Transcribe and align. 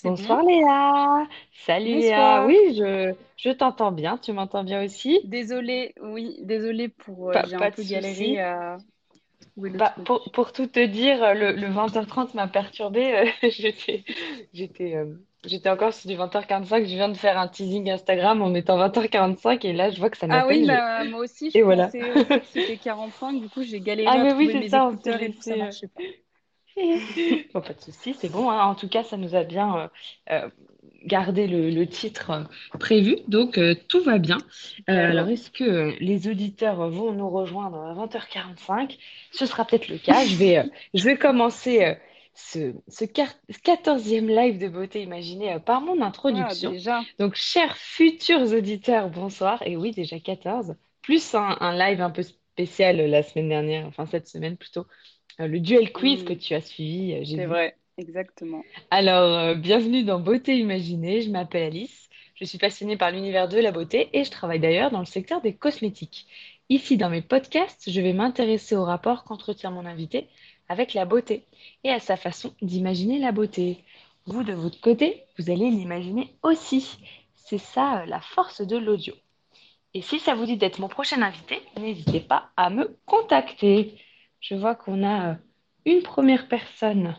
Bonsoir 0.00 0.42
Léa. 0.44 1.26
Salut 1.52 1.96
Léa. 1.96 2.44
Oui, 2.44 2.56
je, 2.76 3.14
je 3.36 3.50
t'entends 3.50 3.92
bien. 3.92 4.18
Tu 4.18 4.32
m'entends 4.32 4.64
bien 4.64 4.84
aussi? 4.84 5.20
Désolée, 5.22 5.94
oui, 6.00 6.36
désolée 6.42 6.88
pour. 6.88 7.30
euh, 7.30 7.42
Pas, 7.42 7.44
j'ai 7.44 7.56
un 7.56 7.66
pas 7.66 7.70
de 7.72 7.76
peu 7.76 7.82
galéré 7.82 8.38
souci. 8.38 8.40
à 8.40 8.78
trouver 9.40 9.70
le 9.70 9.78
Bah, 9.78 9.94
pour, 10.04 10.30
pour 10.32 10.52
tout 10.52 10.66
te 10.66 10.84
dire, 10.84 11.34
le, 11.34 11.52
le 11.52 11.66
20h30 11.68 12.34
m'a 12.34 12.46
perturbée. 12.48 13.14
euh, 13.44 13.48
J'étais, 13.50 14.04
j'étais, 14.52 14.96
euh, 14.96 15.14
j'étais 15.44 15.70
encore 15.70 15.94
sur 15.94 16.08
du 16.10 16.16
20h45. 16.16 16.82
Je 16.84 16.94
viens 16.94 17.08
de 17.08 17.16
faire 17.16 17.38
un 17.38 17.48
teasing 17.48 17.90
Instagram 17.90 18.42
en 18.42 18.50
mettant 18.50 18.76
20h45 18.76 19.64
et 19.64 19.72
là, 19.72 19.90
je 19.90 19.98
vois 19.98 20.10
que 20.10 20.18
ça 20.18 20.26
Ah 20.28 20.46
oui, 20.48 20.64
bah 20.64 21.04
moi 21.04 21.20
aussi, 21.20 21.50
je 21.52 21.58
Et 21.58 21.62
voilà. 21.62 21.92
pensais 21.92 22.10
aussi 22.10 22.40
que 22.40 22.46
c'était 22.46 22.78
45. 22.78 23.40
Du 23.40 23.48
coup, 23.50 23.62
j'ai 23.62 23.80
galéré 23.80 24.16
Ah, 24.16 24.18
à 24.18 24.24
mais 24.24 24.32
oui, 24.32 24.48
c'est 24.50 24.56
mes 24.56 24.74
ça, 24.74 24.76
écouteurs 24.76 25.20
et 25.22 25.30
tout, 25.30 25.42
ça 25.42 25.56
euh, 25.56 25.56
marchait 25.56 25.88
pas. 25.88 26.02
Bon, 27.54 27.60
pas 27.60 27.74
de 27.74 27.80
souci, 27.80 28.14
c'est 28.14 28.28
bon. 28.28 28.50
hein. 28.50 28.64
En 28.64 28.74
tout 28.74 28.88
cas, 28.88 29.04
ça 29.04 29.16
nous 29.16 29.34
a 29.34 29.44
bien 29.44 29.76
euh, 29.78 29.88
euh, 30.30 30.50
gardé 31.04 31.46
le, 31.46 31.70
le 31.70 31.86
titre 31.86 32.30
euh, 32.30 32.78
prévu, 32.78 33.16
donc 33.28 33.58
euh, 33.58 33.74
tout 33.88 34.02
va 34.02 34.18
bien. 34.18 34.38
Euh, 34.88 34.92
alors, 35.10 35.28
est-ce 35.28 35.50
que 35.50 35.94
les 36.00 36.28
auditeurs 36.28 36.88
vont 36.90 37.12
nous 37.12 37.28
rejoindre 37.28 37.78
à 37.78 37.94
20h45? 37.94 38.98
Ce 39.32 39.46
sera 39.46 39.64
peut-être 39.66 39.88
le 39.88 39.98
cas. 39.98 40.24
Je 40.24 40.36
vais, 40.36 40.70
je 40.94 41.04
vais 41.04 41.16
commencer 41.18 41.96
ce, 42.34 42.74
ce 42.88 43.04
quar- 43.04 43.34
14e 43.62 44.28
live 44.28 44.58
de 44.58 44.68
beauté 44.68 45.02
imaginée 45.02 45.52
euh, 45.54 45.58
par 45.58 45.80
mon 45.82 46.00
Ah, 46.28 46.54
introduction. 46.54 46.70
déjà. 46.70 47.04
Donc, 47.18 47.34
chers 47.34 47.76
futurs 47.76 48.52
auditeurs, 48.52 49.10
bonsoir. 49.10 49.62
Et 49.66 49.76
oui, 49.76 49.92
déjà 49.92 50.18
14, 50.20 50.74
plus 51.02 51.34
un, 51.34 51.56
un 51.60 51.76
live 51.76 52.00
un 52.00 52.10
peu 52.10 52.22
spécial 52.22 52.96
la 52.98 53.22
semaine 53.22 53.48
dernière, 53.48 53.86
enfin 53.86 54.06
cette 54.06 54.28
semaine 54.28 54.56
plutôt 54.56 54.86
le 55.38 55.60
duel 55.60 55.92
quiz 55.92 56.22
que 56.24 56.32
Hmm, 56.32 56.34
tu 56.34 56.54
as 56.54 56.60
suivi, 56.62 57.12
euh, 57.14 57.24
c'est 57.24 57.46
vrai, 57.46 57.78
exactement. 57.96 58.66
Alors, 58.90 59.32
euh, 59.32 59.54
bienvenue 59.54 60.04
dans 60.04 60.20
Beauté 60.20 60.56
Imaginée. 60.58 61.22
Je 61.22 61.30
m'appelle 61.30 61.64
Alice. 61.64 62.08
Je 62.36 62.44
suis 62.44 62.58
passionnée 62.58 62.96
par 62.96 63.10
l'univers 63.10 63.48
de 63.48 63.58
la 63.58 63.72
beauté 63.72 64.08
et 64.12 64.24
je 64.24 64.30
travaille 64.30 64.60
d'ailleurs 64.60 64.90
dans 64.92 65.00
le 65.00 65.04
secteur 65.04 65.40
des 65.40 65.54
cosmétiques. 65.54 66.26
Ici, 66.68 66.96
dans 66.96 67.10
mes 67.10 67.22
podcasts, 67.22 67.90
je 67.90 68.00
vais 68.00 68.12
m'intéresser 68.12 68.76
au 68.76 68.84
rapport 68.84 69.24
qu'entretient 69.24 69.70
mon 69.70 69.84
invité 69.86 70.28
avec 70.68 70.94
la 70.94 71.04
beauté 71.04 71.44
et 71.84 71.90
à 71.90 71.98
sa 72.00 72.16
façon 72.16 72.54
d'imaginer 72.62 73.18
la 73.18 73.32
beauté. 73.32 73.84
Vous, 74.26 74.44
de 74.44 74.52
votre 74.52 74.80
côté, 74.80 75.24
vous 75.38 75.50
allez 75.50 75.70
l'imaginer 75.70 76.36
aussi. 76.42 76.88
C'est 77.34 77.58
ça, 77.58 78.02
euh, 78.02 78.06
la 78.06 78.20
force 78.20 78.62
de 78.62 78.76
l'audio. 78.76 79.14
Et 79.94 80.02
si 80.02 80.18
ça 80.20 80.34
vous 80.34 80.46
dit 80.46 80.56
d'être 80.56 80.78
mon 80.78 80.88
prochain 80.88 81.22
invité, 81.22 81.60
n'hésitez 81.78 82.20
pas 82.20 82.50
à 82.56 82.70
me 82.70 82.96
contacter. 83.06 83.98
Je 84.42 84.56
vois 84.56 84.74
qu'on 84.74 85.04
a 85.04 85.30
euh, 85.30 85.34
une 85.84 86.02
première 86.02 86.48
personne 86.48 87.16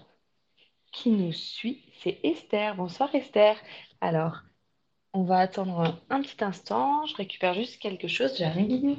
qui 0.91 1.09
nous 1.09 1.31
suit, 1.31 1.81
c'est 2.01 2.19
Esther. 2.21 2.75
Bonsoir 2.75 3.15
Esther. 3.15 3.55
Alors, 4.01 4.41
on 5.13 5.23
va 5.23 5.37
attendre 5.39 5.79
un, 5.79 5.99
un 6.09 6.21
petit 6.21 6.43
instant. 6.43 7.05
Je 7.05 7.15
récupère 7.15 7.53
juste 7.53 7.81
quelque 7.81 8.09
chose, 8.09 8.37
j'arrive. 8.37 8.97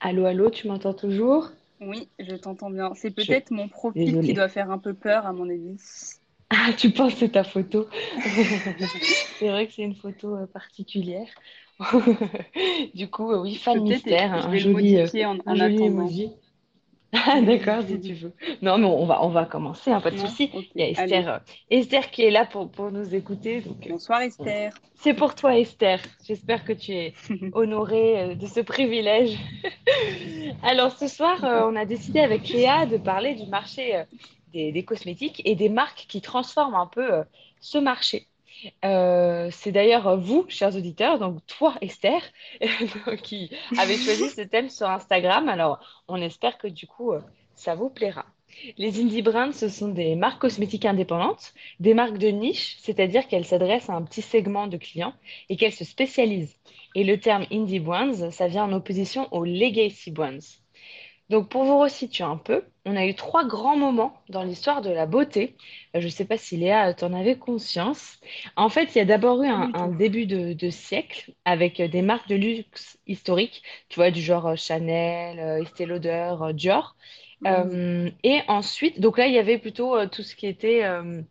Allô, 0.00 0.24
allô, 0.24 0.48
tu 0.48 0.66
m'entends 0.66 0.94
toujours? 0.94 1.50
Oui, 1.80 2.10
je 2.18 2.36
t'entends 2.36 2.70
bien. 2.70 2.94
C'est 2.94 3.10
Je... 3.16 3.32
peut-être 3.32 3.50
mon 3.50 3.68
profil 3.68 4.20
qui 4.20 4.32
doit 4.32 4.48
faire 4.48 4.70
un 4.70 4.78
peu 4.78 4.94
peur, 4.94 5.26
à 5.26 5.32
mon 5.32 5.48
avis. 5.50 5.76
Ah, 6.50 6.72
tu 6.76 6.90
penses 6.92 7.14
que 7.14 7.20
c'est 7.20 7.28
ta 7.32 7.44
photo? 7.44 7.88
C'est 9.32 9.48
vrai 9.48 9.66
que 9.66 9.72
c'est 9.72 9.82
une 9.82 9.96
photo 9.96 10.36
euh, 10.36 10.46
particulière. 10.46 11.28
Du 12.94 13.08
coup, 13.10 13.32
euh, 13.32 13.40
oui, 13.42 13.56
fan 13.56 13.80
mystère, 13.80 14.34
je 14.40 14.48
un 14.48 14.50
vais 14.50 14.60
le 14.60 14.66
joli, 14.68 14.98
euh, 14.98 15.08
modifier 15.08 15.26
en, 15.26 15.38
en 15.46 15.58
joli 15.58 15.60
attendant. 15.60 15.86
emoji. 15.86 16.32
Ah, 17.12 17.40
d'accord, 17.42 17.82
si 17.86 18.00
tu 18.00 18.14
veux. 18.14 18.34
Non, 18.62 18.78
mais 18.78 18.86
on 18.86 19.04
va, 19.06 19.22
on 19.24 19.30
va 19.30 19.44
commencer, 19.44 19.90
hein, 19.90 20.00
pas 20.00 20.12
de 20.12 20.18
Ouais, 20.18 20.18
souci. 20.18 20.52
ok, 20.52 20.70
Il 20.74 20.80
y 20.80 20.84
a. 20.84 20.88
Esther, 20.90 21.28
euh, 21.28 21.38
Esther 21.70 22.10
qui 22.10 22.22
est 22.22 22.30
là 22.30 22.46
pour, 22.46 22.70
pour 22.70 22.92
nous 22.92 23.14
écouter. 23.14 23.60
Donc, 23.62 23.86
euh, 23.88 23.90
Bonsoir 23.90 24.22
on- 24.38 24.52
Esther. 24.52 24.72
c'est 24.94 25.14
pour 25.14 25.34
toi, 25.34 25.58
Esther. 25.58 26.00
J'espère 26.24 26.64
que 26.64 26.72
tu 26.72 26.92
es 26.92 27.14
honorée 27.52 28.20
euh, 28.32 28.34
de 28.36 28.46
ce 28.46 28.60
privilège. 28.60 29.38
Alors, 30.62 30.92
ce 30.96 31.08
soir, 31.08 31.44
euh, 31.44 31.64
on 31.70 31.76
a 31.76 31.84
décidé 31.86 32.20
avec 32.20 32.48
Léa 32.50 32.86
de 32.86 32.96
parler 32.98 33.34
du 33.34 33.46
marché 33.48 34.04
des, 34.48 34.72
des 34.72 34.84
cosmétiques 34.84 35.42
et 35.44 35.56
des 35.56 35.68
marques 35.68 36.06
qui 36.08 36.20
transforment 36.22 36.74
un 36.76 36.86
peu 36.86 37.24
ce 37.60 37.78
marché. 37.78 38.29
Euh, 38.84 39.48
c'est 39.52 39.72
d'ailleurs 39.72 40.06
euh, 40.08 40.16
vous, 40.16 40.44
chers 40.48 40.76
auditeurs, 40.76 41.18
donc 41.18 41.44
toi, 41.46 41.74
Esther, 41.80 42.20
donc, 43.06 43.16
qui 43.22 43.50
avez 43.78 43.96
choisi 43.96 44.28
ce 44.28 44.42
thème 44.42 44.68
sur 44.68 44.88
Instagram. 44.88 45.48
Alors, 45.48 45.80
on 46.08 46.20
espère 46.20 46.58
que 46.58 46.66
du 46.66 46.86
coup, 46.86 47.12
euh, 47.12 47.20
ça 47.54 47.74
vous 47.74 47.90
plaira. 47.90 48.26
Les 48.78 49.00
indie 49.00 49.22
brands, 49.22 49.52
ce 49.52 49.68
sont 49.68 49.88
des 49.88 50.16
marques 50.16 50.40
cosmétiques 50.40 50.84
indépendantes, 50.84 51.54
des 51.78 51.94
marques 51.94 52.18
de 52.18 52.28
niche, 52.28 52.76
c'est-à-dire 52.80 53.28
qu'elles 53.28 53.44
s'adressent 53.44 53.88
à 53.88 53.94
un 53.94 54.02
petit 54.02 54.22
segment 54.22 54.66
de 54.66 54.76
clients 54.76 55.14
et 55.48 55.56
qu'elles 55.56 55.72
se 55.72 55.84
spécialisent. 55.84 56.56
Et 56.94 57.04
le 57.04 57.18
terme 57.20 57.46
indie 57.52 57.78
brands, 57.78 58.30
ça 58.30 58.48
vient 58.48 58.64
en 58.64 58.72
opposition 58.72 59.28
aux 59.32 59.44
legacy 59.44 60.10
brands. 60.10 60.59
Donc, 61.30 61.48
pour 61.48 61.64
vous 61.64 61.78
resituer 61.78 62.24
un 62.24 62.36
peu, 62.36 62.64
on 62.84 62.96
a 62.96 63.06
eu 63.06 63.14
trois 63.14 63.46
grands 63.46 63.76
moments 63.76 64.22
dans 64.28 64.42
l'histoire 64.42 64.82
de 64.82 64.90
la 64.90 65.06
beauté. 65.06 65.56
Euh, 65.96 66.00
Je 66.00 66.06
ne 66.06 66.10
sais 66.10 66.24
pas 66.24 66.36
si 66.36 66.56
Léa, 66.56 66.92
tu 66.94 67.04
en 67.04 67.12
avais 67.14 67.36
conscience. 67.38 68.18
En 68.56 68.68
fait, 68.68 68.94
il 68.94 68.98
y 68.98 69.00
a 69.00 69.04
d'abord 69.04 69.42
eu 69.42 69.48
un, 69.48 69.88
début 69.88 70.26
de, 70.26 70.52
de 70.54 70.70
siècle 70.70 71.32
avec 71.44 71.80
euh, 71.80 71.88
des 71.88 72.02
marques 72.02 72.28
de 72.28 72.36
luxe 72.36 72.98
historiques, 73.06 73.62
tu 73.88 73.96
vois, 74.00 74.10
du 74.10 74.20
genre 74.20 74.48
euh, 74.48 74.56
Chanel, 74.56 75.38
euh, 75.38 75.62
Estée 75.62 75.86
Lauder, 75.86 76.34
euh, 76.42 76.52
Dior. 76.52 76.96
Euh, 77.46 78.10
et 78.22 78.40
ensuite, 78.48 79.00
donc 79.00 79.16
là, 79.18 79.26
il 79.26 79.34
y 79.34 79.38
avait 79.38 79.58
plutôt 79.58 79.96
euh, 79.96 80.06
tout 80.06 80.22
ce 80.22 80.34
qui 80.36 80.46
était, 80.46 80.84
euh, 80.84 81.22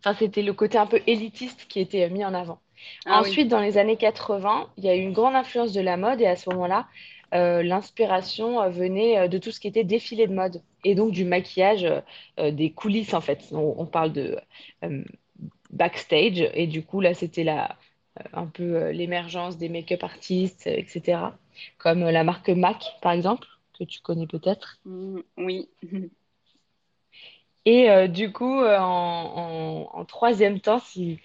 enfin, 0.00 0.14
c'était 0.18 0.42
le 0.42 0.52
côté 0.52 0.78
un 0.78 0.86
peu 0.86 1.00
élitiste 1.06 1.66
qui 1.68 1.80
était 1.80 2.04
euh, 2.04 2.10
mis 2.10 2.24
en 2.24 2.34
avant. 2.34 2.60
Ah 3.06 3.22
oui. 3.24 3.30
Ensuite, 3.30 3.48
dans 3.48 3.60
les 3.60 3.78
années 3.78 3.96
80, 3.96 4.70
il 4.78 4.84
y 4.84 4.88
a 4.88 4.96
eu 4.96 5.00
une 5.00 5.12
grande 5.12 5.34
influence 5.34 5.72
de 5.72 5.80
la 5.80 5.96
mode 5.96 6.20
et 6.20 6.26
à 6.26 6.36
ce 6.36 6.50
moment-là, 6.50 6.88
euh, 7.34 7.62
l'inspiration 7.62 8.60
euh, 8.62 8.70
venait 8.70 9.18
euh, 9.18 9.28
de 9.28 9.38
tout 9.38 9.50
ce 9.52 9.60
qui 9.60 9.68
était 9.68 9.84
défilé 9.84 10.26
de 10.26 10.34
mode 10.34 10.62
et 10.84 10.94
donc 10.94 11.12
du 11.12 11.24
maquillage, 11.24 11.84
euh, 12.38 12.50
des 12.50 12.72
coulisses 12.72 13.14
en 13.14 13.20
fait. 13.20 13.44
On, 13.52 13.74
on 13.78 13.86
parle 13.86 14.12
de 14.12 14.38
euh, 14.84 15.04
backstage 15.70 16.42
et 16.54 16.66
du 16.66 16.84
coup 16.84 17.00
là, 17.00 17.14
c'était 17.14 17.44
la, 17.44 17.76
un 18.32 18.46
peu 18.46 18.90
l'émergence 18.90 19.58
des 19.58 19.68
make-up 19.70 20.04
artistes, 20.04 20.66
etc. 20.68 21.38
Comme 21.78 22.00
la 22.02 22.24
marque 22.24 22.50
MAC 22.50 22.84
par 23.02 23.12
exemple, 23.12 23.46
que 23.78 23.84
tu 23.84 24.00
connais 24.02 24.26
peut-être. 24.26 24.78
Hmm, 24.86 25.20
oui. 25.38 25.68
Et 27.66 28.08
du 28.08 28.32
coup, 28.32 28.64
en, 28.64 29.88
en- 29.92 29.98
en 29.98 30.04
troisième 30.04 30.60
temps, 30.60 30.78
si, 30.80 31.20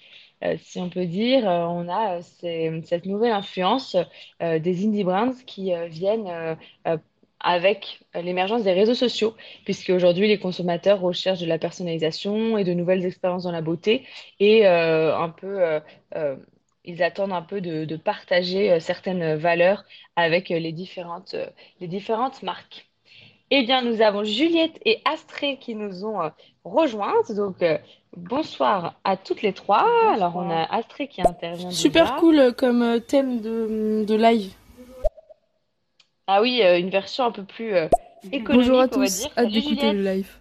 si 0.57 0.79
on 0.79 0.89
peut 0.89 1.05
dire, 1.05 1.47
euh, 1.49 1.65
on 1.65 1.87
a 1.89 2.19
euh, 2.19 2.81
cette 2.83 3.05
nouvelle 3.05 3.31
influence 3.31 3.95
euh, 4.41 4.59
des 4.59 4.85
indie 4.85 5.03
brands 5.03 5.31
qui 5.45 5.73
euh, 5.73 5.87
viennent 5.87 6.27
euh, 6.27 6.55
euh, 6.87 6.97
avec 7.39 7.99
l'émergence 8.15 8.63
des 8.63 8.73
réseaux 8.73 8.95
sociaux, 8.95 9.35
puisque 9.65 9.89
aujourd'hui, 9.89 10.27
les 10.27 10.39
consommateurs 10.39 10.99
recherchent 11.01 11.41
de 11.41 11.45
la 11.45 11.59
personnalisation 11.59 12.57
et 12.57 12.63
de 12.63 12.73
nouvelles 12.73 13.05
expériences 13.05 13.43
dans 13.43 13.51
la 13.51 13.61
beauté, 13.61 14.07
et 14.39 14.65
euh, 14.67 15.15
un 15.17 15.29
peu, 15.29 15.61
euh, 15.61 15.79
euh, 16.15 16.35
ils 16.85 17.03
attendent 17.03 17.33
un 17.33 17.41
peu 17.41 17.61
de, 17.61 17.85
de 17.85 17.97
partager 17.97 18.71
euh, 18.71 18.79
certaines 18.79 19.35
valeurs 19.35 19.83
avec 20.15 20.51
euh, 20.51 20.59
les 20.59 20.71
différentes, 20.71 21.33
euh, 21.35 21.49
les 21.79 21.87
différentes 21.87 22.41
marques. 22.43 22.89
Eh 23.51 23.63
bien, 23.63 23.81
nous 23.83 24.01
avons 24.01 24.23
Juliette 24.23 24.79
et 24.85 25.01
Astrée 25.05 25.57
qui 25.57 25.75
nous 25.75 26.03
ont 26.03 26.21
euh, 26.21 26.29
rejointes. 26.63 27.31
Donc, 27.31 27.61
euh, 27.61 27.77
bonsoir 28.17 28.95
à 29.03 29.17
toutes 29.17 29.43
les 29.43 29.53
trois. 29.53 29.85
Alors, 30.11 30.35
on 30.35 30.49
a. 30.49 30.63
Astrée 30.63 31.07
qui 31.07 31.21
intervient 31.21 31.69
Super 31.69 32.05
déjà. 32.05 32.15
cool 32.19 32.39
euh, 32.39 32.51
comme 32.51 32.99
thème 33.01 33.41
de, 33.41 34.03
de 34.07 34.15
live. 34.15 34.51
Ah 36.27 36.41
oui, 36.41 36.61
euh, 36.63 36.79
une 36.79 36.89
version 36.89 37.25
un 37.25 37.31
peu 37.31 37.43
plus 37.43 37.75
euh, 37.75 37.87
Bonjour 38.23 38.79
à 38.79 38.85
économique, 38.85 38.93
on 38.93 38.99
tous, 39.01 39.19
dire. 39.19 39.31
hâte 39.37 39.51
d'écouter 39.51 39.93
le 39.93 40.03
live. 40.03 40.31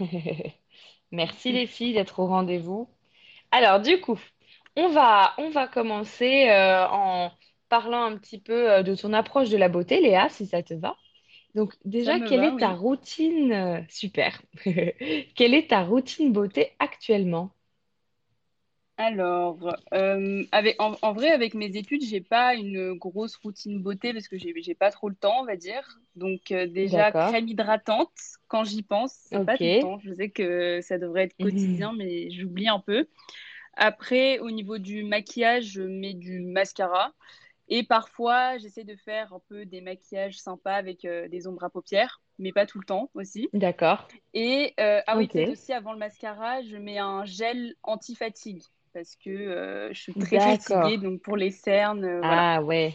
Merci 1.12 1.52
les 1.52 1.66
filles 1.66 1.92
d'être 1.92 2.18
au 2.18 2.26
rendez-vous. 2.26 2.88
Alors, 3.52 3.78
du 3.80 4.00
coup, 4.00 4.18
on 4.74 4.88
va, 4.88 5.34
on 5.36 5.50
va 5.50 5.68
commencer 5.68 6.48
en 6.50 7.30
parlant 7.68 8.04
un 8.04 8.16
petit 8.16 8.38
peu 8.38 8.82
de 8.82 8.94
ton 8.96 9.12
approche 9.12 9.50
de 9.50 9.58
la 9.58 9.68
beauté, 9.68 10.00
Léa, 10.00 10.28
si 10.30 10.46
ça 10.46 10.62
te 10.62 10.72
va. 10.74 10.96
Donc, 11.54 11.74
déjà, 11.84 12.20
quelle 12.20 12.42
va, 12.42 12.44
est 12.44 12.58
ta 12.58 12.72
routine? 12.74 13.52
euh, 13.52 13.80
super. 13.88 14.42
Quelle 15.34 15.54
est 15.54 15.70
ta 15.70 15.82
routine 15.84 16.32
beauté 16.32 16.72
actuellement? 16.78 17.52
Alors, 18.96 19.58
euh, 19.92 20.44
avec, 20.52 20.80
en, 20.80 20.94
en 21.02 21.12
vrai, 21.12 21.30
avec 21.30 21.54
mes 21.54 21.76
études, 21.76 22.02
j'ai 22.04 22.20
pas 22.20 22.54
une 22.54 22.94
grosse 22.96 23.34
routine 23.36 23.82
beauté 23.82 24.12
parce 24.12 24.28
que 24.28 24.36
j'ai 24.38 24.74
pas 24.76 24.92
trop 24.92 25.08
le 25.08 25.16
temps, 25.16 25.40
on 25.40 25.44
va 25.44 25.56
dire. 25.56 25.98
Donc, 26.14 26.52
euh, 26.52 26.68
déjà, 26.68 27.10
crème 27.10 27.48
hydratante, 27.48 28.12
quand 28.46 28.62
j'y 28.62 28.84
pense, 28.84 29.12
c'est 29.12 29.40
pas 29.40 29.58
tout 29.58 29.66
le 29.66 29.74
temps. 29.74 29.98
Je 29.98 30.14
sais 30.14 30.30
que 30.30 30.80
ça 30.80 30.96
devrait 30.98 31.24
être 31.24 31.36
Mhm. 31.38 31.38
quotidien, 31.40 31.92
mais 31.92 32.30
j'oublie 32.30 32.68
un 32.68 32.78
peu. 32.78 33.08
Après, 33.74 34.38
au 34.40 34.50
niveau 34.50 34.78
du 34.78 35.04
maquillage, 35.04 35.66
je 35.72 35.82
mets 35.82 36.14
du 36.14 36.40
mascara. 36.40 37.14
Et 37.68 37.82
parfois, 37.82 38.58
j'essaie 38.58 38.84
de 38.84 38.96
faire 38.96 39.32
un 39.32 39.40
peu 39.48 39.64
des 39.64 39.80
maquillages 39.80 40.38
sympas 40.38 40.74
avec 40.74 41.04
euh, 41.04 41.28
des 41.28 41.46
ombres 41.46 41.64
à 41.64 41.70
paupières, 41.70 42.20
mais 42.38 42.52
pas 42.52 42.66
tout 42.66 42.78
le 42.78 42.84
temps 42.84 43.10
aussi. 43.14 43.48
D'accord. 43.52 44.08
Et 44.34 44.74
euh, 44.80 45.00
ah 45.06 45.16
oui, 45.16 45.28
peut-être 45.28 45.48
Ok. 45.48 45.52
aussi 45.52 45.72
avant 45.72 45.92
le 45.92 45.98
mascara, 45.98 46.62
je 46.62 46.76
mets 46.76 46.98
un 46.98 47.24
gel 47.24 47.74
anti-fatigue 47.82 48.62
parce 48.92 49.16
que 49.16 49.30
euh, 49.30 49.92
je 49.92 50.00
suis 50.00 50.14
très 50.14 50.40
fatiguée, 50.40 50.98
donc 50.98 51.20
pour 51.22 51.36
les 51.36 51.50
cernes, 51.50 52.04
euh, 52.04 52.22
voilà. 52.22 52.42
Ah 52.42 52.62
ouais, 52.62 52.94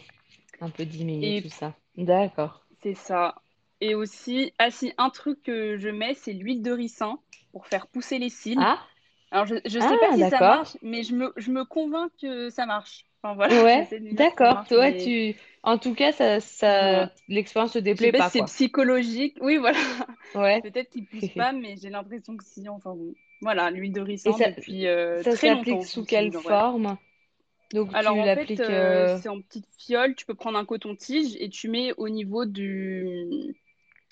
un 0.60 0.70
peu 0.70 0.84
diminuer 0.84 1.34
tout 1.42 1.48
ça. 1.48 1.74
D'accord. 1.96 2.66
c'est 2.82 2.94
ça. 2.94 3.34
Et 3.80 3.94
aussi, 3.94 4.52
ah 4.58 4.70
si, 4.70 4.92
un 4.98 5.10
truc 5.10 5.42
que 5.42 5.78
je 5.78 5.88
mets, 5.88 6.14
c'est 6.14 6.32
l'huile 6.32 6.62
de 6.62 6.72
ricin 6.72 7.18
pour 7.52 7.66
faire 7.66 7.86
pousser 7.88 8.18
les 8.18 8.28
cils. 8.28 8.58
Ah, 8.60 8.78
Alors, 9.30 9.46
je 9.46 9.54
ne 9.54 9.80
sais 9.82 9.98
pas 9.98 10.10
ah, 10.10 10.14
si 10.14 10.24
ça 10.24 10.40
marche, 10.40 10.76
mais 10.82 11.02
je 11.02 11.14
me, 11.14 11.32
je 11.36 11.50
me 11.50 11.64
convainc 11.64 12.12
que 12.20 12.50
ça 12.50 12.66
marche. 12.66 13.06
Enfin 13.22 13.34
voilà, 13.34 13.64
Ouais, 13.64 13.88
d'accord. 14.12 14.64
Toi, 14.66 14.90
mais 14.90 14.98
tu... 14.98 15.36
En 15.62 15.76
tout 15.76 15.94
cas, 15.94 16.12
ça, 16.12 16.40
ça... 16.40 17.12
l'expérience 17.28 17.72
te 17.72 17.78
déplaît 17.78 18.12
pas 18.12 18.30
c'est 18.30 18.44
psychologique. 18.44 19.36
Oui, 19.42 19.58
voilà. 19.58 19.78
Ouais. 20.34 20.60
Peut-être 20.62 20.88
qu'il 20.88 21.06
pousse 21.06 21.28
pas, 21.36 21.52
mais 21.52 21.76
j'ai 21.80 21.90
l'impression 21.90 22.36
que 22.36 22.44
si. 22.44 22.66
Enfin 22.68 22.94
bon. 22.94 23.14
Voilà, 23.42 23.70
l'huile 23.70 23.92
de 23.92 24.00
ricin 24.00 24.32
ça, 24.32 24.50
depuis 24.50 24.86
euh, 24.86 25.22
ça 25.22 25.32
très 25.32 25.48
s'applique 25.48 25.74
longtemps, 25.74 25.86
sous 25.86 26.04
quelle 26.04 26.32
forme? 26.32 26.96
Donc, 27.72 27.90
Alors 27.94 28.14
tu 28.14 28.20
en 28.20 28.24
fait, 28.24 28.34
l'appliques... 28.34 28.60
euh, 28.60 29.14
euh, 29.14 29.18
c'est 29.22 29.28
en 29.28 29.40
petite 29.40 29.66
fiole. 29.78 30.14
Tu 30.14 30.26
peux 30.26 30.34
prendre 30.34 30.58
un 30.58 30.64
coton-tige 30.64 31.36
et 31.38 31.48
tu 31.48 31.68
mets 31.68 31.92
au 31.96 32.08
niveau 32.08 32.44
du 32.44 33.54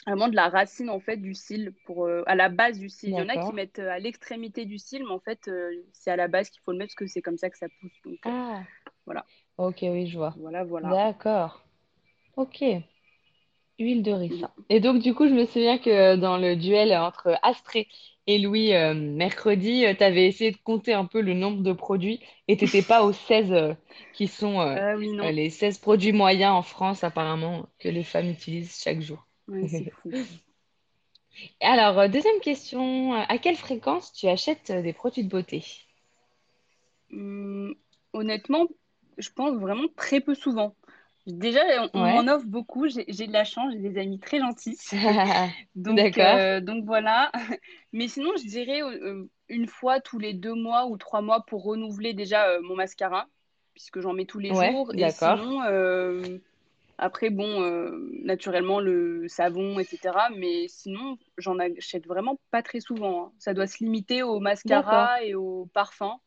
vraiment 0.06 0.28
de 0.28 0.36
la 0.36 0.48
racine 0.48 0.88
en 0.88 1.00
fait 1.00 1.18
du 1.18 1.34
cil 1.34 1.74
pour 1.84 2.06
euh, 2.06 2.22
à 2.26 2.34
la 2.34 2.48
base 2.48 2.78
du 2.78 2.88
cil. 2.88 3.10
Il 3.10 3.16
y 3.16 3.20
en 3.20 3.28
a 3.28 3.36
qui 3.36 3.52
mettent 3.52 3.78
euh, 3.78 3.90
à 3.90 3.98
l'extrémité 3.98 4.64
du 4.64 4.78
cil, 4.78 5.02
mais 5.04 5.10
en 5.10 5.18
fait 5.18 5.50
c'est 5.92 6.10
à 6.10 6.16
la 6.16 6.28
base 6.28 6.50
qu'il 6.50 6.62
faut 6.62 6.72
le 6.72 6.78
mettre 6.78 6.94
parce 6.96 7.06
que 7.06 7.06
c'est 7.06 7.20
comme 7.20 7.36
ça 7.36 7.50
que 7.50 7.58
ça 7.58 7.66
pousse. 7.80 7.92
Donc 8.04 8.18
Ah, 8.24 8.62
voilà, 9.08 9.24
ok, 9.56 9.78
oui, 9.82 10.06
je 10.06 10.18
vois. 10.18 10.36
voilà, 10.36 10.64
voilà. 10.64 10.90
D'accord. 10.90 11.60
Ok. 12.36 12.62
Huile 13.78 14.02
de 14.02 14.12
Oui. 14.12 14.18
ricin. 14.28 14.50
Et 14.68 14.80
donc, 14.80 15.00
du 15.02 15.14
coup, 15.14 15.26
je 15.28 15.32
me 15.34 15.46
souviens 15.46 15.78
que 15.78 16.16
dans 16.16 16.36
le 16.36 16.56
duel 16.56 16.92
entre 16.94 17.38
Astrée 17.42 17.88
et 18.26 18.38
Louis 18.38 18.74
euh, 18.74 18.92
mercredi, 18.94 19.84
tu 19.96 20.04
avais 20.04 20.26
essayé 20.26 20.50
de 20.50 20.56
compter 20.58 20.92
un 20.92 21.06
peu 21.06 21.20
le 21.22 21.32
nombre 21.34 21.62
de 21.62 21.72
produits 21.72 22.20
et 22.48 22.56
t'étais 22.56 22.82
pas 22.82 23.04
aux 23.04 23.12
16 23.12 23.52
euh, 23.52 23.74
qui 24.12 24.26
sont 24.26 24.60
euh, 24.60 24.76
Ah 24.76 24.94
oui, 24.96 25.18
euh, 25.22 25.30
les 25.30 25.48
16 25.50 25.78
produits 25.78 26.12
moyens 26.12 26.52
en 26.54 26.62
France, 26.62 27.04
apparemment, 27.04 27.68
que 27.78 27.88
les 27.88 28.04
femmes 28.04 28.28
utilisent 28.28 28.78
chaque 28.82 29.00
jour. 29.00 29.26
Ouais, 29.48 29.66
c'est 29.66 29.90
fou. 29.90 30.12
Alors, 31.60 31.98
euh, 32.00 32.08
deuxième 32.08 32.40
question, 32.40 33.14
euh, 33.14 33.22
à 33.28 33.38
quelle 33.38 33.54
fréquence 33.56 34.12
tu 34.12 34.26
achètes 34.26 34.70
euh, 34.70 34.82
des 34.82 34.92
produits 34.92 35.22
de 35.24 35.28
beauté? 35.28 35.64
Hum, 37.10 37.74
honnêtement, 38.14 38.66
je 39.18 39.30
pense 39.30 39.58
vraiment 39.58 39.88
très 39.96 40.20
peu 40.20 40.34
souvent. 40.34 40.76
Déjà, 41.26 41.60
on, 41.94 42.02
on 42.02 42.06
m'en 42.06 42.20
Ouais. 42.20 42.28
offre 42.32 42.46
beaucoup. 42.46 42.86
J'ai 42.88 43.26
de 43.26 43.32
la 43.32 43.44
chance, 43.44 43.72
j'ai 43.74 43.80
des 43.80 43.98
amis 44.00 44.18
très 44.20 44.38
gentils. 44.40 44.80
Donc, 45.74 46.18
D'accord. 46.18 46.18
euh, 46.18 46.60
donc 46.60 46.84
voilà. 46.84 47.30
Mais 47.92 48.08
sinon, 48.08 48.32
je 48.36 48.46
dirais 48.46 48.82
euh, 48.82 49.28
une 49.48 49.66
fois 49.68 50.00
tous 50.00 50.18
les 50.18 50.34
deux 50.34 50.54
mois 50.54 50.86
ou 50.86 50.96
trois 50.96 51.22
mois 51.22 51.44
pour 51.46 51.64
renouveler 51.64 52.14
déjà 52.14 52.48
euh, 52.50 52.60
mon 52.62 52.76
mascara, 52.76 53.26
puisque 53.74 54.00
j'en 54.00 54.12
mets 54.14 54.26
tous 54.26 54.38
les 54.38 54.52
Ouais, 54.52 54.54
jours. 54.54 54.92
Et 54.96 55.08
sinon, 55.08 55.60
après, 56.98 57.30
bon, 57.30 57.60
naturellement, 58.24 58.80
le 58.80 59.28
savon, 59.28 59.78
etc. 59.78 60.30
Mais 60.30 60.66
sinon, 60.68 61.16
j'en 61.38 61.58
achète 61.58 62.06
vraiment 62.06 62.40
pas 62.50 62.62
très 62.62 62.80
souvent. 62.80 63.26
hein. 63.26 63.32
Ça 63.38 63.54
doit 63.54 63.66
se 63.68 63.78
limiter 63.84 64.22
au 64.22 64.40
mascara 64.40 65.22
et 65.22 65.34
au 65.34 65.66
parfum. 65.74 66.18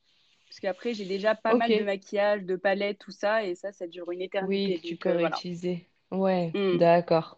Parce 0.51 0.59
qu'après, 0.59 0.94
j'ai 0.94 1.06
déjà 1.06 1.33
pas 1.33 1.56
mal 1.56 1.69
de 1.69 1.81
maquillage, 1.86 2.44
de 2.44 2.57
palettes, 2.57 3.00
tout 3.00 3.12
ça. 3.12 3.45
Et 3.45 3.56
ça, 3.56 3.71
ça 3.71 3.88
dure 3.88 4.12
une 4.12 4.19
Oui, 4.19 4.25
éternité. 4.25 4.81
que 4.81 4.86
tu 4.86 4.95
peux 4.98 5.07
euh, 5.07 5.13
voilà. 5.13 5.27
réutiliser. 5.30 5.88
Ouais, 6.12 6.51
Hmm. 6.53 6.77
d'accord. 6.77 7.38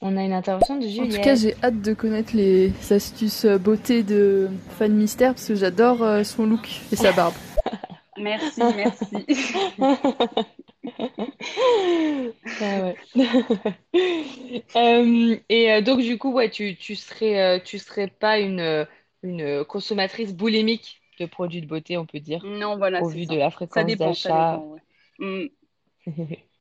On 0.00 0.16
a 0.16 0.22
une 0.22 0.32
intervention 0.32 0.76
de 0.76 0.82
En 0.84 0.86
tout 1.08 1.18
cas, 1.20 1.34
Juliette. 1.34 1.38
j'ai 1.40 1.56
hâte 1.64 1.82
de 1.82 1.94
connaître 1.94 2.36
les 2.36 2.72
astuces 2.92 3.44
euh, 3.44 3.58
beauté 3.58 4.04
de 4.04 4.48
Fan 4.78 4.92
Mystère 4.94 5.34
parce 5.34 5.48
que 5.48 5.56
j'adore 5.56 6.04
euh, 6.04 6.22
son 6.22 6.46
look 6.46 6.68
et 6.92 6.96
sa 6.96 7.10
barbe. 7.12 7.34
Merci, 8.16 8.60
merci. 8.76 9.26
Ah 12.60 12.80
ouais. 12.80 12.96
Euh, 14.76 15.36
et 15.48 15.82
donc 15.82 16.00
du 16.00 16.18
coup, 16.18 16.32
ouais, 16.32 16.50
tu, 16.50 16.76
tu 16.76 16.94
serais, 16.94 17.62
tu 17.64 17.78
serais 17.78 18.06
pas 18.08 18.38
une, 18.38 18.86
une 19.22 19.64
consommatrice 19.64 20.32
boulimique 20.34 21.01
de 21.18 21.26
produits 21.26 21.60
de 21.60 21.66
beauté, 21.66 21.96
on 21.96 22.06
peut 22.06 22.20
dire, 22.20 22.44
Non, 22.44 22.76
voilà, 22.76 23.02
au 23.02 23.08
vu 23.08 23.26
de 23.26 23.36
la 23.36 23.50
Ça 23.50 23.50
fréquence 23.50 23.96
d'achat. 23.96 24.56
dépend, 24.56 24.74
ouais. 24.74 24.80
Hmm. 25.18 25.48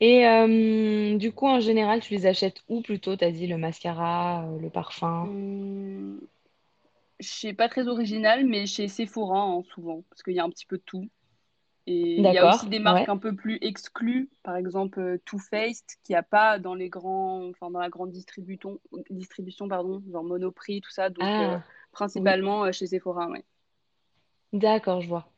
Et 0.00 0.26
euh, 0.26 1.16
du 1.16 1.32
coup, 1.32 1.46
en 1.46 1.60
général, 1.60 2.00
tu 2.00 2.14
les 2.14 2.26
achètes 2.26 2.62
où 2.68 2.82
plutôt? 2.82 3.16
T'as 3.16 3.30
dit 3.30 3.46
le 3.46 3.56
mascara, 3.58 4.44
euh, 4.44 4.58
le 4.58 4.70
parfum? 4.70 5.26
Hmm. 5.26 6.18
Je 7.20 7.28
sais 7.28 7.54
pas 7.54 7.68
très 7.68 7.86
original, 7.88 8.44
mais 8.44 8.66
chez 8.66 8.88
Sephora, 8.88 9.40
hein, 9.40 9.62
souvent, 9.74 10.02
parce 10.10 10.22
qu'il 10.22 10.34
y 10.34 10.40
a 10.40 10.44
un 10.44 10.50
petit 10.50 10.66
peu 10.66 10.78
de 10.78 10.82
tout. 10.84 11.08
Et 11.86 12.16
il 12.16 12.32
y 12.32 12.38
a 12.38 12.46
aussi 12.46 12.68
des 12.68 12.78
marques 12.78 13.08
ouais. 13.08 13.10
un 13.10 13.18
peu 13.18 13.36
plus 13.36 13.58
exclues, 13.60 14.30
par 14.42 14.56
exemple 14.56 14.98
euh, 15.00 15.18
Too 15.26 15.38
Faced, 15.38 15.84
qu'il 16.02 16.14
n'y 16.14 16.16
a 16.16 16.22
pas 16.22 16.58
dans 16.58 16.74
les 16.74 16.88
grands, 16.88 17.48
enfin 17.50 17.70
dans 17.70 17.78
la 17.78 17.90
grande 17.90 18.10
distribution, 18.10 18.80
distribution, 19.10 19.68
pardon, 19.68 20.02
genre 20.10 20.24
Monoprix, 20.24 20.80
tout 20.80 20.90
ça. 20.90 21.10
Donc 21.10 21.22
Ah, 21.22 21.62
principalement 21.94 22.66
euh, 22.66 22.72
chez 22.72 22.86
Sephora, 22.88 23.28
ouais. 23.30 23.46
d'accord, 24.54 25.02
je 25.02 25.08
vois. 25.08 25.30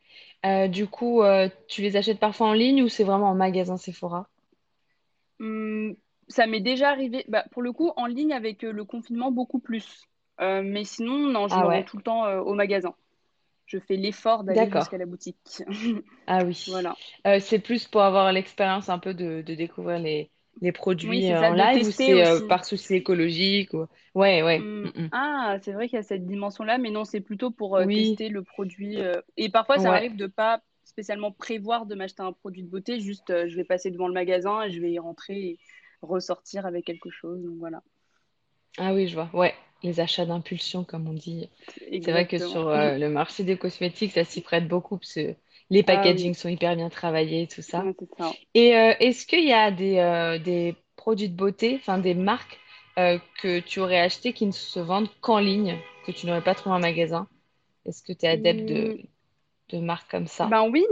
Euh, 0.45 0.67
du 0.69 0.87
coup, 0.87 1.21
euh, 1.23 1.49
tu 1.67 1.81
les 1.81 1.97
achètes 1.97 2.19
parfois 2.19 2.47
en 2.47 2.53
ligne 2.53 2.83
ou 2.83 2.89
c'est 2.89 3.03
vraiment 3.03 3.29
en 3.31 3.35
magasin 3.35 3.77
Sephora? 3.77 4.29
Hmm, 5.39 5.93
ça 6.27 6.47
m'est 6.47 6.61
déjà 6.61 6.89
arrivé, 6.89 7.25
bah, 7.27 7.45
pour 7.51 7.61
le 7.61 7.71
coup, 7.73 7.91
en 7.95 8.05
ligne 8.07 8.33
avec 8.33 8.63
le 8.63 8.85
confinement, 8.85 9.31
beaucoup 9.31 9.59
plus. 9.59 10.03
Euh, 10.41 10.61
mais 10.63 10.83
sinon, 10.83 11.17
non, 11.29 11.47
je 11.47 11.59
me 11.59 11.67
Ah 11.67 11.67
rends 11.67 11.83
tout 11.83 11.97
le 11.97 12.03
temps 12.03 12.25
au 12.41 12.53
magasin. 12.53 12.95
Je 13.65 13.79
fais 13.79 13.97
l'effort 13.97 14.43
d'aller 14.45 14.71
jusqu'à 14.71 14.97
la 14.99 15.05
boutique. 15.05 15.63
Ah 16.27 16.43
oui. 16.43 16.65
Voilà. 16.67 16.99
C'est 17.39 17.59
plus 17.59 17.87
pour 17.87 18.01
avoir 18.01 18.31
l'expérience 18.33 18.89
un 18.89 18.99
peu 18.99 19.13
de, 19.13 19.41
de 19.41 19.55
découvrir 19.55 19.99
les, 19.99 20.31
les 20.61 20.71
produits 20.71 21.31
euh, 21.33 21.41
ça, 21.41 21.45
en 21.45 21.53
de 21.53 21.57
live 21.57 21.83
ou 21.83 21.91
c'est 21.91 22.23
euh, 22.23 22.39
par 22.39 22.65
souci 22.65 22.95
écologique 22.95 23.73
ou... 23.73 23.85
Ouais, 24.15 24.43
ouais. 24.43 24.71
Hmm, 24.83 24.87
mm, 24.87 24.91
mm. 24.95 25.09
Ah, 25.11 25.57
c'est 25.61 25.71
vrai 25.73 25.87
qu'il 25.87 25.97
y 25.97 25.99
a 25.99 26.03
cette 26.03 26.25
dimension-là, 26.25 26.77
mais 26.77 26.89
non, 26.91 27.05
c'est 27.05 27.21
plutôt 27.21 27.51
pour 27.51 27.77
euh, 27.77 27.85
Oui, 27.85 27.87
tester 27.87 28.29
le 28.29 28.43
produit. 28.43 28.99
euh, 29.01 29.21
Et 29.37 29.49
parfois, 29.49 29.79
ça 29.79 29.89
ouais. 29.89 29.91
m'arrive 29.91 30.15
de 30.15 30.27
pas 30.27 30.61
spécialement 30.83 31.31
prévoir 31.31 31.85
de 31.85 31.95
m'acheter 31.95 32.23
un 32.23 32.33
produit 32.33 32.63
de 32.63 32.69
beauté, 32.69 32.99
juste 32.99 33.29
euh, 33.29 33.47
je 33.47 33.55
vais 33.55 33.63
passer 33.65 33.91
devant 33.91 34.07
le 34.07 34.13
magasin 34.13 34.63
et 34.63 34.71
je 34.71 34.81
vais 34.81 34.91
y 34.91 34.99
rentrer 34.99 35.35
et 35.39 35.59
ressortir 36.01 36.65
avec 36.65 36.85
quelque 36.85 37.09
chose. 37.09 37.41
Donc 37.43 37.57
voilà, 37.57 37.83
Ah 38.77 38.93
oui, 38.93 39.07
je 39.07 39.13
vois. 39.15 39.29
Ouais, 39.33 39.53
les 39.83 39.99
achats 39.99 40.25
d'impulsion, 40.25 40.83
comme 40.83 41.07
on 41.07 41.13
dit. 41.13 41.49
C'est 42.01 42.11
vrai 42.11 42.27
que 42.27 42.39
sur 42.39 42.69
le 42.69 43.07
marché 43.09 43.43
des 43.43 43.57
cosmétiques, 43.57 44.13
ça 44.13 44.23
s'y 44.25 44.41
prête 44.41 44.67
beaucoup 44.67 44.97
parce 44.97 45.13
que 45.13 45.35
les 45.69 45.83
Ah 45.85 46.11
oui, 46.11 46.23
packagings 46.23 46.33
sont 46.33 46.49
hyper 46.49 46.75
bien 46.75 46.89
travaillés 46.89 47.43
et 47.43 47.47
tout 47.47 47.61
ça. 47.61 47.89
Et 48.53 48.75
euh, 48.77 48.93
est-ce 48.99 49.25
qu'il 49.27 49.45
y 49.45 49.53
a 49.53 49.71
des, 49.71 49.97
euh, 49.99 50.39
des 50.39 50.75
produits 50.95 51.29
de 51.29 51.35
beauté, 51.35 51.77
enfin 51.79 51.97
des 51.99 52.13
marques 52.15 52.59
euh, 52.99 53.19
que 53.41 53.59
tu 53.61 53.79
aurais 53.79 53.99
acheté 54.01 54.33
qui 54.33 54.45
ne 54.47 54.51
se 54.51 54.79
vendent 54.79 55.09
qu'en 55.21 55.39
ligne, 55.39 55.77
que 56.05 56.11
tu 56.11 56.27
n'aurais 56.27 56.43
pas 56.43 56.55
trouvé 56.55 56.75
en 56.75 56.79
magasin? 56.79 57.27
Est-ce 57.85 58.03
que 58.03 58.13
tu 58.13 58.25
es 58.25 58.29
adepte 58.29 58.67
de, 58.69 58.89
Hmm, 58.89 59.07
de 59.71 59.79
marques 59.79 60.11
comme 60.11 60.27
ça? 60.27 60.51
Ben 60.51 60.69
oui, 60.69 60.85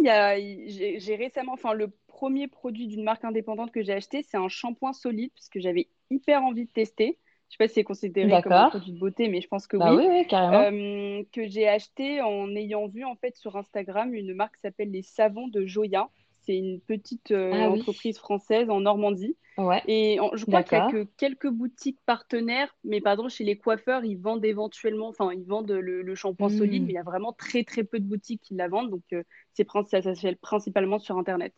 j'ai 0.67 1.15
récemment, 1.15 1.53
enfin 1.53 1.73
le 1.73 1.89
premier 2.07 2.47
produit 2.47 2.87
d'une 2.87 3.03
marque 3.03 3.23
indépendante 3.23 3.71
que 3.71 3.83
j'ai 3.83 3.93
acheté, 3.93 4.23
c'est 4.23 4.37
un 4.37 4.49
shampoing 4.49 4.93
solide 4.93 5.31
parce 5.35 5.49
que 5.49 5.59
j'avais 5.59 5.89
hyper 6.09 6.43
envie 6.43 6.65
de 6.65 6.71
tester. 6.71 7.19
Je 7.49 7.53
sais 7.55 7.57
pas 7.57 7.67
si 7.67 7.75
c'est 7.75 7.83
considéré 7.83 8.39
comme 8.39 8.57
un 8.57 8.65
produit 8.65 8.91
de 8.91 8.97
beauté, 8.97 9.29
mais 9.29 9.41
je 9.41 9.47
pense 9.47 9.67
que 9.67 9.77
Bah 9.77 9.93
oui. 9.93 9.95
oui, 9.95 10.05
oui, 10.09 10.27
carrément. 10.27 10.67
Euh, 10.71 11.23
que 11.31 11.47
j'ai 11.47 11.67
acheté 11.67 12.21
en 12.21 12.55
ayant 12.55 12.87
vu 12.87 13.03
en 13.05 13.15
fait 13.15 13.35
sur 13.35 13.55
Instagram 13.57 14.13
une 14.13 14.33
marque 14.35 14.55
qui 14.55 14.61
s'appelle 14.61 14.91
les 14.91 15.01
Savons 15.01 15.47
de 15.47 15.65
Joya. 15.65 16.09
C'est 16.41 16.55
une 16.57 16.79
petite 16.81 17.31
euh, 17.31 17.51
Ah 17.51 17.69
oui, 17.71 17.83
entreprise 17.83 18.17
française 18.19 18.69
en 18.69 18.81
Normandie. 18.81 19.37
ouais, 19.57 19.83
Et 19.85 20.19
en- 20.19 20.35
je 20.35 20.45
crois 20.45 20.63
qu'il 20.63 20.75
y 20.77 20.79
a 20.79 20.81
que 20.81 21.03
quelques 21.17 21.47
boutiques 21.49 21.99
partenaires, 22.05 22.75
mais 22.83 23.01
pardon, 23.01 23.29
chez 23.29 23.43
les 23.43 23.57
coiffeurs, 23.57 24.03
ils 24.05 24.17
vendent 24.17 24.43
éventuellement, 24.45 25.07
enfin, 25.09 25.31
ils 25.33 25.45
vendent 25.45 25.71
le, 25.71 26.01
le 26.01 26.15
shampoing 26.15 26.49
solide, 26.49 26.83
mais 26.85 26.89
Hmm, 26.89 26.93
il 26.93 26.95
y 26.95 26.97
a 26.97 27.03
vraiment 27.03 27.33
très 27.33 27.63
très 27.63 27.83
peu 27.83 27.99
de 27.99 28.05
boutiques 28.05 28.41
qui 28.41 28.55
la 28.55 28.67
vendent, 28.67 28.89
donc 28.91 29.03
euh, 29.13 29.23
c'est 29.53 29.67
ça, 29.87 30.01
ça 30.01 30.15
se 30.15 30.21
fait 30.21 30.35
principalement 30.35 30.99
sur 30.99 31.17
Internet. 31.17 31.53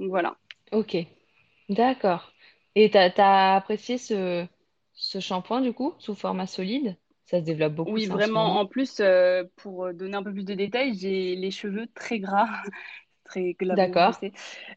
Donc 0.00 0.10
voilà. 0.10 0.38
ok, 0.72 0.96
d'accord. 1.70 2.32
Et 2.76 2.90
t'as, 2.90 3.10
t'as 3.10 3.56
apprécié 3.56 3.98
ce, 3.98 4.46
ce 4.94 5.20
shampoing 5.20 5.60
du 5.60 5.72
coup, 5.74 5.94
sous 5.98 6.14
format 6.14 6.46
solide? 6.46 6.96
Ça 7.26 7.40
se 7.40 7.44
développe 7.44 7.74
beaucoup. 7.74 8.00
Oui, 8.00 8.06
vraiment. 8.06 8.58
En 8.60 8.66
plus, 8.66 9.00
euh, 9.00 9.44
pour 9.56 9.92
donner 9.92 10.14
un 10.16 10.22
peu 10.22 10.32
plus 10.32 10.44
de 10.44 10.54
détails, 10.54 10.94
j'ai 10.94 11.34
les 11.34 11.50
cheveux 11.50 11.88
très 11.94 12.20
gras, 12.20 12.46
très 13.24 13.56
D'accord. 13.70 14.22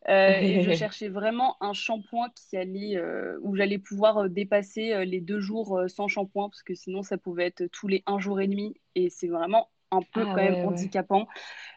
Euh, 0.10 0.41
et 0.41 0.62
je 0.62 0.72
cherchais 0.72 1.10
vraiment 1.10 1.57
un 1.62 1.74
shampoing 1.74 2.29
qui 2.36 2.57
allait, 2.57 2.98
euh, 2.98 3.38
où 3.41 3.55
j'allais 3.55 3.79
pouvoir 3.79 4.17
euh, 4.19 4.29
dépasser 4.29 4.93
euh, 4.93 5.05
les 5.05 5.22
deux 5.22 5.39
jours 5.39 5.77
euh, 5.79 5.88
sans 5.88 6.07
shampoing, 6.07 6.50
parce 6.50 6.63
que 6.63 6.75
sinon, 6.75 7.03
ça 7.03 7.17
pouvait 7.17 7.45
être 7.48 7.65
tous 7.67 7.88
les 7.88 8.03
un 8.07 8.19
jour 8.19 8.41
et 8.41 8.48
demi. 8.48 8.75
Et 8.95 9.10
c'est 9.10 9.27
vraiment 9.27 9.69
un 9.91 10.01
peu 10.03 10.25
Ah 10.25 10.27
quand 10.27 10.41
même 10.41 10.57
ouais, 10.57 10.63
handicapant. 10.63 11.27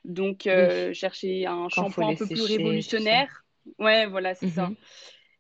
Donc, 0.05 0.47
Oui, 0.53 0.69
euh, 0.69 0.93
chercher 0.95 1.47
un 1.47 1.69
shampoing 1.71 2.09
un 2.11 2.15
peu 2.15 2.29
plus 2.29 2.43
sécher, 2.45 2.45
révolutionnaire. 2.45 3.45
Ouais, 3.79 4.07
voilà, 4.07 4.35
c'est 4.35 4.49
ça. 4.49 4.73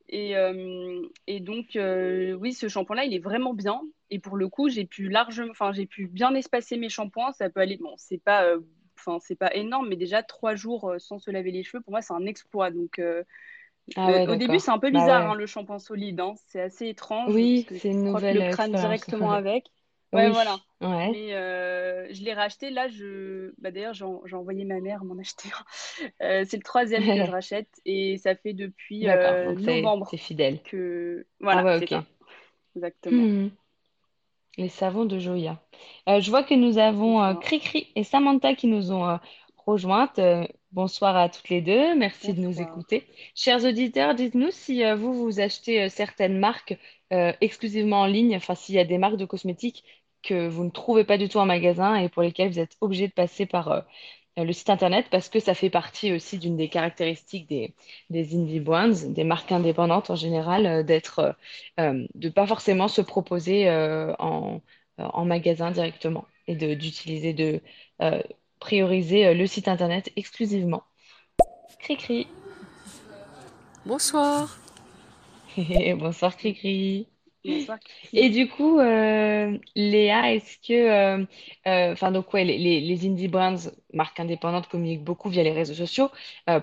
Et, 0.08 0.36
euh, 0.36 1.02
et 1.26 1.40
donc, 1.40 1.76
euh, 1.76 2.32
oui, 2.34 2.52
ce 2.54 2.68
shampoing-là, 2.68 3.04
il 3.04 3.14
est 3.14 3.18
vraiment 3.18 3.54
bien. 3.54 3.80
Et 4.10 4.18
pour 4.18 4.36
le 4.36 4.48
coup, 4.48 4.68
j'ai 4.70 4.86
pu 4.86 5.08
largement, 5.08 5.50
enfin, 5.50 5.72
j'ai 5.72 5.86
pu 5.86 6.06
bien 6.06 6.34
espacer 6.34 6.76
mes 6.78 6.88
shampoings. 6.88 7.32
Ça 7.32 7.50
peut 7.50 7.60
aller, 7.60 7.76
bon, 7.76 7.94
c'est 7.98 8.18
pas, 8.18 8.44
euh, 8.44 8.60
enfin, 8.98 9.18
c'est 9.20 9.36
pas 9.36 9.54
énorme, 9.54 9.88
mais 9.88 9.96
déjà 9.96 10.22
trois 10.22 10.54
jours 10.54 10.94
sans 10.98 11.18
se 11.18 11.30
laver 11.30 11.50
les 11.50 11.62
cheveux, 11.62 11.82
pour 11.82 11.92
moi, 11.92 12.02
c'est 12.02 12.14
un 12.14 12.24
exploit. 12.26 12.70
Donc, 12.70 12.98
euh, 12.98 13.22
Ah 13.96 14.10
euh, 14.10 14.20
au 14.26 14.36
début, 14.36 14.60
c'est 14.60 14.70
un 14.70 14.78
peu 14.78 14.90
Bah 14.90 14.90
bizarre, 14.90 15.30
hein, 15.30 15.34
le 15.34 15.46
shampoing 15.46 15.78
solide. 15.78 16.20
hein. 16.20 16.34
C'est 16.48 16.60
assez 16.60 16.88
étrange 16.88 17.36
Oui, 17.36 17.68
c'est 17.70 17.90
une 17.92 18.02
nouvelle 18.02 18.42
le 18.42 18.42
crâne 18.44 18.74
directement 18.74 19.32
avec. 19.32 19.70
Ouais, 20.12 20.28
Oui, 20.28 20.30
voilà. 20.30 20.60
ouais. 20.80 21.16
Euh, 21.34 22.06
je 22.12 22.22
l'ai 22.24 22.34
racheté. 22.34 22.70
Là, 22.70 22.88
je... 22.88 23.52
bah, 23.58 23.70
d'ailleurs, 23.70 23.94
j'ai 23.94 24.04
en- 24.04 24.22
j'ai 24.26 24.36
envoyé 24.36 24.64
ma 24.64 24.80
mère 24.80 25.04
m'en 25.04 25.18
acheter 25.18 25.48
un. 25.50 25.64
Euh, 26.22 26.44
c'est 26.48 26.56
le 26.58 26.62
troisième 26.62 27.08
que 27.10 27.22
je 27.22 27.30
rachète 27.32 27.68
et 27.84 28.18
ça 28.18 28.34
fait 28.36 28.52
depuis 28.54 29.08
euh, 29.08 29.54
novembre 29.56 30.16
fidèle. 30.16 30.60
que... 30.64 31.26
Ah 31.50 31.62
Voilà, 31.62 31.64
ouais, 31.64 31.80
c'est 31.80 31.86
ça, 31.88 32.06
exactement. 32.76 33.30
Mhm. 33.30 33.50
Les 34.58 34.68
savons 34.68 35.04
de 35.06 35.18
Joya. 35.18 35.62
Euh, 36.08 36.20
je 36.20 36.28
vois 36.30 36.42
que 36.42 36.54
nous 36.54 36.78
C'est 36.78 36.78
avons. 36.78 37.34
Cricri 37.36 37.90
et 37.94 38.04
Samantha 38.04 38.54
qui 38.54 38.66
nous 38.66 38.92
ont 38.92 39.18
rejointes. 39.68 40.18
Euh, 40.18 40.46
bonsoir 40.72 41.16
à 41.16 41.28
toutes 41.28 41.48
les 41.50 41.60
deux. 41.60 41.94
Merci 41.96 42.32
de 42.32 42.40
nous 42.40 42.60
écouter. 42.60 43.06
Chers 43.34 43.64
auditeurs, 43.64 44.14
dites-nous 44.14 44.50
si 44.50 44.84
euh, 44.84 44.96
vous, 44.96 45.12
vous 45.14 45.40
achetez 45.40 45.82
euh, 45.82 45.88
certaines 45.88 46.38
marques 46.38 46.76
euh, 47.12 47.32
exclusivement 47.40 48.00
en 48.00 48.06
ligne, 48.06 48.34
enfin 48.36 48.54
s'il 48.54 48.74
y 48.74 48.78
a 48.78 48.84
des 48.84 48.98
marques 48.98 49.16
de 49.16 49.24
cosmétiques 49.26 49.84
que 50.22 50.48
vous 50.48 50.64
ne 50.64 50.70
trouvez 50.70 51.04
pas 51.04 51.18
du 51.18 51.28
tout 51.28 51.38
en 51.38 51.46
magasin 51.46 51.96
et 51.96 52.08
pour 52.08 52.22
lesquelles 52.22 52.50
vous 52.50 52.58
êtes 52.58 52.76
obligé 52.80 53.08
de 53.08 53.12
passer 53.12 53.46
par 53.46 53.84
le 54.36 54.52
site 54.52 54.68
internet 54.68 55.06
parce 55.10 55.28
que 55.28 55.38
ça 55.40 55.54
fait 55.54 55.70
partie 55.70 56.12
aussi 56.12 56.38
d'une 56.38 56.56
des 56.56 56.68
caractéristiques 56.68 57.48
des, 57.48 57.74
des 58.10 58.34
indie 58.36 58.60
brands, 58.60 58.88
des 59.06 59.24
marques 59.24 59.52
indépendantes 59.52 60.10
en 60.10 60.16
général, 60.16 60.84
d'être, 60.84 61.36
de 61.78 62.28
pas 62.30 62.46
forcément 62.48 62.88
se 62.88 63.00
proposer 63.00 63.70
en, 64.18 64.60
en 64.98 65.24
magasin 65.24 65.70
directement 65.70 66.26
et 66.48 66.56
de, 66.56 66.74
d'utiliser, 66.74 67.32
de 67.32 67.60
prioriser 68.58 69.26
euh, 69.26 69.34
le 69.34 69.46
site 69.46 69.68
internet 69.68 70.12
exclusivement. 70.16 70.84
Cri-cri. 71.78 72.26
Bonsoir. 73.84 74.62
Bonsoir 75.98 76.36
Cri-cri. 76.36 77.08
Bonsoir, 77.44 77.78
Et 78.12 78.28
du 78.30 78.48
coup, 78.48 78.78
euh, 78.78 79.58
Léa, 79.74 80.34
est-ce 80.34 80.58
que, 80.58 80.72
euh, 80.74 81.24
euh, 81.66 81.92
enfin 81.92 82.10
donc 82.12 82.34
ouais, 82.34 82.44
les, 82.44 82.58
les, 82.58 82.80
les 82.80 83.06
indie 83.06 83.28
brands, 83.28 83.56
marques 83.94 84.20
indépendantes, 84.20 84.68
communiquent 84.68 85.04
beaucoup 85.04 85.30
via 85.30 85.42
les 85.42 85.52
réseaux 85.52 85.74
sociaux 85.74 86.10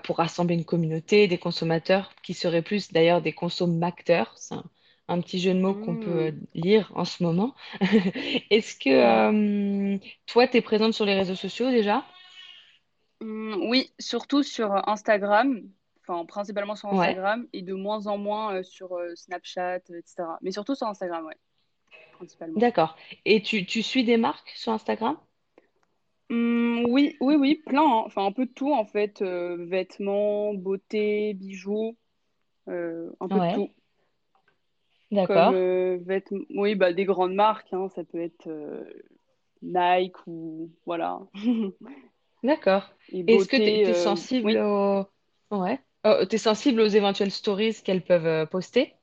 pour 0.04 0.18
rassembler 0.18 0.54
une 0.54 0.64
communauté, 0.64 1.28
des 1.28 1.38
consommateurs 1.38 2.12
qui 2.22 2.34
seraient 2.34 2.62
plus 2.62 2.92
d'ailleurs 2.92 3.22
des 3.22 3.32
consommateurs. 3.32 4.32
C'est 4.36 4.54
un, 4.54 4.64
un 5.08 5.20
petit 5.20 5.38
jeu 5.40 5.54
de 5.54 5.60
mots 5.60 5.74
qu'on 5.74 5.96
peut 5.96 6.10
euh, 6.28 6.32
Hmm. 6.32 6.46
lire 6.54 6.92
en 6.96 7.04
ce 7.04 7.22
moment. 7.22 7.54
Est-ce 8.50 8.76
que 8.76 8.90
euh, 8.90 9.98
toi, 10.26 10.48
tu 10.48 10.56
es 10.58 10.60
présente 10.62 10.94
sur 10.94 11.04
les 11.06 11.14
réseaux 11.14 11.34
sociaux 11.36 11.70
déjà? 11.70 12.04
Hmm, 13.20 13.54
oui, 13.70 13.92
surtout 13.98 14.42
sur 14.42 14.72
Instagram, 14.88 15.62
enfin 16.02 16.24
principalement 16.26 16.76
sur 16.76 16.90
Ouais, 16.90 17.16
Instagram 17.16 17.46
et 17.52 17.62
de 17.62 17.72
moins 17.74 18.06
en 18.06 18.18
moins 18.18 18.56
euh, 18.56 18.62
sur 18.62 18.92
euh, 18.96 19.14
Snapchat, 19.16 19.80
euh, 19.90 19.98
etc. 19.98 20.38
Mais 20.42 20.52
surtout 20.52 20.74
sur 20.74 20.86
Instagram, 20.86 21.28
principalement. 22.12 22.66
d'accord. 22.66 22.96
Et 23.24 23.40
tu, 23.42 23.64
tu 23.66 23.82
suis 23.84 24.02
des 24.04 24.16
marques 24.16 24.50
sur 24.56 24.72
Instagram? 24.72 25.16
Hmm, 26.28 26.84
oui, 26.88 27.16
oui, 27.20 27.36
oui, 27.36 27.62
plein, 27.66 27.82
hein. 27.82 28.02
Enfin 28.06 28.26
un 28.26 28.32
peu 28.32 28.46
de 28.46 28.52
tout 28.52 28.72
en 28.72 28.84
fait, 28.84 29.22
euh, 29.22 29.64
vêtements, 29.66 30.54
beauté, 30.54 31.34
bijoux, 31.34 31.96
euh, 32.68 33.10
un 33.20 33.28
peu 33.30 33.40
de 33.42 33.46
tout. 33.46 33.74
Comme 35.10 35.18
d'accord, 35.18 35.52
euh, 35.54 35.98
oui, 36.50 36.74
bah 36.74 36.92
des 36.92 37.04
grandes 37.04 37.34
marques, 37.34 37.72
hein, 37.72 37.88
ça 37.94 38.02
peut 38.02 38.20
être 38.20 38.48
euh, 38.48 38.82
Nike 39.62 40.16
ou 40.26 40.70
voilà. 40.84 41.20
d'accord. 42.42 42.90
Est-ce 43.12 43.46
que 43.46 43.56
tu 43.56 43.62
es, 43.62 43.88
euh, 43.88 43.94
sensible 43.94 44.46
oui. 44.46 44.58
au... 44.58 45.06
Ouais. 45.50 45.80
T'es 46.28 46.38
sensible 46.38 46.80
aux 46.80 46.86
éventuelles 46.86 47.32
stories 47.32 47.82
qu'elles 47.84 48.04
peuvent 48.04 48.48
poster? 48.48 48.94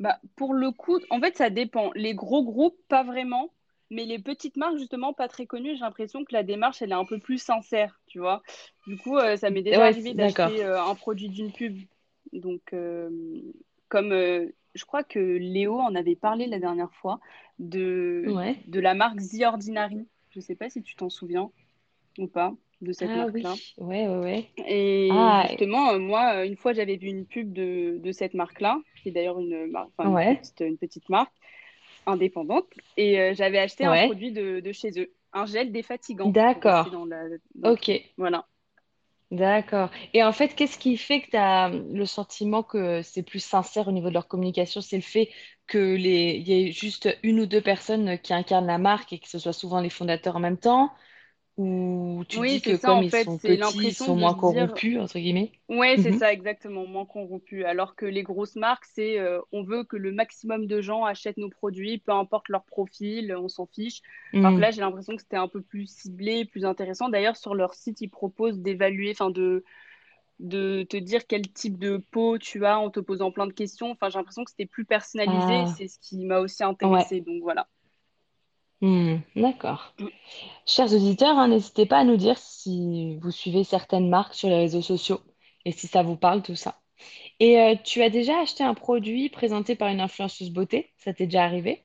Bah, 0.00 0.18
pour 0.36 0.54
le 0.54 0.70
coup, 0.70 0.98
en 1.10 1.20
fait, 1.20 1.36
ça 1.36 1.50
dépend. 1.50 1.90
Les 1.94 2.14
gros 2.14 2.42
groupes, 2.42 2.78
pas 2.88 3.04
vraiment. 3.04 3.50
Mais 3.90 4.06
les 4.06 4.18
petites 4.18 4.56
marques, 4.56 4.78
justement, 4.78 5.12
pas 5.12 5.28
très 5.28 5.46
connues, 5.46 5.74
j'ai 5.74 5.80
l'impression 5.80 6.24
que 6.24 6.32
la 6.32 6.42
démarche, 6.42 6.82
elle 6.82 6.90
est 6.90 6.94
un 6.94 7.04
peu 7.04 7.18
plus 7.18 7.38
sincère, 7.38 8.00
tu 8.06 8.18
vois. 8.18 8.42
Du 8.86 8.96
coup, 8.96 9.16
euh, 9.16 9.36
ça 9.36 9.50
m'est 9.50 9.62
déjà 9.62 9.78
Ouais, 9.78 9.84
arrivé 9.84 10.14
d'acheter 10.14 10.64
euh, 10.64 10.82
un 10.82 10.94
produit 10.94 11.28
d'une 11.28 11.52
pub. 11.52 11.76
Donc, 12.32 12.62
euh, 12.72 13.10
comme 13.88 14.12
je 14.74 14.84
crois 14.84 15.04
que 15.04 15.18
Léo 15.18 15.78
en 15.78 15.94
avait 15.94 16.16
parlé 16.16 16.46
la 16.46 16.58
dernière 16.58 16.92
fois, 16.94 17.20
de, 17.58 18.24
Ouais. 18.28 18.56
de 18.66 18.80
la 18.80 18.94
marque 18.94 19.18
The 19.20 19.42
Ordinary. 19.42 20.06
Je 20.30 20.40
sais 20.40 20.56
pas 20.56 20.68
si 20.70 20.82
tu 20.82 20.96
t'en 20.96 21.10
souviens 21.10 21.50
ou 22.18 22.26
pas 22.26 22.54
de 22.80 22.92
cette 22.92 23.10
Ah 23.10 23.16
marque-là. 23.18 23.54
oui, 23.78 23.84
ouais, 23.86 24.08
ouais, 24.08 24.18
ouais. 24.18 24.50
Et 24.68 25.08
Ah, 25.12 25.46
justement, 25.48 25.90
euh, 25.90 25.98
moi, 25.98 26.36
euh, 26.36 26.44
une 26.46 26.56
fois, 26.56 26.72
j'avais 26.72 26.96
vu 26.96 27.08
une 27.08 27.24
pub 27.24 27.52
de, 27.52 27.98
de 28.02 28.12
cette 28.12 28.34
marque-là, 28.34 28.80
qui 29.02 29.08
est 29.08 29.12
d'ailleurs 29.12 29.38
une, 29.38 29.66
mar- 29.70 29.88
enfin, 29.96 30.08
une 30.10 30.14
ouais, 30.14 30.36
petite, 30.36 30.60
une 30.60 30.78
petite 30.78 31.08
marque 31.08 31.32
indépendante, 32.06 32.66
et 32.96 33.18
euh, 33.20 33.34
j'avais 33.34 33.58
acheté 33.58 33.84
un 33.84 34.04
produit 34.06 34.32
de, 34.32 34.60
de 34.60 34.72
chez 34.72 34.90
eux, 35.00 35.12
un 35.32 35.46
gel 35.46 35.72
défatigant 35.72 36.28
D'accord. 36.30 36.88
Ok. 37.64 37.90
Voilà. 38.18 38.46
D'accord. 39.30 39.90
Et 40.12 40.22
en 40.22 40.32
fait, 40.32 40.54
qu'est-ce 40.54 40.78
qui 40.78 40.96
fait 40.96 41.20
que 41.22 41.30
tu 41.30 41.36
as 41.36 41.68
le 41.70 42.06
sentiment 42.06 42.62
que 42.62 43.02
c'est 43.02 43.22
plus 43.22 43.40
sincère 43.44 43.88
au 43.88 43.92
niveau 43.92 44.08
de 44.08 44.14
leur 44.14 44.28
communication? 44.28 44.80
C'est 44.80 44.96
le 44.96 45.02
fait 45.02 45.30
que 45.66 45.78
les... 45.96 46.36
il 46.38 46.48
y 46.48 46.68
ait 46.68 46.72
juste 46.72 47.08
une 47.22 47.40
ou 47.40 47.46
deux 47.46 47.60
personnes 47.62 48.18
qui 48.18 48.32
incarnent 48.34 48.66
la 48.66 48.78
marque 48.78 49.12
et 49.12 49.18
que 49.18 49.28
ce 49.28 49.38
soit 49.38 49.52
souvent 49.52 49.80
les 49.80 49.90
fondateurs 49.90 50.36
en 50.36 50.40
même 50.40 50.58
temps? 50.58 50.90
Ou 51.56 52.24
tu 52.28 52.42
Oui, 52.42 52.58
dis 52.58 52.60
c'est 52.62 52.74
que 52.74 52.76
ça, 52.76 52.92
comme 52.92 53.00
en 53.00 53.02
ils 53.02 53.10
fait, 53.10 53.30
sont 53.30 53.38
c'est 53.40 53.56
petits, 53.58 53.88
ils 53.88 53.94
l'impression 53.94 54.10
sont 54.14 54.16
moins 54.16 54.34
dire, 54.34 54.34
corrompus, 54.34 54.98
entre 55.00 55.18
guillemets? 55.18 55.52
Ouais, 55.68 55.98
c'est 55.98 56.12
Mhm. 56.12 56.14
ça, 56.14 56.32
exactement, 56.32 56.86
moins 56.86 57.06
corrompu. 57.06 57.64
Alors 57.64 57.96
que 57.96 58.06
les 58.06 58.22
grosses 58.22 58.56
marques, 58.56 58.84
c'est 58.86 59.18
euh, 59.20 59.40
on 59.52 59.64
veut 59.64 59.84
que 59.84 59.96
le 59.96 60.12
maximum 60.12 60.66
de 60.66 60.80
gens 60.82 61.04
achètent 61.04 61.38
nos 61.38 61.50
produits, 61.50 61.98
peu 61.98 62.12
importe 62.12 62.48
leur 62.50 62.64
profil, 62.64 63.34
on 63.36 63.48
s'en 63.48 63.66
fiche. 63.66 64.02
Alors 64.42 64.54
que 64.54 64.60
Mhm. 64.60 64.62
là, 64.62 64.70
j'ai 64.72 64.82
l'impression 64.82 65.16
que 65.16 65.22
c'était 65.22 65.36
un 65.38 65.48
peu 65.48 65.62
plus 65.62 65.86
ciblé, 65.88 66.44
plus 66.44 66.64
intéressant. 66.66 67.08
D'ailleurs, 67.08 67.36
sur 67.36 67.54
leur 67.54 67.74
site, 67.74 68.00
ils 68.02 68.08
proposent 68.10 68.60
d'évaluer, 68.60 69.12
enfin 69.12 69.30
de, 69.30 69.64
de 70.40 70.84
te 70.84 70.96
dire 70.98 71.26
quel 71.26 71.42
type 71.52 71.78
de 71.78 71.98
peau 72.12 72.38
tu 72.38 72.66
as 72.66 72.78
en 72.80 72.90
te 72.90 73.00
posant 73.00 73.32
plein 73.32 73.46
de 73.48 73.52
questions. 73.54 73.90
Enfin, 73.92 74.10
j'ai 74.10 74.18
l'impression 74.18 74.44
que 74.44 74.50
c'était 74.52 74.66
plus 74.66 74.84
personnalisé 74.86 75.66
Ah, 75.66 75.76
c'est 75.76 75.88
ce 75.88 75.98
qui 76.00 76.24
m'a 76.26 76.40
aussi 76.40 76.64
ouais. 76.82 77.04
intéressée. 77.04 77.20
Donc 77.22 77.42
voilà. 77.42 77.68
Hmm, 78.84 79.16
d'accord. 79.36 79.94
Chers 80.66 80.92
auditeurs, 80.94 81.38
hein, 81.38 81.48
n'hésitez 81.48 81.86
pas 81.86 81.98
à 82.00 82.04
nous 82.04 82.16
dire 82.18 82.38
si 82.38 83.16
vous 83.18 83.30
suivez 83.32 83.64
certaines 83.64 84.08
marques 84.10 84.34
sur 84.34 84.48
les 84.50 84.58
réseaux 84.58 84.82
sociaux 84.82 85.20
et 85.66 85.72
si 85.72 85.86
ça 85.88 86.02
vous 86.04 86.16
parle 86.16 86.42
tout 86.42 86.56
ça. 86.56 86.80
Et 87.40 87.60
euh, 87.60 87.76
tu 87.84 88.02
as 88.02 88.10
déjà 88.10 88.40
acheté 88.40 88.64
un 88.64 88.74
produit 88.74 89.30
présenté 89.30 89.76
par 89.76 89.88
une 89.90 90.00
influenceuse 90.00 90.50
beauté? 90.52 90.92
Ça 90.98 91.14
t'est 91.14 91.26
déjà 91.26 91.44
arrivé? 91.44 91.83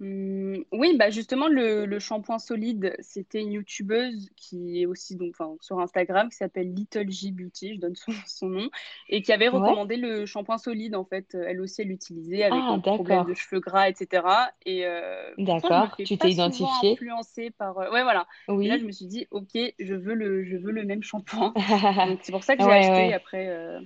Hum, 0.00 0.64
oui, 0.70 0.96
bah 0.96 1.10
justement, 1.10 1.48
le, 1.48 1.84
le 1.84 1.98
shampoing 1.98 2.38
solide, 2.38 2.94
c'était 3.00 3.40
une 3.40 3.50
youtubeuse 3.52 4.30
qui 4.36 4.80
est 4.82 4.86
aussi 4.86 5.16
donc, 5.16 5.34
sur 5.60 5.80
Instagram, 5.80 6.28
qui 6.30 6.36
s'appelle 6.36 6.72
Little 6.72 7.10
J 7.10 7.32
Beauty, 7.32 7.74
je 7.74 7.80
donne 7.80 7.96
son, 7.96 8.12
son 8.26 8.48
nom, 8.48 8.70
et 9.08 9.22
qui 9.22 9.32
avait 9.32 9.48
Ouais. 9.52 9.74
recommandé 9.74 9.96
le 9.96 10.24
shampoing 10.24 10.58
solide, 10.58 10.94
en 10.94 11.04
fait. 11.04 11.34
Elle 11.34 11.60
aussi, 11.60 11.82
elle 11.82 11.88
l'utilisait 11.88 12.44
avec 12.44 12.70
Ah, 12.70 12.70
un 12.70 12.78
problème 12.80 13.24
de 13.24 13.34
cheveux 13.34 13.60
gras, 13.60 13.88
etc. 13.88 14.52
Et 14.64 14.86
euh, 14.86 15.34
D'accord. 15.38 15.98
Tu 16.02 16.18
t'es 16.18 16.30
souvent 16.30 16.78
identifié? 16.78 16.80
influencer 16.80 17.50
par... 17.50 17.76
euh, 17.78 17.90
Ouais, 17.90 18.02
voilà. 18.04 18.28
Mais 18.62 18.68
là, 18.68 18.78
je 18.78 18.84
Oui. 18.84 18.84
me 18.84 18.92
suis 18.92 19.06
dit, 19.06 19.26
ok, 19.32 19.50
je 19.80 19.94
veux 19.94 20.14
le, 20.14 20.44
je 20.44 20.56
veux 20.56 20.70
le 20.72 20.84
même 20.84 21.02
shampoing. 21.02 21.54
Donc, 22.02 22.20
c'est 22.22 22.32
pour 22.32 22.44
ça 22.44 22.56
que 22.56 22.60
Ouais, 22.60 22.64
j'ai 22.64 22.72
acheté 22.72 23.12
ouais. 23.12 23.14
après 23.14 23.48
euh, 23.48 23.80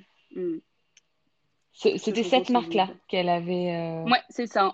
ce 1.73 1.99
C'était 1.99 2.23
cette 2.25 2.49
marque-là 2.51 2.89
qu'elle 3.09 3.29
avait 3.29 3.75
euh, 3.75 4.07
Ouais, 4.07 4.21
c'est 4.31 4.47
ça. 4.47 4.73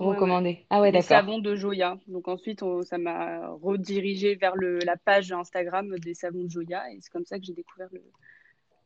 Ouais, 0.00 0.06
ouais. 0.06 0.14
recommandé. 0.14 0.66
Ah 0.70 0.80
ouais, 0.80 0.92
d'accord. 0.92 1.08
savons 1.08 1.38
de 1.38 1.54
Joya. 1.54 1.98
Donc 2.06 2.28
ensuite, 2.28 2.62
on- 2.62 2.82
ça 2.82 2.98
m'a 2.98 3.48
redirigé 3.48 4.34
vers 4.34 4.56
le, 4.56 4.78
la 4.78 4.96
page 4.96 5.32
Instagram 5.32 5.96
des 5.98 6.14
savons 6.14 6.44
de 6.44 6.50
Joya. 6.50 6.90
Et 6.92 6.98
c'est 7.00 7.10
comme 7.10 7.26
ça 7.26 7.38
que 7.38 7.44
j'ai 7.44 7.52
découvert 7.52 7.88
le- 7.92 8.02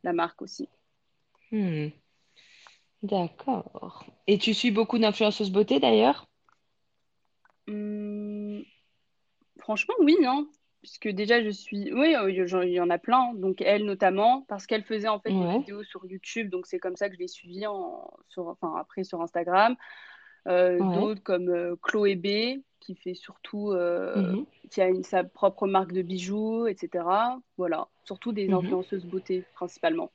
la 0.03 0.13
marque 0.13 0.41
aussi. 0.41 0.69
Hmm, 1.51 1.87
d'accord. 3.03 4.05
Et 4.27 4.37
tu 4.37 4.53
suis 4.53 4.71
beaucoup 4.71 4.99
d'influenceuses 4.99 5.51
beauté 5.51 5.79
d'ailleurs? 5.79 6.27
Hum, 7.67 8.63
franchement, 9.57 9.95
oui, 9.99 10.17
hein. 10.25 10.47
Puisque 10.81 11.09
déjà, 11.09 11.43
je 11.43 11.49
suis. 11.49 11.91
Oui, 11.93 12.15
euh, 12.15 12.31
il 12.31 12.71
y 12.71 12.79
en 12.79 12.89
a 12.89 12.97
plein. 12.97 13.33
Donc, 13.33 13.61
elle 13.61 13.83
notamment, 13.83 14.43
parce 14.47 14.65
qu'elle 14.65 14.83
faisait 14.83 15.09
en 15.09 15.19
fait 15.19 15.31
des 15.31 15.57
vidéos 15.59 15.83
sur 15.83 16.05
YouTube. 16.05 16.49
Donc, 16.49 16.67
c'est 16.67 16.79
comme 16.79 16.95
ça 16.95 17.09
que 17.09 17.15
je 17.15 17.19
l'ai 17.19 17.27
suivie 17.27 17.67
en... 17.67 18.09
sur... 18.29 18.47
enfin, 18.47 18.73
après 18.79 19.03
sur 19.03 19.21
Instagram. 19.21 19.75
Euh, 20.47 20.79
d'autres 20.79 21.21
comme 21.21 21.49
euh, 21.49 21.75
Chloé 21.81 22.15
B, 22.15 22.61
qui 22.79 22.95
fait 22.95 23.13
surtout. 23.13 23.73
Mhm. 23.73 24.45
qui 24.71 24.81
a 24.81 24.87
une, 24.87 25.03
sa 25.03 25.23
propre 25.23 25.67
marque 25.67 25.91
de 25.91 26.01
bijoux, 26.01 26.67
etc. 26.67 27.39
Voilà. 27.57 27.87
Surtout 28.05 28.31
des 28.31 28.47
mhm. 28.47 28.55
influenceuses 28.55 29.05
beauté, 29.05 29.43
principalement. 29.53 30.11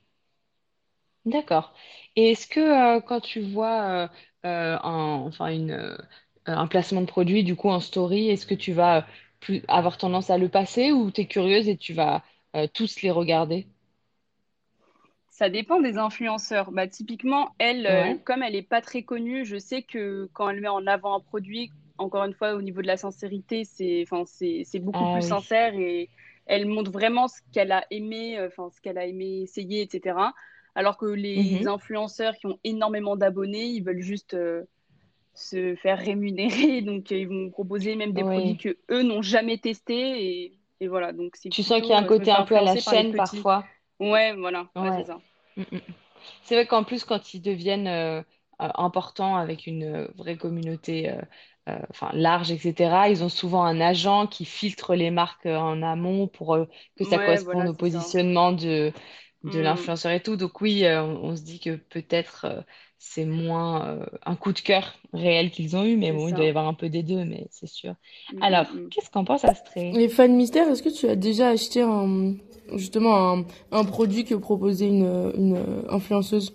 D'accord. 1.26 1.72
Et 2.16 2.32
est-ce 2.32 2.46
que 2.46 3.00
quand 3.00 3.20
tu 3.20 3.40
vois 3.40 4.10
un, 4.42 4.80
enfin 4.82 5.48
une, 5.48 5.96
un 6.46 6.66
placement 6.66 7.00
de 7.00 7.06
produit, 7.06 7.44
du 7.44 7.56
coup, 7.56 7.68
en 7.68 7.80
story, 7.80 8.28
est-ce 8.28 8.46
que 8.46 8.54
tu 8.54 8.72
vas 8.72 9.06
avoir 9.68 9.98
tendance 9.98 10.30
à 10.30 10.38
le 10.38 10.48
passer 10.48 10.92
ou 10.92 11.10
tu 11.10 11.22
es 11.22 11.26
curieuse 11.26 11.68
et 11.68 11.76
tu 11.76 11.92
vas 11.92 12.22
euh, 12.56 12.66
tous 12.72 13.02
les 13.02 13.10
regarder? 13.10 13.66
Ça 15.34 15.50
dépend 15.50 15.80
des 15.80 15.98
influenceurs. 15.98 16.70
Bah, 16.70 16.86
typiquement, 16.86 17.50
elle, 17.58 17.88
euh, 17.88 18.14
comme 18.24 18.44
elle 18.44 18.52
n'est 18.52 18.62
pas 18.62 18.80
très 18.80 19.02
connue, 19.02 19.44
je 19.44 19.58
sais 19.58 19.82
que 19.82 20.28
quand 20.32 20.48
elle 20.48 20.60
met 20.60 20.68
en 20.68 20.86
avant 20.86 21.16
un 21.16 21.20
produit, 21.20 21.72
encore 21.98 22.22
une 22.22 22.34
fois, 22.34 22.54
au 22.54 22.62
niveau 22.62 22.82
de 22.82 22.86
la 22.86 22.96
sincérité, 22.96 23.64
c'est 23.64 24.04
beaucoup 24.78 25.04
ah 25.04 25.14
plus 25.14 25.26
sincère 25.26 25.74
et 25.74 26.08
elle 26.46 26.66
montre 26.66 26.92
vraiment 26.92 27.26
ce 27.26 27.40
qu'elle 27.52 27.72
a 27.72 27.84
aimé, 27.90 28.38
euh, 28.38 28.46
enfin 28.46 28.70
ce 28.72 28.80
qu'elle 28.80 28.96
a 28.96 29.06
aimé 29.06 29.40
essayer, 29.42 29.82
etc. 29.82 30.16
Alors 30.76 30.96
que 30.96 31.06
les 31.06 31.58
mhm. 31.62 31.66
influenceurs 31.66 32.36
qui 32.36 32.46
ont 32.46 32.60
énormément 32.62 33.16
d'abonnés, 33.16 33.64
ils 33.64 33.82
veulent 33.82 34.02
juste 34.02 34.36
se 35.34 35.74
faire 35.74 35.98
rémunérer. 35.98 36.80
Donc, 36.82 37.10
ils 37.10 37.26
vont 37.28 37.50
proposer 37.50 37.96
même 37.96 38.12
des 38.12 38.22
produits 38.22 38.56
que 38.56 38.76
eux 38.88 39.02
n'ont 39.02 39.22
jamais 39.22 39.58
testés. 39.58 40.52
Et, 40.80 40.86
voilà. 40.86 41.12
Donc, 41.12 41.34
tu 41.50 41.62
sens 41.64 41.80
qu'il 41.80 41.90
y 41.90 41.92
a 41.92 41.98
un 41.98 42.04
côté 42.04 42.30
un 42.30 42.44
peu 42.44 42.56
à 42.56 42.62
la 42.62 42.76
chaîne 42.76 43.14
parfois. 43.14 43.64
Ouais, 44.00 44.34
voilà. 44.34 44.68
c'est 44.74 45.06
ça. 45.06 45.20
Mm, 45.56 45.62
mm. 45.72 45.80
C'est 46.42 46.54
vrai 46.54 46.66
qu'en 46.66 46.84
plus, 46.84 47.04
quand 47.04 47.34
ils 47.34 47.40
deviennent 47.40 47.86
euh, 47.86 48.20
euh, 48.62 48.68
importants 48.74 49.36
avec 49.36 49.66
une 49.66 49.84
euh, 49.84 50.08
vraie 50.16 50.36
communauté 50.36 51.12
enfin, 51.66 52.10
large, 52.12 52.50
etc., 52.50 53.08
ils 53.08 53.24
ont 53.24 53.30
souvent 53.30 53.64
un 53.64 53.80
agent 53.80 54.26
qui 54.26 54.44
filtre 54.44 54.94
les 54.94 55.10
marques 55.10 55.46
en 55.46 55.82
amont 55.82 56.28
pour 56.28 56.58
que 56.98 57.04
ça 57.04 57.16
corresponde 57.16 57.68
au 57.68 57.74
positionnement 57.74 58.52
de, 58.52 58.92
de 59.44 59.58
mm. 59.58 59.62
l'influenceur 59.62 60.12
et 60.12 60.20
tout. 60.20 60.36
Donc 60.36 60.60
oui, 60.60 60.84
on, 60.86 61.34
se 61.34 61.42
dit 61.42 61.60
que 61.60 61.76
peut-être 61.76 62.64
c'est 63.06 63.26
moins 63.26 63.86
euh, 63.86 64.06
un 64.24 64.34
coup 64.34 64.52
de 64.52 64.58
cœur 64.58 64.94
réel 65.12 65.50
qu'ils 65.50 65.76
ont 65.76 65.84
eu, 65.84 65.96
mais 65.96 66.10
bon, 66.10 66.26
il 66.26 66.34
doit 66.34 66.46
y 66.46 66.48
avoir 66.48 66.66
un 66.66 66.74
peu 66.74 66.88
des 66.88 67.02
deux, 67.02 67.24
mais 67.24 67.46
c'est 67.50 67.68
sûr. 67.68 67.94
Mm, 68.32 68.42
Alors, 68.42 68.72
mm, 68.72 68.80
mm. 68.80 68.88
qu'est-ce 68.88 69.10
qu'en 69.10 69.24
pense 69.24 69.44
Astrée 69.44 69.92
Les 69.92 70.08
fans 70.08 70.28
mystères, 70.28 70.68
est-ce 70.68 70.82
que 70.82 70.88
tu 70.88 71.06
as 71.06 71.14
déjà 71.14 71.50
acheté 71.50 71.82
un, 71.82 72.34
justement 72.74 73.44
un, 73.70 73.84
produit 73.84 74.24
que 74.24 74.34
proposait 74.34 74.88
une, 74.88 75.32
une 75.36 75.84
influenceuse? 75.90 76.54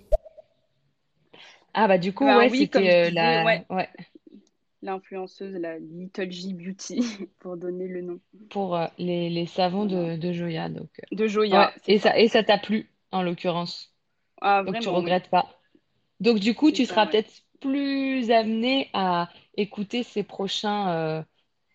Ah 1.76 1.88
bah 1.88 2.00
du 2.00 2.14
coup, 2.14 2.26
bah 2.26 2.40
ouais, 2.40 2.50
c'était 2.50 3.08
euh, 3.08 3.12
la... 3.12 3.64
Ouais. 3.70 3.88
L'influenceuse, 4.82 5.54
la 5.56 5.78
Little 5.78 6.32
J 6.32 6.54
Beauty, 6.54 7.30
pour 7.40 7.58
donner 7.58 7.88
le 7.88 8.02
nom. 8.02 8.20
Pour 8.50 8.76
euh, 8.76 8.88
les, 8.98 9.30
les, 9.30 9.46
savons 9.46 9.86
de, 9.86 10.18
de, 10.18 10.34
Joya. 10.34 10.68
Donc. 10.68 10.90
De 11.12 11.28
Joya. 11.28 11.72
Et 11.86 12.00
ça, 12.00 12.18
et 12.18 12.28
ça 12.28 12.44
t'a 12.44 12.58
plu, 12.58 12.90
en 13.12 13.22
l'occurrence? 13.22 13.94
Ah, 14.42 14.64
donc 14.64 14.80
tu 14.80 14.90
regrettes 14.90 15.30
pas? 15.30 15.48
Donc, 16.20 16.40
du 16.40 16.54
coup, 16.54 16.72
tu 16.72 16.86
seras 16.86 17.08
peut-être 17.08 17.32
plus 17.60 18.32
amené 18.32 18.90
à 18.94 19.30
écouter 19.56 20.04
ses 20.04 20.24
prochains 20.24 20.90
euh, 20.90 21.24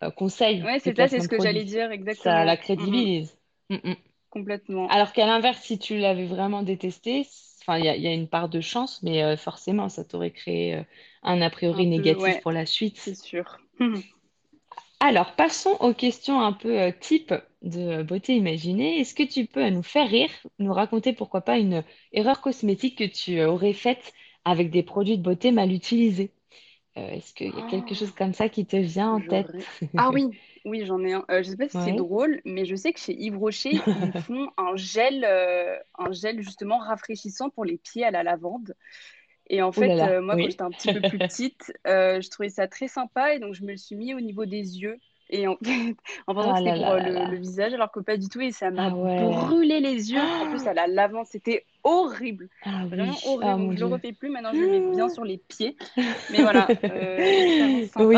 euh, 0.03 0.11
conseils. 0.11 0.63
Oui, 0.65 0.79
c'est 0.79 0.95
ça, 0.95 1.07
c'est 1.07 1.19
ce 1.19 1.27
que 1.27 1.41
j'allais 1.41 1.63
dire, 1.63 1.91
exactement. 1.91 2.35
Ça 2.35 2.45
la 2.45 2.57
crédibilise. 2.57 3.37
Complètement. 4.29 4.87
Alors 4.89 5.13
qu'à 5.13 5.25
l'inverse, 5.25 5.61
si 5.61 5.79
tu 5.79 5.97
l'avais 5.97 6.25
vraiment 6.25 6.61
détesté, 6.61 7.25
enfin, 7.61 7.77
il 7.77 7.85
y, 7.85 8.07
a 8.07 8.13
une 8.13 8.27
part 8.27 8.49
de 8.49 8.59
chance, 8.59 9.01
mais 9.01 9.23
euh, 9.23 9.37
forcément, 9.37 9.87
ça 9.87 10.03
t'aurait 10.03 10.31
créé 10.31 10.83
un 11.23 11.41
a 11.41 11.49
priori 11.49 11.87
négatif 11.87 12.41
pour 12.41 12.51
la 12.51 12.65
suite. 12.65 12.97
C'est 12.97 13.15
sûr. 13.15 13.59
Alors, 14.99 15.33
passons 15.35 15.77
aux 15.81 15.93
questions 15.93 16.41
un 16.41 16.53
peu 16.53 16.91
type 16.99 17.33
de 17.61 18.01
beauté 18.01 18.35
imaginée. 18.35 18.99
Est-ce 18.99 19.13
que 19.13 19.23
tu 19.23 19.45
peux 19.45 19.69
nous 19.69 19.83
faire 19.83 20.09
rire, 20.09 20.29
nous 20.57 20.73
raconter 20.73 21.13
pourquoi 21.13 21.41
pas 21.41 21.57
une 21.57 21.83
erreur 22.11 22.41
cosmétique 22.41 22.97
que 22.97 23.03
tu 23.03 23.41
aurais 23.43 23.73
faite 23.73 24.13
avec 24.45 24.71
des 24.71 24.83
produits 24.83 25.17
de 25.17 25.23
beauté 25.23 25.51
mal 25.51 25.71
utilisés. 25.71 26.31
Euh, 26.97 27.09
est-ce 27.09 27.33
qu'il 27.33 27.53
y 27.55 27.59
a 27.59 27.63
quelque 27.63 27.93
chose 27.95 28.11
comme 28.11 28.33
ça 28.33 28.49
qui 28.49 28.65
te 28.65 28.77
vient 28.77 29.11
en 29.13 29.21
tête? 29.21 29.53
Ah 29.97 30.11
oui, 30.11 30.29
oui, 30.65 30.85
j'en 30.85 31.03
ai 31.03 31.13
un. 31.13 31.25
Euh, 31.29 31.43
je 31.43 31.47
ne 31.49 31.51
sais 31.51 31.57
pas 31.57 31.69
si 31.69 31.77
c'est 31.81 31.93
drôle, 31.93 32.41
mais 32.45 32.65
je 32.65 32.75
sais 32.75 32.93
que 32.93 32.99
chez 32.99 33.13
Yves 33.13 33.37
Rocher, 33.37 33.83
ils 33.95 34.13
font 34.17 34.49
un 34.57 34.75
gel, 34.75 35.25
euh, 35.25 35.77
un 35.97 36.11
gel 36.13 36.41
justement 36.41 36.77
rafraîchissant 36.79 37.49
pour 37.49 37.65
les 37.65 37.77
pieds 37.77 38.05
à 38.05 38.11
la 38.11 38.23
lavande. 38.23 38.75
Et 39.49 39.61
en 39.61 39.71
fait, 39.71 40.01
moi, 40.21 40.37
quand 40.37 40.49
j'étais 40.49 40.63
un 40.63 40.71
petit 40.71 40.89
peu 40.89 41.01
plus 41.01 41.19
petite, 41.21 41.73
je 41.85 42.29
trouvais 42.29 42.49
ça 42.49 42.67
très 42.67 42.87
sympa 42.87 43.35
et 43.35 43.39
donc 43.39 43.53
je 43.53 43.63
me 43.63 43.71
le 43.71 43.77
suis 43.77 43.95
mis 43.95 44.13
au 44.13 44.21
niveau 44.21 44.45
des 44.45 44.79
yeux. 44.79 44.99
Et 45.29 45.47
en, 45.47 45.57
en 46.27 46.33
pensant 46.33 46.53
que 46.53 46.55
ah 46.55 46.57
c'était 46.57 46.85
pour 46.85 46.93
euh, 46.93 47.31
le, 47.31 47.37
visage, 47.37 47.73
alors 47.73 47.91
que 47.91 47.99
pas 47.99 48.17
du 48.17 48.29
tout. 48.29 48.41
Et 48.41 48.51
ça 48.51 48.71
m'a 48.71 48.87
ah 48.87 48.89
brûlé 48.89 49.79
les 49.79 50.11
yeux. 50.11 50.21
En 50.21 50.49
plus, 50.49 50.67
à 50.67 50.73
la 50.73 50.87
lavande, 50.87 51.25
c'était 51.25 51.65
horrible. 51.83 52.49
Ah 52.63 52.85
Vraiment 52.87 53.15
horrible. 53.25 53.43
Ah, 53.45 53.57
Donc, 53.57 53.71
je 53.71 53.75
ne 53.75 53.79
le 53.79 53.93
refais 53.93 54.13
plus. 54.13 54.29
Maintenant, 54.29 54.51
je 54.53 54.59
le 54.59 54.69
mets 54.69 54.95
bien 54.95 55.09
sur 55.09 55.23
les 55.23 55.37
pieds. 55.37 55.75
Mais 56.31 56.41
voilà. 56.41 56.67
Euh, 56.85 57.87
oui. 57.97 58.17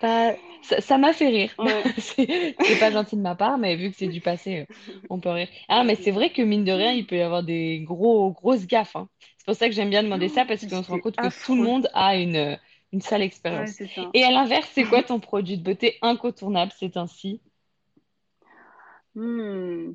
Ça 0.00 0.98
m'a 0.98 1.12
fait 1.12 1.28
rire. 1.28 1.54
c'est 1.98 2.54
pas 2.78 2.90
gentil 2.90 3.16
de 3.16 3.20
ma 3.20 3.34
part, 3.34 3.58
mais 3.58 3.76
vu 3.76 3.90
que 3.90 3.96
c'est 3.96 4.08
du 4.08 4.20
passé, 4.20 4.66
euh, 4.68 4.94
on 5.10 5.20
peut 5.20 5.30
rire. 5.30 5.48
Ah, 5.68 5.84
mais 5.84 5.94
c'est 5.94 6.10
vrai 6.10 6.30
que 6.30 6.42
mine 6.42 6.64
de 6.64 6.72
rien, 6.72 6.92
il 6.92 7.06
peut 7.06 7.16
y 7.16 7.22
avoir 7.22 7.42
des 7.42 7.80
gros, 7.80 8.30
grosses 8.32 8.66
gaffes. 8.66 8.96
Hein. 8.96 9.08
C'est 9.38 9.46
pour 9.46 9.54
ça 9.54 9.68
que 9.68 9.74
j'aime 9.74 9.90
bien 9.90 10.02
demander 10.02 10.28
ça, 10.28 10.44
parce 10.44 10.66
qu'on 10.66 10.82
se 10.82 10.90
rend 10.90 11.00
compte 11.00 11.16
que 11.16 11.44
tout 11.44 11.54
le 11.54 11.62
monde 11.62 11.88
a 11.94 12.16
une 12.16 12.58
une 12.92 13.00
sale 13.00 13.22
expérience. 13.22 13.80
Et 14.14 14.24
à 14.24 14.30
l'inverse, 14.30 14.68
c'est 14.74 14.84
quoi 14.84 15.02
ton 15.06 15.20
produit 15.20 15.58
de 15.58 15.62
beauté 15.62 15.96
incontournable 16.02 16.72
C'est 16.78 16.96
ainsi 16.96 17.40
hmm, 19.14 19.92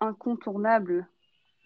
Incontournable. 0.00 1.06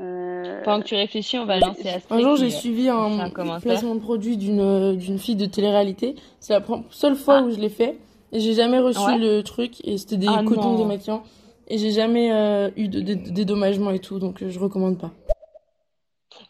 Euh... 0.01 0.63
Pendant 0.63 0.83
que 0.83 0.89
tu 0.89 0.95
réfléchis, 0.95 1.39
on 1.39 1.47
va 1.47 1.59
lancer 1.59 1.89
Astrid. 1.89 2.21
Un 2.21 2.23
jour, 2.23 2.37
j'ai 2.37 2.51
suivi 2.51 2.89
un, 2.89 3.31
placement 3.61 3.95
de 3.95 4.01
produit 4.01 4.37
d'une 4.37 5.19
fille 5.19 5.37
de 5.37 5.47
télé-réalité. 5.47 6.17
C'est 6.41 6.53
la 6.53 6.63
seule 6.91 7.17
fois 7.17 7.39
ah. 7.39 7.43
où 7.43 7.51
je 7.51 7.59
l'ai 7.59 7.71
fait. 7.71 7.99
Et 8.33 8.41
j'ai 8.41 8.55
jamais 8.55 8.79
reçu 8.79 9.19
le 9.19 9.41
truc. 9.41 9.81
Et 9.85 9.97
c'était 9.97 10.19
des 10.19 10.29
ah 10.29 10.43
cotons 10.45 10.77
démaquillants. 10.77 11.23
Et 11.69 11.79
j'ai 11.79 11.91
jamais 11.91 12.31
euh, 12.33 12.71
eu 12.77 12.89
de, 12.89 13.01
dédommagement 13.01 13.91
et 13.91 13.99
tout. 13.99 14.19
Donc, 14.19 14.45
je 14.47 14.59
recommande 14.59 14.99
pas. 14.99 15.13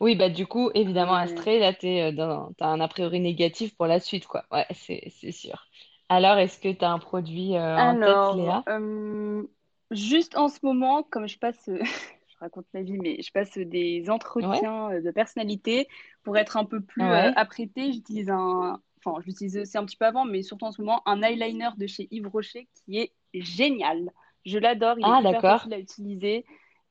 Oui, 0.00 0.16
bah 0.16 0.28
du 0.28 0.46
coup, 0.46 0.70
évidemment, 0.74 1.14
Astrée, 1.14 1.58
là, 1.58 1.72
tu 1.72 1.86
as 1.86 2.08
euh, 2.08 2.48
un 2.60 2.80
a 2.80 2.88
priori 2.88 3.20
négatif 3.20 3.74
pour 3.76 3.86
la 3.86 4.00
suite, 4.00 4.26
quoi. 4.26 4.44
Ouais, 4.50 4.66
c'est 4.72 5.32
sûr. 5.32 5.66
Alors, 6.08 6.38
est-ce 6.38 6.58
que 6.58 6.72
tu 6.72 6.84
as 6.84 6.90
un 6.90 6.98
produit 6.98 7.56
euh, 7.56 7.78
en 7.78 7.96
tête, 7.96 8.32
Léa? 8.32 8.64
Euh, 8.68 9.42
juste 9.90 10.36
en 10.36 10.48
ce 10.48 10.58
moment, 10.62 11.02
comme 11.02 11.28
je 11.28 11.38
passe, 11.38 11.60
je 11.66 12.36
raconte 12.40 12.66
ma 12.74 12.82
vie, 12.82 12.98
mais 12.98 13.20
je 13.22 13.32
passe 13.32 13.56
des 13.58 14.08
entretiens 14.08 15.00
de 15.00 15.10
personnalité 15.10 15.88
pour 16.22 16.36
être 16.36 16.56
un 16.56 16.64
peu 16.64 16.80
plus 16.80 17.12
apprêtée, 17.12 17.92
j'utilise 17.92 18.30
un, 18.30 18.80
enfin, 19.04 19.20
je 19.20 19.26
l'utilise 19.26 19.56
aussi 19.58 19.78
un 19.78 19.84
petit 19.84 19.96
peu 19.96 20.06
avant, 20.06 20.24
mais 20.24 20.42
surtout 20.42 20.66
en 20.66 20.72
ce 20.72 20.80
moment, 20.80 21.02
un 21.06 21.22
eyeliner 21.22 21.70
de 21.76 21.86
chez 21.86 22.08
Yves 22.10 22.28
Rocher 22.28 22.68
qui 22.74 22.98
est 22.98 23.12
génial. 23.34 24.10
Je 24.44 24.58
l'adore, 24.58 24.98
il 24.98 25.08
est 25.08 25.12
Ah, 25.12 25.18
super 25.22 25.42
facile 25.42 25.74
à 25.74 25.78
utiliser. 25.78 26.44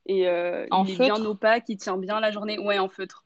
Et 0.06 0.28
euh, 0.28 0.66
il 0.84 0.90
est 0.90 0.98
bien 0.98 1.24
opaque, 1.24 1.64
il 1.68 1.76
tient 1.76 1.98
bien 1.98 2.20
la 2.20 2.30
journée. 2.30 2.58
Ouais, 2.58 2.78
en 2.78 2.88
feutre. 2.88 3.24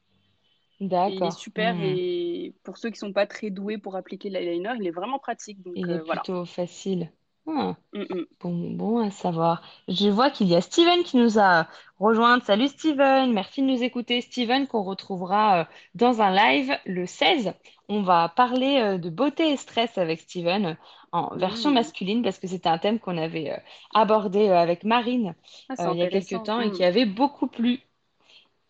D'accord. 0.79 1.11
Il 1.11 1.23
est 1.23 1.31
super 1.31 1.75
hmm. 1.75 1.83
et 1.83 2.55
pour 2.63 2.77
ceux 2.77 2.89
qui 2.89 2.97
sont 2.97 3.13
pas 3.13 3.27
très 3.27 3.51
doués 3.51 3.77
pour 3.77 3.95
appliquer 3.95 4.29
l'eyeliner, 4.29 4.73
il 4.79 4.87
est 4.87 4.91
vraiment 4.91 5.19
pratique. 5.19 5.61
Donc, 5.61 5.73
il 5.75 5.89
est 5.91 5.99
euh, 5.99 6.03
plutôt 6.03 6.43
facile. 6.45 7.11
Ah. 7.47 7.75
Mm, 7.93 8.01
mm. 8.01 8.25
Bon, 8.39 8.71
bon 8.71 8.97
à 8.99 9.11
savoir. 9.11 9.61
Je 9.87 10.09
vois 10.09 10.31
qu'il 10.31 10.47
y 10.47 10.55
a 10.55 10.61
Steven 10.61 11.03
qui 11.03 11.17
nous 11.17 11.37
a 11.39 11.67
rejoint. 11.99 12.39
Salut 12.39 12.67
Steven, 12.67 13.31
merci 13.31 13.61
de 13.61 13.67
nous 13.67 13.83
écouter. 13.83 14.21
Steven 14.21 14.67
qu'on 14.67 14.81
retrouvera 14.81 15.61
euh, 15.61 15.65
dans 15.93 16.21
un 16.21 16.31
live 16.31 16.75
le 16.85 17.05
16. 17.05 17.53
On 17.87 18.01
va 18.01 18.29
parler 18.29 18.97
de 18.97 19.09
beauté 19.09 19.51
et 19.51 19.57
stress 19.57 19.97
avec 19.97 20.21
Steven 20.21 20.77
en 21.11 21.35
version 21.35 21.71
mm. 21.71 21.73
masculine 21.73 22.23
parce 22.23 22.39
que 22.39 22.47
c'était 22.47 22.69
un 22.69 22.77
thème 22.77 22.99
qu'on 22.99 23.17
avait 23.17 23.51
euh, 23.51 23.57
abordé 23.93 24.49
avec 24.49 24.83
Marine 24.83 25.35
ah, 25.69 25.91
il 25.93 25.99
y 25.99 26.03
a 26.03 26.07
quelques 26.07 26.43
temps 26.43 26.61
et 26.61 26.71
qui 26.71 26.83
avait 26.83 27.05
beaucoup 27.05 27.47
plu. 27.47 27.79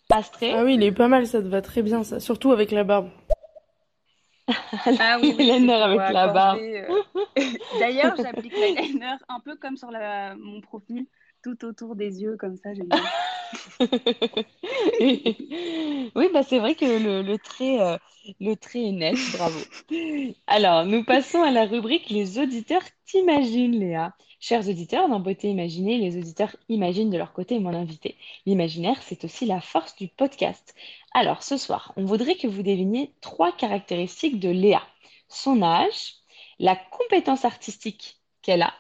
Astré. 0.09 0.51
Ah 0.51 0.65
oui, 0.65 0.75
il 0.75 0.83
est 0.83 0.91
pas 0.91 1.07
mal, 1.07 1.25
ça 1.25 1.41
te 1.41 1.47
va 1.47 1.61
très 1.61 1.81
bien 1.81 2.03
ça, 2.03 2.19
surtout 2.19 2.51
avec 2.51 2.71
la 2.71 2.83
barbe. 2.83 3.09
Ah 4.99 5.17
oui, 5.21 5.33
l'eyeliner 5.37 5.73
avec 5.73 6.13
la 6.13 6.27
barre. 6.27 6.57
Euh, 6.59 7.01
d'ailleurs, 7.79 8.15
j'applique 8.17 8.53
l'eyeliner 8.53 9.15
un 9.29 9.39
peu 9.39 9.55
comme 9.55 9.77
sur 9.77 9.89
mon 10.37 10.59
profil, 10.59 11.05
tout 11.43 11.65
autour 11.65 11.95
des 11.95 12.21
yeux, 12.21 12.37
comme 12.37 12.57
ça, 12.57 12.69
oui, 15.01 16.29
bah 16.33 16.43
c'est 16.43 16.59
vrai 16.59 16.75
que 16.75 16.85
le, 16.85 17.37
trait, 17.37 17.81
euh, 17.81 17.97
le 18.39 18.55
trait 18.55 18.83
est 18.85 18.91
net, 18.91 19.17
bravo. 19.33 19.59
Alors, 20.47 20.85
nous 20.85 21.03
passons 21.03 21.41
à 21.41 21.51
la 21.51 21.65
rubrique 21.65 22.09
Les 22.09 22.39
auditeurs 22.39 22.83
t'imaginent, 23.05 23.77
Léa. 23.79 24.13
Chers 24.39 24.67
auditeurs, 24.69 25.07
dans 25.07 25.19
Beauté 25.19 25.49
Imaginée, 25.49 25.97
les 25.97 26.17
auditeurs 26.17 26.55
imaginent 26.67 27.11
de 27.11 27.17
leur 27.17 27.33
côté 27.33 27.59
mon 27.59 27.75
invité. 27.75 28.15
L'imaginaire, 28.45 29.01
c'est 29.03 29.23
aussi 29.23 29.45
la 29.45 29.61
force 29.61 29.95
du 29.95 30.07
podcast. 30.07 30.73
Alors, 31.13 31.43
ce 31.43 31.57
soir, 31.57 31.93
on 31.95 32.05
voudrait 32.05 32.35
que 32.35 32.47
vous 32.47 32.63
deviniez 32.63 33.13
trois 33.21 33.51
caractéristiques 33.51 34.39
de 34.39 34.49
Léa. 34.49 34.81
Son 35.27 35.61
âge, 35.61 36.15
la 36.57 36.75
compétence 36.75 37.45
artistique 37.45 38.17
qu'elle 38.41 38.63
a 38.63 38.73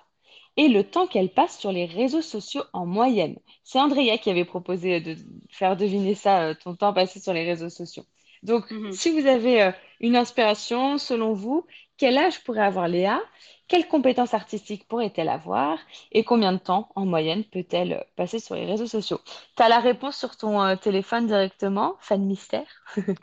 et 0.57 0.67
le 0.67 0.83
temps 0.83 1.07
qu'elle 1.07 1.29
passe 1.29 1.57
sur 1.57 1.71
les 1.71 1.85
réseaux 1.85 2.21
sociaux 2.21 2.63
en 2.73 2.85
moyenne. 2.85 3.37
C'est 3.63 3.79
Andrea 3.79 4.17
qui 4.17 4.29
avait 4.29 4.45
proposé 4.45 4.99
de 4.99 5.15
faire 5.49 5.77
deviner 5.77 6.15
ça, 6.15 6.43
euh, 6.43 6.53
ton 6.53 6.75
temps 6.75 6.93
passé 6.93 7.19
sur 7.19 7.33
les 7.33 7.45
réseaux 7.45 7.69
sociaux. 7.69 8.03
Donc, 8.43 8.69
mhm. 8.71 8.91
si 8.91 9.11
vous 9.11 9.27
avez 9.27 9.63
euh, 9.63 9.71
une 9.99 10.15
inspiration, 10.15 10.97
selon 10.97 11.33
vous, 11.33 11.65
quel 11.97 12.17
âge 12.17 12.43
pourrait 12.43 12.65
avoir 12.65 12.87
Léa? 12.87 13.21
Quelles 13.67 13.87
compétences 13.87 14.33
artistiques 14.33 14.87
pourrait-elle 14.87 15.29
avoir? 15.29 15.79
Et 16.11 16.23
combien 16.23 16.51
de 16.51 16.57
temps, 16.57 16.89
en 16.95 17.05
moyenne, 17.05 17.43
peut-elle 17.45 17.93
euh, 17.93 18.03
passer 18.15 18.39
sur 18.39 18.55
les 18.55 18.65
réseaux 18.65 18.87
sociaux? 18.87 19.21
Tu 19.55 19.63
as 19.63 19.69
la 19.69 19.79
réponse 19.79 20.17
sur 20.17 20.35
ton 20.35 20.75
téléphone 20.77 21.27
directement, 21.27 21.95
fan 21.99 22.25
mystère? 22.25 22.67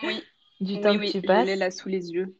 Oui. 0.02 0.22
du 0.60 0.80
temps 0.80 0.98
que 0.98 1.10
tu 1.10 1.22
passes. 1.22 1.42
Elle 1.42 1.50
est 1.50 1.56
là 1.56 1.70
sous 1.70 1.88
les 1.88 2.10
yeux. 2.12 2.36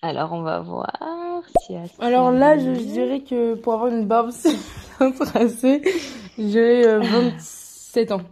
Alors, 0.00 0.32
on 0.32 0.42
va 0.42 0.60
voir 0.60 1.42
si 1.60 1.74
Alors 1.98 2.30
là, 2.30 2.56
je, 2.56 2.70
dirais 2.70 3.20
que 3.20 3.54
pour 3.54 3.74
avoir 3.74 3.88
une 3.88 4.06
barbe 4.06 4.30
bien 5.00 5.10
tracée, 5.10 5.82
j'ai 6.38 6.84
27 6.98 8.12
ans. 8.12 8.22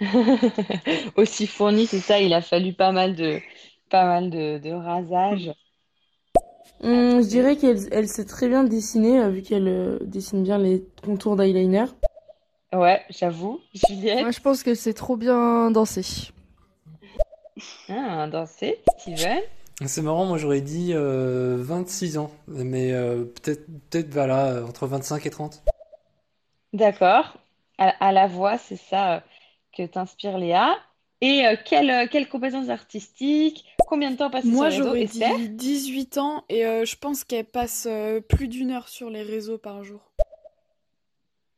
Aussi 1.16 1.46
fourni, 1.46 1.86
c'est 1.86 2.00
ça, 2.00 2.20
il 2.20 2.34
a 2.34 2.42
fallu 2.42 2.72
pas 2.72 2.90
mal 2.90 3.14
de, 3.14 3.38
pas 3.88 4.04
mal 4.04 4.30
de, 4.30 4.72
rasage. 4.72 5.52
Hum, 6.82 7.22
je 7.22 7.28
dirais 7.28 7.56
qu'elle 7.56 7.78
elle 7.90 8.08
sait 8.08 8.26
très 8.26 8.48
bien 8.48 8.64
dessiner, 8.64 9.20
euh, 9.20 9.30
vu 9.30 9.40
qu'elle 9.40 9.68
euh, 9.68 9.98
dessine 10.02 10.42
bien 10.42 10.58
les 10.58 10.84
contours 11.02 11.36
d'eyeliner. 11.36 11.86
Ouais, 12.72 13.02
j'avoue. 13.08 13.60
Juliette 13.72 14.20
Moi, 14.20 14.30
je 14.30 14.40
pense 14.40 14.62
que 14.62 14.74
c'est 14.74 14.92
trop 14.92 15.16
bien 15.16 15.70
dansé. 15.70 16.02
Ah, 17.88 18.26
danser, 18.26 18.78
Steven 18.98 19.40
c'est 19.84 20.00
marrant, 20.00 20.24
moi 20.24 20.38
j'aurais 20.38 20.62
dit 20.62 20.94
26 20.94 22.16
euh, 22.16 22.20
ans, 22.20 22.30
mais 22.48 22.92
euh, 22.92 23.24
peut-être 23.24 23.66
peut-être 23.90 24.12
voilà, 24.12 24.64
entre 24.66 24.86
25 24.86 25.26
et 25.26 25.30
30. 25.30 25.62
D'accord. 26.72 27.36
À, 27.78 28.10
la 28.10 28.26
voix, 28.26 28.56
c'est 28.56 28.76
ça 28.76 29.16
euh, 29.16 29.20
que 29.76 29.82
t'inspire 29.84 30.38
Léa. 30.38 30.74
Et 31.20 31.44
quelle, 31.64 32.08
quelle 32.10 32.28
compétence 32.28 32.68
artistique 32.68 33.64
Combien 33.86 34.10
de 34.10 34.16
temps 34.16 34.30
passe 34.30 34.44
Moi, 34.44 34.70
sur 34.70 34.92
les 34.92 35.02
réseaux 35.02 35.20
j'aurais 35.20 35.48
dit 35.48 35.48
18 35.48 36.18
ans 36.18 36.44
et 36.50 36.62
je 36.62 36.96
pense 36.96 37.24
qu'elle 37.24 37.46
passe 37.46 37.88
plus 38.28 38.48
d'une 38.48 38.70
heure 38.70 38.88
sur 38.88 39.08
les 39.08 39.22
réseaux 39.22 39.56
par 39.56 39.82
jour. 39.82 40.12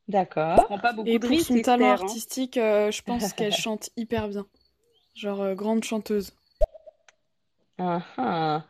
D'accord. 0.06 0.68
Et 1.06 1.18
pour 1.18 1.40
son 1.40 1.60
talent 1.60 1.88
hein. 1.88 1.92
artistique, 1.92 2.54
je 2.54 3.02
pense 3.02 3.32
qu'elle 3.32 3.52
chante 3.54 3.90
hyper 3.96 4.28
bien. 4.28 4.46
Genre 5.14 5.54
grande 5.56 5.82
chanteuse. 5.82 6.37
Ah, 7.78 8.02
ah. 8.16 8.64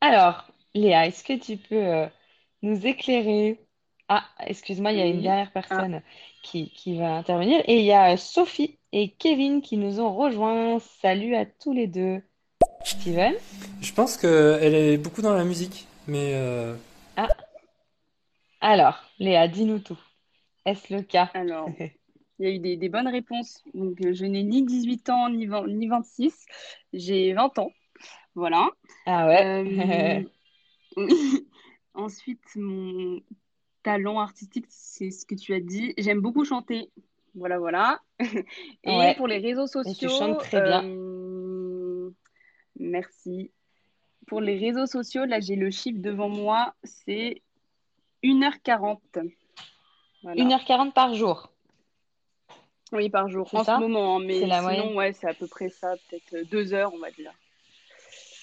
Alors, 0.00 0.48
Léa, 0.74 1.06
est-ce 1.06 1.22
que 1.22 1.38
tu 1.38 1.56
peux 1.56 1.76
euh, 1.76 2.06
nous 2.62 2.86
éclairer? 2.86 3.60
Ah, 4.08 4.24
excuse-moi, 4.40 4.92
il 4.92 4.98
y 4.98 5.02
a 5.02 5.06
une 5.06 5.22
dernière 5.22 5.50
ah. 5.54 5.60
personne 5.60 6.02
qui, 6.42 6.70
qui 6.70 6.98
va 6.98 7.16
intervenir. 7.16 7.62
Et 7.66 7.78
il 7.78 7.84
y 7.84 7.92
a 7.92 8.16
Sophie 8.16 8.78
et 8.92 9.10
Kevin 9.10 9.62
qui 9.62 9.76
nous 9.76 10.00
ont 10.00 10.12
rejoints. 10.14 10.78
Salut 11.00 11.36
à 11.36 11.46
tous 11.46 11.72
les 11.72 11.86
deux. 11.86 12.20
Steven? 12.84 13.34
Je 13.80 13.92
pense 13.92 14.16
qu'elle 14.16 14.74
est 14.74 14.98
beaucoup 14.98 15.22
dans 15.22 15.34
la 15.34 15.44
musique, 15.44 15.86
mais 16.08 16.32
euh, 16.34 16.74
Ah, 17.16 17.28
alors, 18.60 19.04
Léa, 19.20 19.46
dis-nous 19.46 19.78
tout. 19.78 19.98
Est-ce 20.64 20.92
le 20.92 21.02
cas? 21.02 21.30
Alors, 21.34 21.68
il 22.38 22.44
y 22.44 22.50
a 22.50 22.50
eu 22.50 22.58
des, 22.58 22.76
des 22.76 22.88
bonnes 22.88 23.08
réponses. 23.08 23.62
Donc, 23.74 24.00
euh, 24.02 24.12
je 24.12 24.24
n'ai 24.24 24.42
ni 24.42 24.64
18 24.64 25.10
ans 25.10 25.28
ni, 25.30 25.48
ni 25.68 25.86
26. 25.86 26.46
J'ai 26.92 27.32
20 27.32 27.58
ans. 27.60 27.70
Voilà. 28.36 28.68
Ah 29.06 29.26
ouais. 29.26 30.24
Euh, 30.96 30.96
ensuite, 31.94 32.44
mon 32.54 33.20
talent 33.82 34.20
artistique, 34.20 34.66
c'est 34.68 35.10
ce 35.10 35.24
que 35.24 35.34
tu 35.34 35.54
as 35.54 35.60
dit. 35.60 35.94
J'aime 35.96 36.20
beaucoup 36.20 36.44
chanter. 36.44 36.90
Voilà, 37.34 37.58
voilà. 37.58 38.00
Et 38.84 39.14
pour 39.16 39.26
les 39.26 39.38
réseaux 39.38 39.66
sociaux. 39.66 40.08
tu 40.08 40.14
chantes 40.14 40.38
très 40.38 40.60
bien. 40.60 40.84
Euh, 40.84 42.10
merci. 42.78 43.50
Pour 44.26 44.42
les 44.42 44.58
réseaux 44.58 44.86
sociaux, 44.86 45.24
là, 45.24 45.40
j'ai 45.40 45.56
le 45.56 45.70
chiffre 45.70 46.00
devant 46.00 46.28
moi. 46.28 46.74
C'est 46.84 47.40
1h40. 48.22 48.98
1h40 50.24 50.92
par 50.92 51.14
jour. 51.14 51.52
Oui, 52.92 53.08
par 53.08 53.28
jour, 53.28 53.48
en 53.54 53.64
ce 53.64 53.80
moment. 53.80 54.16
Hein, 54.16 54.24
mais 54.26 54.40
sinon, 54.40 54.94
ouais, 54.94 55.14
c'est 55.14 55.28
à 55.28 55.34
peu 55.34 55.46
près 55.46 55.70
ça, 55.70 55.94
peut-être 56.10 56.50
2 56.50 56.74
heures, 56.74 56.92
on 56.92 56.98
va 56.98 57.10
dire. 57.10 57.32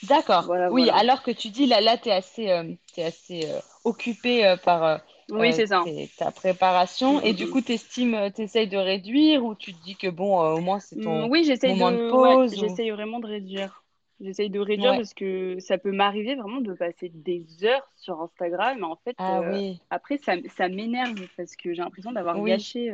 D'accord. 0.08 0.52
oui, 0.72 0.90
alors 0.90 1.24
que 1.24 1.32
tu 1.32 1.50
dis 1.50 1.66
là, 1.66 1.82
là, 1.82 1.98
tu 1.98 2.10
es 2.10 2.12
assez, 2.12 2.50
euh, 2.50 2.74
assez 2.98 3.46
euh, 3.46 3.60
occupé 3.84 4.46
euh, 4.46 4.58
par 4.58 5.02
oui, 5.30 5.54
c'est 5.54 5.68
ça. 5.68 5.84
ta 6.18 6.32
préparation. 6.32 7.22
Et 7.22 7.34
du 7.34 7.50
coup, 7.50 7.62
tu 7.62 7.74
estimes, 7.74 8.32
tu 8.36 8.42
essayes 8.42 8.68
de 8.68 8.78
réduire 8.78 9.44
ou 9.46 9.56
tu 9.56 9.74
te 9.74 9.84
dis 9.84 9.96
que 9.96 10.08
bon, 10.08 10.40
au 10.40 10.60
moins, 10.60 10.80
c'est 10.80 11.00
ton 11.00 11.30
oui, 11.30 11.50
moment 11.66 11.92
de, 11.92 11.98
de 11.98 12.10
pause 12.10 12.56
J'essaye 12.60 12.92
vraiment 12.92 13.20
de 13.20 13.28
réduire. 13.28 13.84
J'essaye 14.20 14.50
de 14.50 14.60
réduire 14.60 14.96
parce 14.96 15.14
que 15.14 15.58
ça 15.60 15.78
peut 15.78 15.92
m'arriver 15.92 16.36
vraiment 16.36 16.62
de 16.62 16.74
passer 16.74 17.10
des 17.14 17.46
heures 17.64 17.90
sur 17.96 18.22
Instagram. 18.22 18.78
Mais 18.80 18.86
en 18.86 18.98
fait, 19.04 19.16
ah, 19.18 19.42
oui. 19.50 19.80
après, 19.90 20.18
ça, 20.18 20.34
ça 20.56 20.70
m'énerve 20.70 21.16
parce 21.38 21.56
que 21.56 21.74
j'ai 21.74 21.82
l'impression 21.82 22.12
d'avoir 22.12 22.42
gâché 22.42 22.92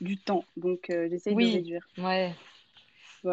du 0.00 0.16
temps. 0.16 0.44
Donc, 0.56 0.86
j'essaye 0.88 1.34
de 1.34 1.44
réduire. 1.44 1.86
Ouais. 1.98 2.32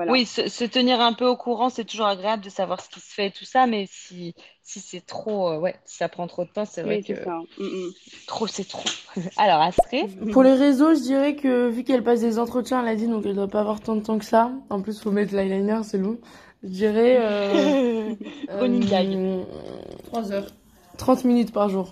Oui, 0.09 0.25
se, 0.25 0.65
tenir 0.65 1.01
un 1.01 1.13
peu 1.13 1.27
au 1.27 1.35
courant, 1.35 1.69
c'est 1.69 1.83
toujours 1.83 2.07
agréable 2.07 2.43
de 2.43 2.49
savoir 2.49 2.81
ce 2.81 2.89
qui 2.89 2.99
se 2.99 3.13
fait 3.13 3.27
et 3.27 3.31
tout 3.31 3.45
ça, 3.45 3.67
mais 3.67 3.87
si, 3.89 4.33
si 4.63 4.79
c'est 4.79 5.05
trop, 5.05 5.49
euh, 5.49 5.59
ouais, 5.59 5.75
si 5.85 5.97
ça 5.97 6.09
prend 6.09 6.25
trop 6.25 6.45
de 6.45 6.49
temps, 6.49 6.65
c'est 6.65 6.81
vrai 6.81 7.03
que 7.03 7.13
mm, 7.13 7.43
mm. 7.59 7.91
trop, 8.25 8.47
c'est 8.47 8.67
trop. 8.67 8.89
Alors, 9.37 9.61
Astrid 9.61 10.31
Pour 10.31 10.41
les 10.41 10.53
réseaux, 10.53 10.95
je 10.95 11.01
dirais 11.01 11.35
que 11.35 11.67
vu 11.69 11.83
qu'elle 11.83 12.03
passe 12.03 12.21
des 12.21 12.39
entretiens, 12.39 12.81
elle 12.81 12.87
a 12.87 12.95
dit, 12.95 13.07
donc 13.07 13.25
elle 13.25 13.35
doit 13.35 13.47
pas 13.47 13.59
avoir 13.59 13.81
tant 13.81 13.95
de 13.95 14.01
temps 14.01 14.17
que 14.17 14.25
ça. 14.25 14.51
En 14.69 14.81
plus, 14.81 14.99
faut 14.99 15.11
mettre 15.11 15.35
l'eyeliner, 15.35 15.81
c'est 15.83 15.99
long. 15.99 16.17
Je 16.63 16.69
dirais. 16.69 17.17
Euh, 17.19 18.15
euh, 18.49 19.43
3 20.05 20.31
heures. 20.31 20.47
30 20.97 21.25
minutes 21.25 21.51
par 21.51 21.69
jour. 21.69 21.91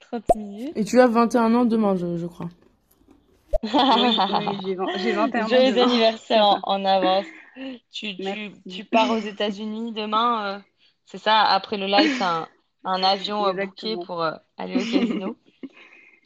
30 0.00 0.22
minutes. 0.36 0.72
Et 0.76 0.84
tu 0.84 1.00
as 1.00 1.06
21 1.06 1.54
ans 1.54 1.64
demain, 1.64 1.96
je, 1.96 2.16
je 2.16 2.26
crois 2.26 2.48
j'ai 4.98 5.12
21 5.12 5.48
Joyeux 5.48 5.82
anniversaire 5.82 6.60
en, 6.62 6.84
avance. 6.84 7.26
Tu, 7.92 8.16
tu, 8.16 8.52
tu, 8.68 8.84
pars 8.84 9.10
aux 9.10 9.18
États-Unis 9.18 9.92
demain, 9.92 10.56
euh, 10.56 10.58
c'est 11.06 11.18
ça 11.18 11.42
Après 11.42 11.76
le 11.76 11.86
live, 11.86 12.16
c'est 12.18 12.24
un, 12.24 12.48
un, 12.84 13.02
avion 13.02 13.46
euh, 13.46 13.52
booké 13.52 13.96
pour 14.04 14.22
euh, 14.22 14.32
aller 14.56 14.74
au 14.74 14.78
casino. 14.78 15.36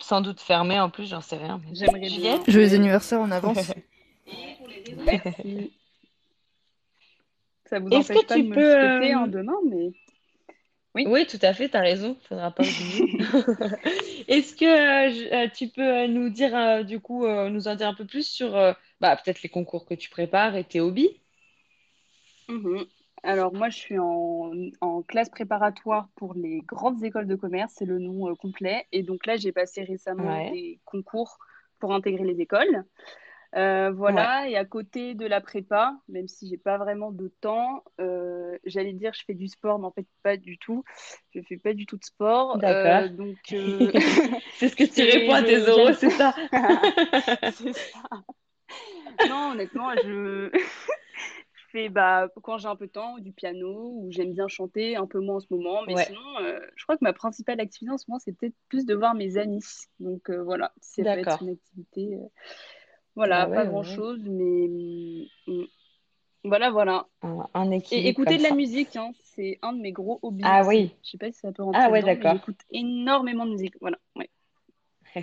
Sans 0.01 0.21
doute 0.21 0.41
fermé 0.41 0.81
en 0.81 0.91
plus, 0.91 1.09
j'en 1.09 1.21
sais 1.21 1.37
rien. 1.37 1.61
J'aimerais 1.73 2.01
bien. 2.01 2.41
Joyeux 2.47 2.75
anniversaire 2.75 3.21
en 3.21 3.31
avance. 3.31 3.73
Merci. 5.07 5.73
Ça 7.67 7.79
vous 7.81 7.89
empêche 7.89 8.27
pas 8.27 8.35
tu 8.35 8.43
de 8.43 8.49
me 8.49 8.55
peux, 8.55 9.15
en 9.17 9.27
demain, 9.27 9.57
mais... 9.69 9.93
Oui. 11.07 11.27
tout 11.27 11.39
à 11.43 11.53
fait, 11.53 11.69
tu 11.69 11.77
as 11.77 11.81
raison, 11.81 12.17
faudra 12.29 12.51
pas 12.51 12.63
oublier. 12.63 13.19
Est-ce 14.29 14.55
que 14.55 14.65
euh, 14.65 15.45
euh, 15.45 15.49
tu 15.55 15.69
peux 15.69 15.83
euh, 15.83 16.09
nous 16.09 16.29
dire, 16.29 16.85
du 16.85 17.01
coup, 17.01 17.27
nous 17.27 17.69
en 17.69 17.75
dire 17.75 17.89
un 17.89 17.95
peu 17.95 18.07
plus 18.07 18.27
sur 18.27 18.53
bah, 19.01 19.17
peut-être 19.17 19.43
les 19.43 19.49
concours 19.49 19.87
que 19.87 19.95
tu 19.95 20.11
prépares 20.11 20.57
et 20.57 20.65
tes 20.65 20.81
hobbies? 20.81 21.21
Mhm. 22.49 22.87
Alors, 23.23 23.53
moi, 23.53 23.69
je 23.69 23.77
suis 23.77 23.99
en, 23.99 24.53
classe 25.07 25.29
préparatoire 25.29 26.09
pour 26.17 26.35
les 26.35 26.61
grandes 26.61 27.03
écoles 27.03 27.27
de 27.27 27.37
commerce, 27.37 27.75
c'est 27.77 27.85
le 27.85 27.99
nom 27.99 28.35
complet. 28.37 28.87
Et 28.93 29.03
donc 29.03 29.27
là, 29.27 29.37
j'ai 29.37 29.53
passé 29.53 29.83
récemment 29.83 30.51
des 30.51 30.81
concours 30.85 31.39
pour 31.79 31.93
intégrer 31.93 32.25
les 32.25 32.41
écoles. 32.41 32.85
Euh, 33.57 33.91
voilà, 33.91 34.49
et 34.49 34.57
à 34.57 34.65
côté 34.67 35.15
de 35.15 35.27
la 35.27 35.41
prépa, 35.41 35.95
même 36.09 36.29
si 36.29 36.49
j'ai 36.49 36.59
pas 36.59 36.77
vraiment 36.77 37.13
de 37.13 37.29
temps, 37.41 37.83
euh, 37.99 38.59
j'allais 38.65 38.93
dire 38.93 39.15
je 39.15 39.25
fais 39.27 39.35
du 39.35 39.49
sport, 39.49 39.79
mais 39.79 39.87
en 39.87 39.91
fait 39.91 40.07
pas 40.23 40.37
du 40.37 40.59
tout. 40.59 40.85
Je 41.35 41.41
fais 41.41 41.57
pas 41.57 41.73
du 41.73 41.87
tout 41.87 41.97
de 41.97 42.05
sport. 42.05 42.59
D'accord. 42.59 42.79
Euh, 42.89 43.09
donc 43.09 43.37
c'est 43.45 44.69
ce 44.69 44.77
que 44.77 44.85
tu 44.85 45.03
réponds 45.03 45.35
à 45.35 45.43
tes 45.43 45.57
euros, 45.57 45.93
c'est 45.93 46.11
ça? 46.11 46.35
c'est 47.53 47.73
ça. 47.75 48.01
non, 49.29 49.53
honnêtement, 49.53 49.91
je 50.05 50.51
fais 51.71 51.89
bah, 51.89 52.29
quand 52.43 52.59
j'ai 52.59 52.69
un 52.69 52.77
peu 52.77 52.87
de 52.87 52.93
temps 52.93 53.19
du 53.19 53.33
piano 53.33 53.93
ou 53.95 54.09
j'aime 54.11 54.33
bien 54.33 54.49
chanter, 54.49 54.97
un 54.97 55.07
peu 55.07 55.21
moins 55.21 55.37
en 55.37 55.41
ce 55.41 55.47
moment. 55.51 55.83
Mais 55.87 55.97
sinon, 56.05 56.41
euh, 56.41 56.61
je 56.77 56.85
crois 56.85 56.97
que 56.97 57.05
ma 57.05 57.13
principale 57.13 57.61
activité 57.61 57.93
en 57.93 57.99
ce 57.99 58.05
moment, 58.09 58.19
c'est 58.19 58.33
peut-être 58.33 58.55
plus 58.69 58.87
de 58.87 58.95
voir 58.95 59.15
mes 59.15 59.37
amis. 59.37 59.65
Donc 60.01 60.31
euh, 60.31 60.43
voilà, 60.43 60.73
c'est 60.81 61.03
une 61.03 61.09
activité. 61.09 62.15
Euh, 62.15 62.27
voilà, 63.19 63.47
bah 63.47 63.57
pas 63.57 63.67
grand-chose, 63.67 64.21
mais 64.27 65.27
mm, 65.49 65.65
voilà, 66.45 66.71
voilà. 66.71 67.09
Un, 67.23 67.73
Et 67.73 68.07
écouter 68.07 68.39
de 68.39 68.45
la 68.45 68.55
musique, 68.55 68.95
hein, 68.95 69.11
c'est 69.25 69.59
un 69.61 69.73
de 69.73 69.81
mes 69.81 69.91
gros 69.91 70.21
hobbies. 70.23 70.45
Ah 70.45 70.63
oui. 70.65 70.95
Je 71.03 71.11
sais 71.11 71.19
pas 71.19 71.33
si 71.33 71.41
ça 71.41 71.51
peut 71.51 71.65
rentrer. 71.65 71.83
Ah 71.83 71.91
ouais, 71.91 72.01
d'accord. 72.01 72.35
J'écoute 72.35 72.61
énormément 72.71 73.45
de 73.45 73.51
musique. 73.51 73.75
Voilà, 73.81 73.99
ouais. 74.15 74.31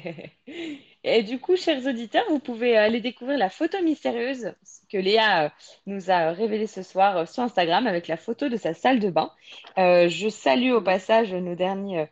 Et 1.05 1.23
du 1.23 1.39
coup, 1.39 1.55
chers 1.55 1.85
auditeurs, 1.85 2.25
vous 2.27 2.39
pouvez 2.39 2.75
aller 2.75 2.99
découvrir 2.99 3.37
la 3.37 3.49
photo 3.49 3.81
mystérieuse 3.81 4.53
que 4.91 4.97
Léa 4.97 5.45
euh, 5.45 5.49
nous 5.85 6.11
a 6.11 6.31
révélée 6.31 6.67
ce 6.67 6.83
soir 6.83 7.15
euh, 7.15 7.25
sur 7.25 7.43
Instagram 7.43 7.87
avec 7.87 8.09
la 8.09 8.17
photo 8.17 8.49
de 8.49 8.57
sa 8.57 8.73
salle 8.73 8.99
de 8.99 9.09
bain. 9.09 9.31
Euh, 9.77 10.09
je 10.09 10.27
salue 10.27 10.71
au 10.71 10.81
passage 10.81 11.33
nos 11.33 11.55
derniers 11.55 12.07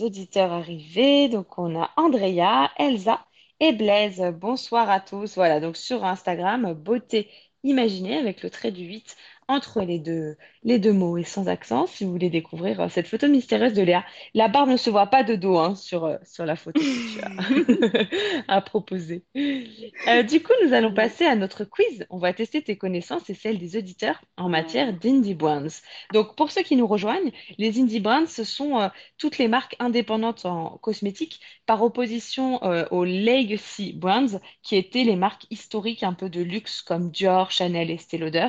auditeurs 0.00 0.50
arrivés. 0.50 1.28
Donc, 1.28 1.58
on 1.58 1.78
a 1.78 1.90
Andrea, 1.96 2.70
Elsa 2.78 3.26
et 3.62 3.72
Blaise. 3.72 4.20
Bonsoir 4.38 4.90
à 4.90 5.00
tous. 5.00 5.36
Voilà, 5.36 5.58
donc 5.60 5.76
sur 5.78 6.04
Instagram, 6.04 6.74
beauté 6.74 7.30
imaginée 7.62 8.18
avec 8.18 8.42
le 8.42 8.50
trait 8.50 8.72
du 8.72 8.84
8 8.84 9.16
entre 9.48 9.82
les 9.82 9.98
deux, 9.98 10.36
les 10.62 10.78
deux 10.78 10.92
mots 10.92 11.18
et 11.18 11.24
sans 11.24 11.48
accent 11.48 11.86
si 11.86 12.04
vous 12.04 12.12
voulez 12.12 12.30
découvrir 12.30 12.80
euh, 12.80 12.88
cette 12.88 13.08
photo 13.08 13.28
mystérieuse 13.28 13.72
de 13.72 13.82
Léa. 13.82 14.04
La 14.34 14.48
barbe 14.48 14.70
ne 14.70 14.76
se 14.76 14.90
voit 14.90 15.08
pas 15.08 15.22
de 15.22 15.34
dos 15.34 15.58
hein, 15.58 15.74
sur, 15.74 16.04
euh, 16.04 16.16
sur 16.24 16.46
la 16.46 16.56
photo 16.56 16.80
que 16.80 17.12
tu 17.12 17.20
as 17.20 18.44
à 18.54 18.60
proposer. 18.60 19.24
Euh, 19.36 20.22
du 20.22 20.42
coup, 20.42 20.52
nous 20.64 20.72
allons 20.72 20.94
passer 20.94 21.24
à 21.24 21.34
notre 21.34 21.64
quiz. 21.64 22.06
On 22.10 22.18
va 22.18 22.32
tester 22.32 22.62
tes 22.62 22.76
connaissances 22.76 23.28
et 23.30 23.34
celles 23.34 23.58
des 23.58 23.76
auditeurs 23.76 24.20
en 24.36 24.48
matière 24.48 24.92
d'indie 24.92 25.34
brands. 25.34 25.66
Donc, 26.12 26.36
pour 26.36 26.50
ceux 26.50 26.62
qui 26.62 26.76
nous 26.76 26.86
rejoignent, 26.86 27.32
les 27.58 27.80
indie 27.80 28.00
brands, 28.00 28.26
ce 28.26 28.44
sont 28.44 28.90
toutes 29.18 29.38
les 29.38 29.48
marques 29.48 29.76
indépendantes 29.78 30.46
en 30.46 30.78
cosmétiques 30.78 31.40
par 31.66 31.82
opposition 31.82 32.60
aux 32.90 33.04
legacy 33.04 33.92
brands 33.92 34.40
qui 34.62 34.76
étaient 34.76 35.04
les 35.04 35.16
marques 35.16 35.46
historiques 35.50 36.02
un 36.02 36.12
peu 36.12 36.28
de 36.28 36.42
luxe 36.42 36.82
comme 36.82 37.10
Dior, 37.10 37.50
Chanel 37.50 37.90
et 37.90 37.94
Estée 37.94 38.18
Lauder. 38.18 38.48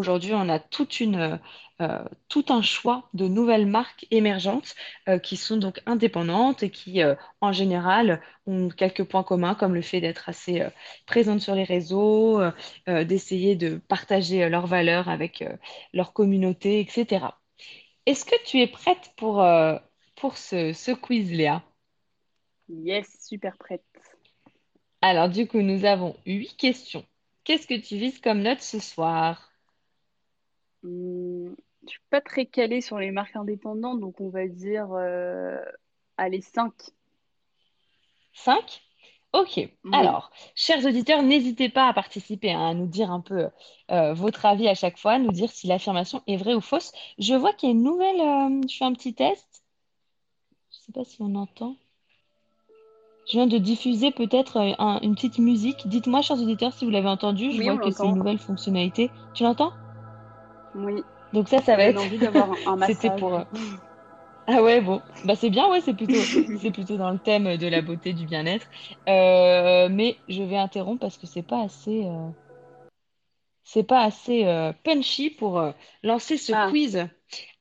Aujourd'hui, 0.00 0.32
on 0.32 0.48
a 0.48 0.58
toute 0.58 0.98
une, 1.00 1.38
euh, 1.82 2.04
tout 2.30 2.46
un 2.48 2.62
choix 2.62 3.10
de 3.12 3.28
nouvelles 3.28 3.66
marques 3.66 4.06
émergentes 4.10 4.74
euh, 5.10 5.18
qui 5.18 5.36
sont 5.36 5.58
donc 5.58 5.82
indépendantes 5.84 6.62
et 6.62 6.70
qui, 6.70 7.02
euh, 7.02 7.16
en 7.42 7.52
général, 7.52 8.22
ont 8.46 8.70
quelques 8.70 9.04
points 9.04 9.22
communs, 9.24 9.54
comme 9.54 9.74
le 9.74 9.82
fait 9.82 10.00
d'être 10.00 10.30
assez 10.30 10.62
présentes 11.04 11.42
sur 11.42 11.54
les 11.54 11.64
réseaux, 11.64 12.40
d'essayer 12.86 13.56
de 13.56 13.76
partager 13.76 14.48
leurs 14.48 14.66
valeurs 14.66 15.10
avec 15.10 15.44
leur 15.92 16.14
communauté, 16.14 16.80
etc. 16.80 17.38
Est-ce 18.06 18.24
que 18.24 18.42
tu 18.46 18.58
es 18.60 18.66
prête 18.68 19.12
pour, 19.18 19.44
pour 20.16 20.38
ce, 20.38 20.72
ce 20.72 20.92
quiz, 20.92 21.30
Léa? 21.30 21.62
Yes, 22.68 23.06
super 23.20 23.58
prête. 23.58 23.84
Alors, 25.02 25.28
du 25.28 25.46
coup, 25.46 25.60
nous 25.60 25.84
avons 25.84 26.16
huit 26.24 26.56
questions. 26.56 27.04
Qu'est-ce 27.44 27.66
que 27.66 27.78
tu 27.78 27.98
vises 27.98 28.18
comme 28.20 28.40
note 28.40 28.62
ce 28.62 28.78
soir? 28.80 29.49
Hmm, 30.82 31.52
je 31.84 31.90
suis 31.90 32.00
pas 32.10 32.20
très 32.20 32.46
calée 32.46 32.80
sur 32.80 32.98
les 32.98 33.10
marques 33.10 33.36
indépendantes, 33.36 34.00
donc 34.00 34.20
on 34.20 34.28
va 34.28 34.46
dire 34.46 34.92
euh, 34.92 35.58
allez 36.16 36.40
5. 36.40 36.72
5 38.32 38.82
Ok. 39.32 39.60
Alors, 39.92 40.32
chers 40.56 40.84
auditeurs, 40.84 41.22
n'hésitez 41.22 41.68
pas 41.68 41.86
à 41.86 41.92
participer, 41.92 42.50
hein, 42.50 42.70
à 42.70 42.74
nous 42.74 42.88
dire 42.88 43.12
un 43.12 43.20
peu 43.20 43.48
euh, 43.92 44.12
votre 44.12 44.44
avis 44.44 44.66
à 44.66 44.74
chaque 44.74 44.98
fois, 44.98 45.20
nous 45.20 45.30
dire 45.30 45.50
si 45.50 45.68
l'affirmation 45.68 46.20
est 46.26 46.36
vraie 46.36 46.54
ou 46.54 46.60
fausse. 46.60 46.90
Je 47.16 47.34
vois 47.34 47.52
qu'il 47.52 47.68
y 47.68 47.72
a 47.72 47.74
une 47.74 47.84
nouvelle. 47.84 48.20
Euh, 48.20 48.60
je 48.68 48.76
fais 48.76 48.84
un 48.84 48.92
petit 48.92 49.14
test. 49.14 49.62
Je 50.72 50.78
ne 50.78 50.82
sais 50.82 50.92
pas 50.92 51.04
si 51.04 51.18
on 51.20 51.36
entend. 51.36 51.76
Je 53.28 53.32
viens 53.32 53.46
de 53.46 53.58
diffuser 53.58 54.10
peut-être 54.10 54.56
une 55.02 55.14
petite 55.14 55.38
musique. 55.38 55.86
Dites-moi, 55.86 56.22
chers 56.22 56.40
auditeurs, 56.40 56.72
si 56.72 56.84
vous 56.84 56.90
l'avez 56.90 57.08
entendu. 57.08 57.52
Je 57.52 57.62
vois 57.62 57.78
que 57.78 57.92
c'est 57.92 58.06
une 58.06 58.16
nouvelle 58.16 58.38
fonctionnalité. 58.38 59.12
Tu 59.34 59.44
l'entends? 59.44 59.72
Oui. 60.74 61.02
Donc 61.32 61.48
ça, 61.48 61.60
ça 61.60 61.76
va 61.76 61.84
être. 61.84 62.00
envie 62.00 62.18
d'avoir 62.18 62.50
un 62.66 62.80
C'était 62.86 63.14
pour. 63.16 63.34
Euh, 63.34 63.44
ah 64.46 64.62
ouais, 64.62 64.80
bon, 64.80 65.00
bah 65.24 65.36
c'est 65.36 65.50
bien, 65.50 65.68
ouais, 65.70 65.80
c'est 65.80 65.94
plutôt, 65.94 66.14
c'est 66.60 66.70
plutôt 66.70 66.96
dans 66.96 67.10
le 67.10 67.18
thème 67.18 67.56
de 67.56 67.66
la 67.68 67.82
beauté, 67.82 68.12
du 68.12 68.26
bien-être. 68.26 68.66
Euh, 69.08 69.88
mais 69.90 70.16
je 70.28 70.42
vais 70.42 70.56
interrompre 70.56 71.00
parce 71.00 71.18
que 71.18 71.26
c'est 71.26 71.42
pas 71.42 71.62
assez, 71.62 72.04
euh, 72.04 72.28
c'est 73.62 73.84
pas 73.84 74.02
assez 74.02 74.72
punchy 74.82 75.30
pour 75.30 75.62
lancer 76.02 76.36
ce 76.36 76.52
ah. 76.52 76.68
quiz. 76.70 77.06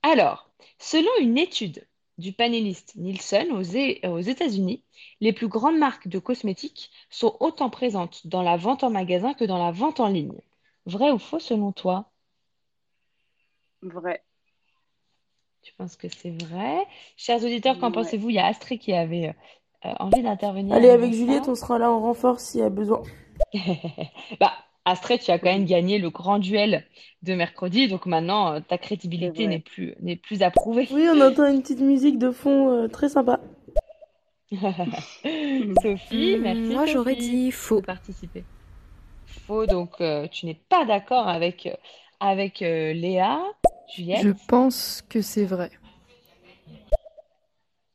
Alors, 0.02 0.50
selon 0.80 1.12
une 1.20 1.38
étude 1.38 1.86
du 2.18 2.34
panéliste 2.34 2.96
Nielsen 2.96 3.52
aux, 3.52 4.10
aux 4.10 4.20
États-Unis, 4.20 4.84
les 5.22 5.32
plus 5.32 5.48
grandes 5.48 5.78
marques 5.78 6.08
de 6.08 6.20
cosmétiques 6.20 6.92
sont 7.10 7.38
autant 7.40 7.70
présentes 7.70 8.26
dans 8.26 8.42
la 8.42 8.58
vente 8.58 8.84
en 8.84 8.90
magasin 8.90 9.34
que 9.34 9.46
dans 9.46 9.64
la 9.64 9.72
vente 9.72 10.00
en 10.00 10.08
ligne. 10.08 10.42
Vrai 10.86 11.12
ou 11.12 11.20
faux 11.20 11.40
selon 11.40 11.72
toi? 11.72 12.09
Vrai. 13.82 14.22
Tu 15.62 15.74
penses 15.74 15.96
que 15.96 16.08
c'est 16.10 16.32
vrai? 16.44 16.86
Chers 17.18 17.44
auditeurs, 17.44 17.80
qu'en 17.80 17.92
pensez-vous? 17.92 18.30
Il 18.30 18.36
y 18.36 18.40
a 18.40 18.46
Astrid 18.46 18.80
qui 18.80 18.94
avait 18.94 19.36
euh, 19.86 19.90
envie 20.00 20.22
d'intervenir. 20.22 20.76
Allez, 20.76 20.90
avec 20.90 21.14
Juliette, 21.14 21.48
on 21.48 21.56
sera 21.56 21.78
là 21.78 21.92
en 21.92 22.00
renfort 22.00 22.40
s'il 22.40 22.62
y 22.62 22.64
a 22.64 22.70
besoin. 22.70 23.02
bah, 24.40 24.54
Astrid, 24.86 25.22
tu 25.22 25.32
as 25.32 25.40
quand 25.40 25.52
même 25.52 25.66
gagné 25.66 26.00
le 26.00 26.10
grand 26.10 26.40
duel 26.40 26.86
de 27.24 27.34
mercredi, 27.34 27.88
donc 27.88 28.06
maintenant 28.06 28.54
euh, 28.54 28.60
ta 28.62 28.78
crédibilité 28.78 29.48
n'est 29.48 29.60
plus, 29.60 29.96
n'est 30.02 30.16
plus 30.16 30.42
approuvée. 30.42 30.88
Oui, 30.92 31.08
on 31.14 31.22
entend 31.22 31.46
une 31.48 31.62
petite 31.62 31.82
musique 31.82 32.18
de 32.18 32.32
fond 32.32 32.70
euh, 32.70 32.88
très 32.88 33.10
sympa. 33.10 33.40
Sophie, 34.52 36.38
hmm, 36.38 36.42
merci. 36.42 36.62
Moi, 36.62 36.86
j'aurais 36.86 37.16
dit 37.16 37.52
faux. 37.52 37.82
participer. 37.82 38.44
Faux, 39.46 39.66
donc 39.66 40.02
tu 40.32 40.46
n'es 40.46 40.58
pas 40.70 40.86
d'accord 40.86 41.28
avec, 41.28 41.70
avec 42.20 42.62
Léa. 42.62 43.40
Juliette 43.94 44.24
Je 44.24 44.30
pense 44.48 45.04
que 45.10 45.22
c'est 45.22 45.46
vrai. 45.46 45.72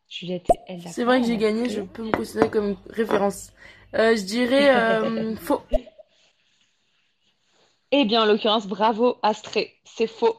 Juliette, 0.08 0.46
elle 0.68 0.80
C'est 0.82 1.04
vrai 1.04 1.20
que 1.20 1.26
j'ai 1.26 1.36
gagné, 1.36 1.68
je 1.68 1.80
peux 1.80 2.04
me 2.04 2.12
considérer 2.12 2.50
comme 2.50 2.76
référence. 2.88 3.52
Euh, 3.94 4.16
je 4.16 4.22
dirais 4.22 4.74
euh, 4.74 5.34
faux. 5.40 5.62
Eh 7.90 8.04
bien, 8.04 8.22
en 8.22 8.26
l'occurrence, 8.26 8.66
bravo 8.66 9.18
Astré, 9.22 9.74
c'est 9.84 10.06
faux. 10.06 10.36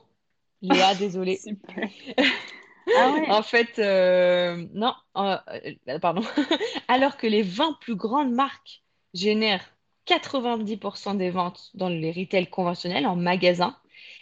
Léa, 0.61 0.95
désolée. 0.99 1.39
ah 2.97 3.11
ouais. 3.11 3.29
En 3.29 3.41
fait, 3.41 3.79
euh, 3.79 4.65
non, 4.73 4.93
pardon. 6.01 6.21
Alors 6.87 7.17
que 7.17 7.27
les 7.27 7.43
20 7.43 7.77
plus 7.79 7.95
grandes 7.95 8.31
marques 8.31 8.81
génèrent 9.13 9.75
90% 10.07 11.17
des 11.17 11.29
ventes 11.29 11.71
dans 11.73 11.89
les 11.89 12.11
retails 12.11 12.47
conventionnels, 12.49 13.07
en 13.07 13.15
magasin, 13.15 13.75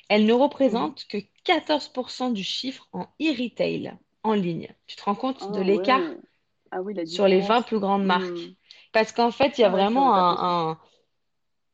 elle 0.09 0.25
ne 0.25 0.33
représente 0.33 1.05
que 1.07 1.17
14% 1.45 2.33
du 2.33 2.43
chiffre 2.43 2.87
en 2.93 3.07
e-retail, 3.21 3.93
en 4.23 4.33
ligne. 4.33 4.69
Tu 4.87 4.95
te 4.95 5.03
rends 5.03 5.15
compte 5.15 5.51
de 5.51 5.59
ah 5.59 5.63
l'écart 5.63 6.01
ah 6.71 6.79
sur 7.05 7.27
les 7.27 7.41
20 7.41 7.61
plus 7.63 7.79
grandes 7.79 8.05
marques 8.05 8.23
hmm. 8.23 8.55
Parce 8.91 9.11
qu'en 9.11 9.31
fait, 9.31 9.57
il 9.57 9.61
y 9.61 9.63
a 9.63 9.67
ah 9.67 9.71
vraiment 9.71 10.15
un, 10.15 10.79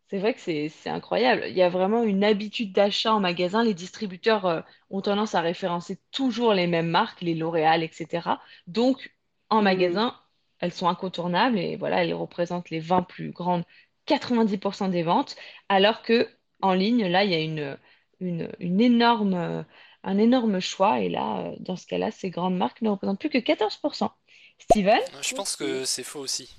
C'est 0.10 0.20
vrai 0.20 0.34
que 0.34 0.40
c'est 0.40 0.90
incroyable. 0.90 1.44
Il 1.48 1.56
y 1.56 1.62
a 1.62 1.70
vraiment 1.70 2.04
une 2.04 2.24
habitude 2.24 2.72
d'achat 2.72 3.14
en 3.14 3.20
magasin. 3.20 3.64
Les 3.64 3.74
distributeurs 3.74 4.46
euh, 4.46 4.62
ont 4.90 5.02
tendance 5.02 5.36
à 5.36 5.42
référencer 5.42 6.00
toujours 6.12 6.54
les 6.54 6.68
mêmes 6.68 6.88
marques, 6.88 7.22
les 7.22 7.36
L'Oréal, 7.36 7.84
etc. 7.84 8.30
Donc, 8.68 9.14
en 9.50 9.62
hmm. 9.62 9.66
magasin, 9.66 10.16
elles 10.60 10.74
sont 10.74 10.88
incontournables 10.88 11.60
et 11.60 11.76
voilà, 11.76 12.04
elles 12.04 12.14
représentent 12.14 12.70
les 12.70 12.80
20 12.80 13.04
plus 13.04 13.32
grandes, 13.32 13.64
90% 14.08 14.90
des 14.90 15.04
ventes. 15.04 15.36
Alors 15.68 16.02
que 16.02 16.30
en 16.62 16.74
ligne, 16.74 17.08
là, 17.08 17.24
il 17.24 17.32
y 17.32 17.36
a 17.36 17.40
une, 17.40 17.78
une, 18.20 18.50
énorme, 18.82 19.66
un 20.04 20.18
énorme 20.18 20.60
choix. 20.60 21.00
Et 21.00 21.10
là, 21.10 21.40
euh, 21.40 21.56
dans 21.60 21.76
ce 21.76 21.88
cas-là, 21.88 22.12
ces 22.12 22.30
grandes 22.30 22.58
marques 22.58 22.82
ne 22.82 22.90
représentent 22.90 23.20
plus 23.20 23.30
que 23.30 23.38
14%. 23.38 24.10
Steven? 24.60 25.00
Je 25.22 25.36
pense 25.36 25.56
que 25.56 25.86
c'est 25.86 26.04
faux 26.04 26.20
aussi. 26.20 26.54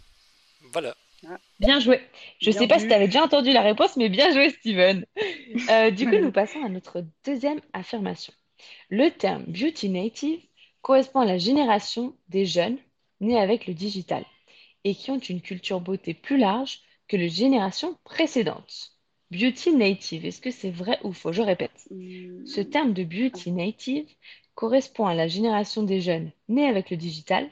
Voilà. 0.73 0.96
Ah. 1.29 1.38
Bien 1.59 1.81
joué. 1.81 2.01
Je 2.40 2.51
ne 2.51 2.55
sais 2.55 2.66
pas 2.66 2.79
si 2.79 2.87
tu 2.87 2.92
avais 2.94 3.07
déjà 3.07 3.23
entendu 3.23 3.53
la 3.53 3.61
réponse, 3.61 3.96
mais 3.96 4.09
bien 4.09 4.33
joué, 4.33 4.51
Steven. 4.51 5.05
Euh, 5.68 5.90
du 5.90 6.09
coup, 6.09 6.16
nous 6.16 6.31
passons 6.31 6.62
à 6.62 6.68
notre 6.68 7.05
deuxième 7.25 7.61
affirmation. 7.73 8.33
Le 8.88 9.11
terme 9.11 9.42
beauty 9.46 9.88
native 9.88 10.40
correspond 10.81 11.20
à 11.20 11.25
la 11.25 11.38
génération 11.38 12.16
des 12.29 12.46
jeunes 12.46 12.79
nés 13.20 13.38
avec 13.38 13.66
le 13.66 13.75
digital 13.75 14.25
et 14.85 14.94
qui 14.94 15.11
ont 15.11 15.18
une 15.18 15.42
culture 15.42 15.81
beauté 15.81 16.14
plus 16.14 16.38
large 16.38 16.81
que 17.09 17.16
les 17.16 17.29
générations 17.29 17.99
précédentes. 18.05 18.92
Beauty 19.30 19.72
native, 19.74 20.26
est-ce 20.26 20.40
que 20.40 20.50
c'est 20.50 20.70
vrai 20.70 20.98
ou 21.04 21.12
faux? 21.12 21.32
Je 21.32 21.42
répète. 21.42 21.86
Hmm. 21.90 22.44
Ce 22.46 22.60
terme 22.60 22.92
de 22.92 23.04
beauty 23.04 23.52
native 23.52 24.08
correspond 24.54 25.06
à 25.06 25.14
la 25.14 25.28
génération 25.28 25.82
des 25.82 26.00
jeunes 26.00 26.32
nés 26.48 26.66
avec 26.66 26.90
le 26.90 26.96
digital 26.96 27.48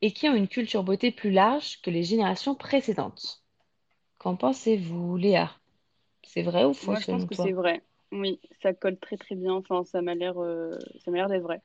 et 0.00 0.12
qui 0.12 0.28
ont 0.28 0.34
une 0.34 0.48
culture 0.48 0.82
beauté 0.84 1.10
plus 1.10 1.30
large 1.30 1.80
que 1.82 1.90
les 1.90 2.02
générations 2.02 2.54
précédentes. 2.54 3.42
Qu'en 4.18 4.36
pensez-vous, 4.36 5.16
Léa? 5.16 5.50
C'est 6.22 6.42
vrai 6.42 6.64
ou 6.64 6.72
faux 6.72 6.92
Moi, 6.92 7.00
je 7.00 7.06
pense 7.06 7.24
que 7.26 7.34
c'est 7.34 7.52
vrai. 7.52 7.82
Oui, 8.10 8.40
ça 8.62 8.72
colle 8.72 8.98
très 8.98 9.16
très 9.18 9.34
bien. 9.34 9.52
Enfin, 9.52 9.84
ça 9.84 10.00
m'a 10.00 10.14
l'air, 10.14 10.42
euh, 10.42 10.78
ça 11.04 11.10
m'a 11.10 11.18
l'air 11.18 11.28
d'être 11.28 11.42
vrai. 11.42 11.60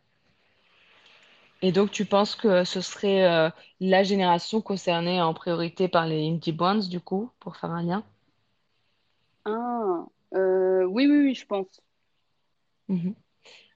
Et 1.61 1.71
donc, 1.71 1.91
tu 1.91 2.05
penses 2.05 2.35
que 2.35 2.65
ce 2.65 2.81
serait 2.81 3.23
euh, 3.23 3.49
la 3.79 4.03
génération 4.03 4.61
concernée 4.61 5.21
en 5.21 5.33
priorité 5.33 5.87
par 5.87 6.05
les 6.05 6.27
Indie 6.27 6.51
Bonds, 6.51 6.89
du 6.89 6.99
coup, 6.99 7.31
pour 7.39 7.55
faire 7.55 7.71
un 7.71 7.81
lien? 7.81 8.03
Ah, 9.45 10.05
euh, 10.35 10.83
oui, 10.85 11.07
oui, 11.07 11.17
oui, 11.27 11.35
je 11.35 11.45
pense. 11.45 11.81
Mhm. 12.87 13.15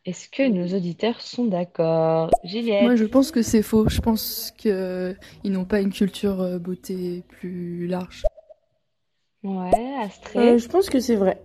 Est-ce 0.05 0.29
que 0.29 0.47
nos 0.47 0.75
auditeurs 0.75 1.21
sont 1.21 1.45
d'accord? 1.45 2.31
Moi, 2.79 2.95
je 2.95 3.03
Juliette? 3.03 3.05
pense 3.05 3.31
que 3.31 3.41
c'est 3.43 3.61
faux. 3.61 3.87
Je 3.87 3.99
pense 4.01 4.51
qu'ils 4.57 5.17
n'ont 5.45 5.65
pas 5.65 5.79
une 5.81 5.93
culture 5.93 6.41
euh, 6.41 6.57
beauté 6.59 7.23
plus 7.29 7.87
large. 7.87 8.23
Ouais, 9.43 9.95
Euh, 10.37 10.57
Astrid? 10.57 10.57
je 10.57 10.67
pense 10.69 10.89
que 10.89 10.99
c'est 10.99 11.15
vrai. 11.15 11.41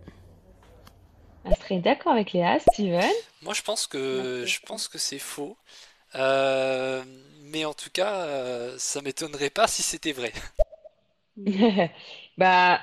Astrid 1.44 1.78
est 1.78 1.82
d'accord 1.82 2.12
avec 2.14 2.32
Léa, 2.32 2.58
Steven? 2.58 3.12
Moi, 3.42 3.54
je 3.54 3.62
pense 3.62 3.86
que 3.86 3.98
Merci. 4.10 4.46
je 4.46 4.60
pense 4.60 4.88
que 4.88 4.98
c'est 4.98 5.18
faux. 5.18 5.56
Euh, 6.16 7.04
mais 7.44 7.64
en 7.64 7.74
tout 7.74 7.90
cas, 7.92 8.22
euh, 8.26 8.76
ça 8.78 9.02
m'étonnerait 9.02 9.50
pas 9.50 9.68
si 9.68 9.82
c'était 9.82 10.12
vrai. 10.12 10.32
Bah, 12.38 12.80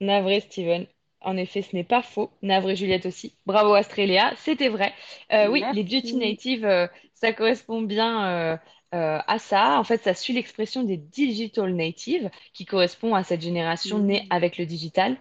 navré 0.00 0.40
Steven. 0.40 0.86
En 1.22 1.36
effet, 1.36 1.62
ce 1.62 1.76
n'est 1.76 1.84
pas 1.84 2.02
faux. 2.02 2.30
Navré 2.42 2.76
Juliette 2.76 3.06
aussi. 3.06 3.36
Bravo 3.44 3.76
Léa, 3.96 4.32
c'était 4.36 4.68
vrai. 4.68 4.94
Euh, 5.32 5.48
oui, 5.48 5.62
les 5.74 5.82
beauty 5.84 6.16
natives, 6.16 6.64
euh, 6.64 6.86
ça 7.14 7.32
correspond 7.32 7.82
bien 7.82 8.26
euh, 8.26 8.56
à 9.26 9.38
ça. 9.38 9.78
En 9.78 9.84
fait, 9.84 10.02
ça 10.02 10.14
suit 10.14 10.32
l'expression 10.32 10.82
des 10.82 10.96
digital 10.96 11.74
natives, 11.74 12.30
qui 12.54 12.64
correspond 12.64 13.14
à 13.14 13.22
cette 13.22 13.42
génération 13.42 13.98
née 13.98 14.22
Mm. 14.22 14.26
avec 14.30 14.56
le 14.56 14.64
digital. 14.64 15.18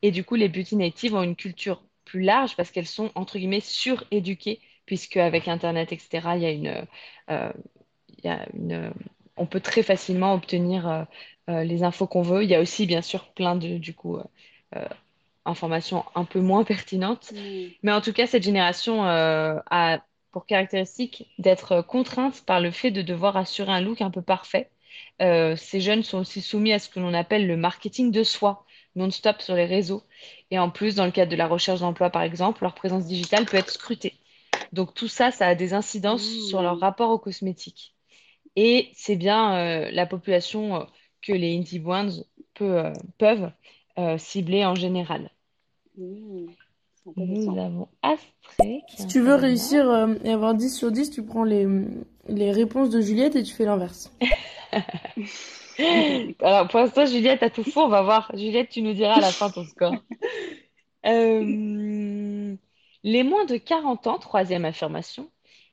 Et 0.00 0.10
du 0.10 0.24
coup, 0.24 0.36
les 0.36 0.48
beauty 0.48 0.76
natives 0.76 1.14
ont 1.14 1.22
une 1.22 1.36
culture 1.36 1.82
plus 2.06 2.22
large 2.22 2.56
parce 2.56 2.70
qu'elles 2.70 2.86
sont, 2.86 3.10
entre 3.14 3.38
guillemets, 3.38 3.60
suréduquées, 3.60 4.60
puisque 4.86 5.18
avec 5.18 5.48
Internet, 5.48 5.92
etc., 5.92 6.36
il 6.36 6.42
y 6.42 6.46
a 6.46 6.50
une, 6.50 6.86
il 7.28 8.24
y 8.24 8.28
a 8.28 8.46
une, 8.54 8.92
on 9.36 9.46
peut 9.46 9.60
très 9.60 9.82
facilement 9.82 10.34
obtenir 10.34 11.06
euh, 11.48 11.64
les 11.64 11.82
infos 11.82 12.06
qu'on 12.06 12.22
veut. 12.22 12.44
Il 12.44 12.50
y 12.50 12.54
a 12.54 12.60
aussi, 12.60 12.86
bien 12.86 13.02
sûr, 13.02 13.28
plein 13.34 13.56
de, 13.56 13.78
du 13.78 13.94
coup, 13.94 14.16
euh, 14.16 14.24
euh, 14.76 14.86
informations 15.44 16.04
un 16.14 16.24
peu 16.24 16.40
moins 16.40 16.64
pertinentes. 16.64 17.32
Mm. 17.32 17.68
Mais 17.82 17.92
en 17.92 18.00
tout 18.00 18.12
cas, 18.12 18.26
cette 18.26 18.44
génération 18.44 19.04
a 19.04 19.98
pour 20.30 20.46
caractéristique 20.46 21.26
d'être 21.38 21.82
contrainte 21.82 22.42
par 22.46 22.60
le 22.60 22.70
fait 22.70 22.90
de 22.90 23.02
devoir 23.02 23.36
assurer 23.36 23.72
un 23.72 23.82
look 23.82 24.00
un 24.00 24.10
peu 24.10 24.22
parfait. 24.22 24.70
Ces 25.20 25.80
jeunes 25.80 26.02
sont 26.02 26.18
aussi 26.18 26.40
soumis 26.40 26.72
à 26.72 26.78
ce 26.78 26.88
que 26.88 27.00
l'on 27.00 27.12
appelle 27.12 27.46
le 27.46 27.56
marketing 27.56 28.10
de 28.10 28.22
soi, 28.22 28.64
non-stop 28.96 29.42
sur 29.42 29.54
les 29.54 29.66
réseaux. 29.66 30.02
Et 30.50 30.58
en 30.58 30.70
plus, 30.70 30.94
dans 30.94 31.04
le 31.04 31.10
cadre 31.10 31.30
de 31.30 31.36
la 31.36 31.46
recherche 31.46 31.80
d'emploi, 31.80 32.08
par 32.08 32.22
exemple, 32.22 32.62
leur 32.62 32.74
présence 32.74 33.04
digitale 33.06 33.44
peut 33.44 33.58
être 33.58 33.70
scrutée. 33.70 34.14
Donc 34.72 34.94
tout 34.94 35.08
ça, 35.08 35.30
ça 35.30 35.46
a 35.48 35.54
des 35.54 35.74
incidences 35.74 36.26
sur 36.48 36.62
leur 36.62 36.76
Mm. 36.76 36.80
rapport 36.80 37.10
aux 37.10 37.18
cosmétiques. 37.18 37.94
Et 38.56 38.90
c'est 38.94 39.16
bien 39.16 39.54
euh, 39.56 39.90
la 39.92 40.06
population 40.06 40.86
que 41.22 41.32
les 41.32 41.56
Indie 41.56 41.78
Brands 41.78 42.24
peut, 42.54 42.78
euh, 42.78 42.92
peuvent 43.18 43.50
euh, 43.98 44.18
cibler 44.18 44.64
en 44.64 44.74
général. 44.74 45.30
Mm. 45.96 46.46
C'est 47.04 47.16
Nous 47.16 47.58
avons 47.58 47.88
qui 48.88 48.96
Si 48.96 49.06
tu 49.08 49.20
veux 49.20 49.34
réussir 49.34 49.88
euh, 49.90 50.14
et 50.22 50.30
avoir 50.30 50.54
10 50.54 50.70
sur 50.76 50.92
10, 50.92 51.10
tu 51.10 51.24
prends 51.24 51.42
les, 51.42 51.66
les 52.28 52.52
réponses 52.52 52.90
de 52.90 53.00
Juliette 53.00 53.34
et 53.34 53.42
tu 53.42 53.52
fais 53.54 53.64
l'inverse. 53.64 54.16
Alors 56.40 56.68
pour 56.68 56.80
l'instant, 56.80 57.06
Juliette 57.06 57.42
a 57.42 57.50
tout 57.50 57.64
faux. 57.64 57.82
On 57.82 57.88
va 57.88 58.02
voir. 58.02 58.30
Juliette, 58.34 58.70
tu 58.70 58.82
nous 58.82 58.92
diras 58.92 59.14
à 59.14 59.20
la 59.20 59.32
fin 59.32 59.50
ton 59.50 59.64
score. 59.64 59.94
Euh, 61.04 62.54
les 63.02 63.22
moins 63.24 63.44
de 63.44 63.56
40 63.56 64.06
ans, 64.06 64.20
troisième 64.20 64.64
affirmation, 64.64 65.28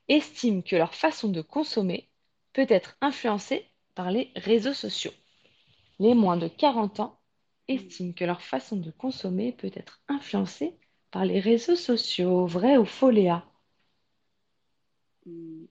estiment 0.07 0.63
que 0.63 0.75
leur 0.75 0.95
façon 0.95 1.27
de 1.27 1.41
consommer 1.43 2.09
peut 2.51 2.65
être 2.67 2.97
influencée 2.99 3.67
par 3.93 4.09
les 4.09 4.31
réseaux 4.35 4.73
sociaux. 4.73 5.11
Les 5.99 6.15
moins 6.15 6.35
de 6.35 6.47
40 6.47 6.99
ans 6.99 7.19
estiment 7.67 8.13
que 8.13 8.25
leur 8.25 8.41
façon 8.41 8.75
de 8.77 8.89
consommer 8.89 9.51
peut 9.53 9.69
être 9.75 10.01
influencée 10.07 10.75
par 11.11 11.25
les 11.25 11.39
réseaux 11.39 11.75
sociaux. 11.75 12.47
Vrai 12.47 12.77
ou 12.77 12.85
faux, 12.85 13.11
Léa? 13.11 13.45
Mm. 15.25 15.65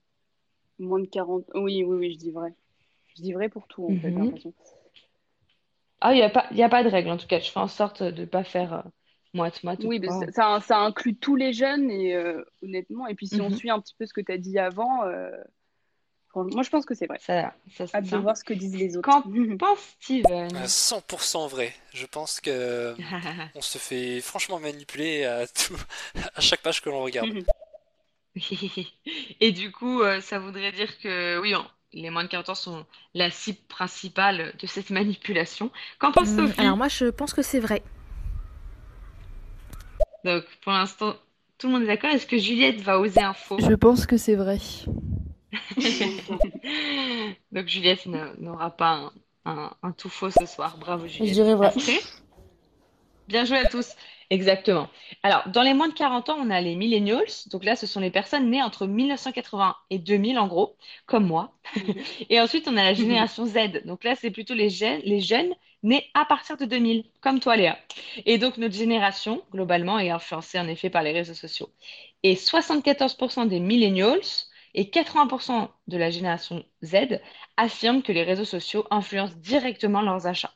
Moins 0.79 1.01
de 1.01 1.07
40. 1.07 1.45
Oui, 1.55 1.83
oui, 1.83 1.97
oui, 1.97 2.13
je 2.13 2.17
dis 2.19 2.31
vrai. 2.31 2.55
Je 3.15 3.21
dis 3.23 3.33
vrai 3.33 3.49
pour 3.49 3.67
tout, 3.67 3.85
en 3.87 3.95
fait, 3.97 4.11
Mhm. 4.11 4.19
l'impression. 4.19 4.53
Ah, 6.01 6.13
il 6.13 6.17
n'y 6.17 6.23
a 6.23 6.29
pas, 6.29 6.47
y 6.51 6.61
a 6.63 6.67
pas 6.69 6.83
de 6.83 6.89
règle, 6.89 7.09
en 7.09 7.17
tout 7.17 7.27
cas. 7.27 7.39
Je 7.39 7.49
fais 7.51 7.59
en 7.59 7.67
sorte 7.67 8.03
de 8.03 8.21
ne 8.21 8.25
pas 8.25 8.43
faire 8.43 8.73
euh, 8.73 8.81
moite-moite 9.33 9.85
ou 9.85 9.89
Oui, 9.89 9.99
mais 9.99 10.09
quoi. 10.09 10.11
ça, 10.11 10.25
ça, 10.31 10.59
ça 10.61 10.79
inclut 10.79 11.15
tous 11.17 11.35
les 11.35 11.53
jeunes, 11.53 11.89
et 11.89 12.13
euh, 12.15 12.43
honnêtement, 12.61 13.07
et 13.07 13.15
puis 13.15 13.27
si 13.27 13.41
on 13.41 13.49
Mhm. 13.49 13.49
suit 13.49 13.69
un 13.69 13.79
petit 13.79 13.95
peu 13.97 14.05
ce 14.05 14.13
que 14.13 14.21
tu 14.21 14.31
as 14.31 14.37
dit 14.37 14.59
avant, 14.59 15.03
euh, 15.05 15.29
franchement, 16.43 16.55
moi 16.55 16.63
je 16.63 16.69
pense 16.69 16.85
que 16.85 16.95
c'est 16.95 17.07
vrai. 17.07 17.19
Ça, 17.21 17.53
ça 17.71 17.87
se 17.87 17.95
Hâte 17.95 18.05
de 18.09 18.17
voir 18.17 18.37
ce 18.37 18.43
que 18.43 18.53
disent 18.53 18.75
les 18.75 18.97
autres. 18.97 19.09
Qu'en 19.09 19.21
pense 19.57 19.79
Steven? 20.01 20.55
Euh, 20.55 20.67
100% 20.67 21.47
vrai. 21.47 21.73
Je 21.93 22.05
pense 22.05 22.39
que 22.41 22.95
on 23.55 23.61
se 23.61 23.77
fait 23.77 24.21
franchement 24.21 24.59
manipuler 24.59 25.25
à 25.25 25.47
tout, 25.47 25.75
à 26.35 26.41
chaque 26.41 26.61
page 26.61 26.81
que 26.81 26.89
l'on 26.89 27.01
regarde. 27.03 27.29
Et 29.41 29.51
du 29.51 29.71
coup, 29.71 30.01
euh, 30.01 30.21
ça 30.21 30.39
voudrait 30.39 30.71
dire 30.71 30.97
que 30.99 31.39
oui, 31.39 31.55
on- 31.55 31.65
les 31.91 32.11
moins 32.11 32.23
de 32.23 32.29
40 32.29 32.49
ans 32.49 32.55
sont 32.55 32.85
la 33.15 33.31
cible 33.31 33.57
principale 33.67 34.53
de 34.59 34.67
cette 34.67 34.91
manipulation. 34.91 35.71
Qu'en 35.97 36.11
pense 36.11 36.29
Hum, 36.29 36.47
Sophie? 36.47 36.61
alors 36.61 36.77
moi, 36.77 36.87
je 36.87 37.05
pense 37.05 37.33
que 37.33 37.41
c'est 37.41 37.59
vrai. 37.59 37.81
Donc, 40.23 40.43
pour 40.61 40.71
l'instant, 40.71 41.15
tout 41.57 41.67
le 41.67 41.73
monde 41.73 41.83
est 41.83 41.87
d'accord. 41.87 42.11
Est-ce 42.11 42.27
que 42.27 42.37
Juliette 42.37 42.79
va 42.81 42.99
oser 42.99 43.21
un 43.21 43.33
faux? 43.33 43.57
Je 43.59 43.73
pense 43.73 44.05
que 44.05 44.17
c'est 44.17 44.35
vrai. 44.35 44.59
Donc, 47.51 47.67
Juliette 47.67 48.05
n'a- 48.05 48.33
n'aura 48.37 48.71
pas 48.71 49.11
un, 49.45 49.51
un- 49.51 49.71
un 49.83 49.91
tout 49.91 50.09
faux 50.09 50.29
ce 50.31 50.45
soir. 50.45 50.77
Bravo, 50.77 51.07
Je 51.07 51.13
Juliette. 51.13 51.33
dirais 51.33 51.55
vrai. 51.55 51.67
Astrid? 51.67 51.99
Bien 53.27 53.45
joué 53.45 53.57
à 53.57 53.65
tous. 53.65 53.93
Exactement. 54.31 54.89
Alors, 55.23 55.47
dans 55.49 55.63
les 55.63 55.73
moins 55.73 55.87
de 55.87 55.93
40 55.93 56.29
ans, 56.29 56.37
on 56.39 56.49
a 56.51 56.61
les 56.61 56.75
millennials. 56.75 57.25
Donc 57.51 57.63
là, 57.63 57.75
ce 57.75 57.87
sont 57.87 57.99
les 57.99 58.11
personnes 58.11 58.49
nées 58.49 58.61
entre 58.61 58.85
1980 58.85 59.75
et 59.89 59.97
2000, 59.97 60.37
en 60.37 60.47
gros, 60.47 60.75
comme 61.07 61.25
moi. 61.25 61.53
Et 62.29 62.39
ensuite, 62.39 62.67
on 62.67 62.77
a 62.77 62.83
la 62.83 62.93
génération 62.93 63.45
Z. 63.45 63.85
Donc 63.85 64.03
là, 64.03 64.15
c'est 64.15 64.29
plutôt 64.31 64.53
les 64.53 64.69
les 65.03 65.19
jeunes 65.19 65.53
nés 65.81 66.05
à 66.13 66.25
partir 66.25 66.57
de 66.57 66.65
2000, 66.65 67.05
comme 67.21 67.39
toi, 67.39 67.55
Léa. 67.55 67.77
Et 68.25 68.37
donc, 68.37 68.57
notre 68.57 68.75
génération, 68.75 69.41
globalement, 69.51 69.97
est 69.99 70.09
influencée 70.11 70.59
en 70.59 70.67
effet 70.67 70.89
par 70.91 71.01
les 71.03 71.11
réseaux 71.11 71.33
sociaux. 71.33 71.69
Et 72.23 72.35
74% 72.35 73.45
des 73.47 73.59
millennials 73.59 74.19
et 74.73 74.85
80% 74.85 75.69
de 75.87 75.97
la 75.97 76.09
génération 76.09 76.63
Z 76.83 77.19
affirment 77.57 78.03
que 78.03 78.11
les 78.11 78.23
réseaux 78.23 78.45
sociaux 78.45 78.85
influencent 78.91 79.35
directement 79.37 80.01
leurs 80.01 80.27
achats. 80.27 80.53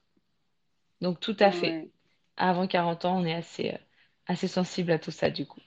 Donc, 1.02 1.20
tout 1.20 1.36
à 1.40 1.52
fait. 1.52 1.72
Ouais. 1.72 1.92
Avant 2.38 2.68
40 2.68 3.06
ans, 3.06 3.18
on 3.20 3.26
est 3.26 3.34
assez, 3.34 3.72
euh, 3.72 3.78
assez 4.28 4.48
sensible 4.48 4.92
à 4.92 5.00
tout 5.00 5.12
ça, 5.12 5.30
du 5.30 5.46
coup, 5.46 5.60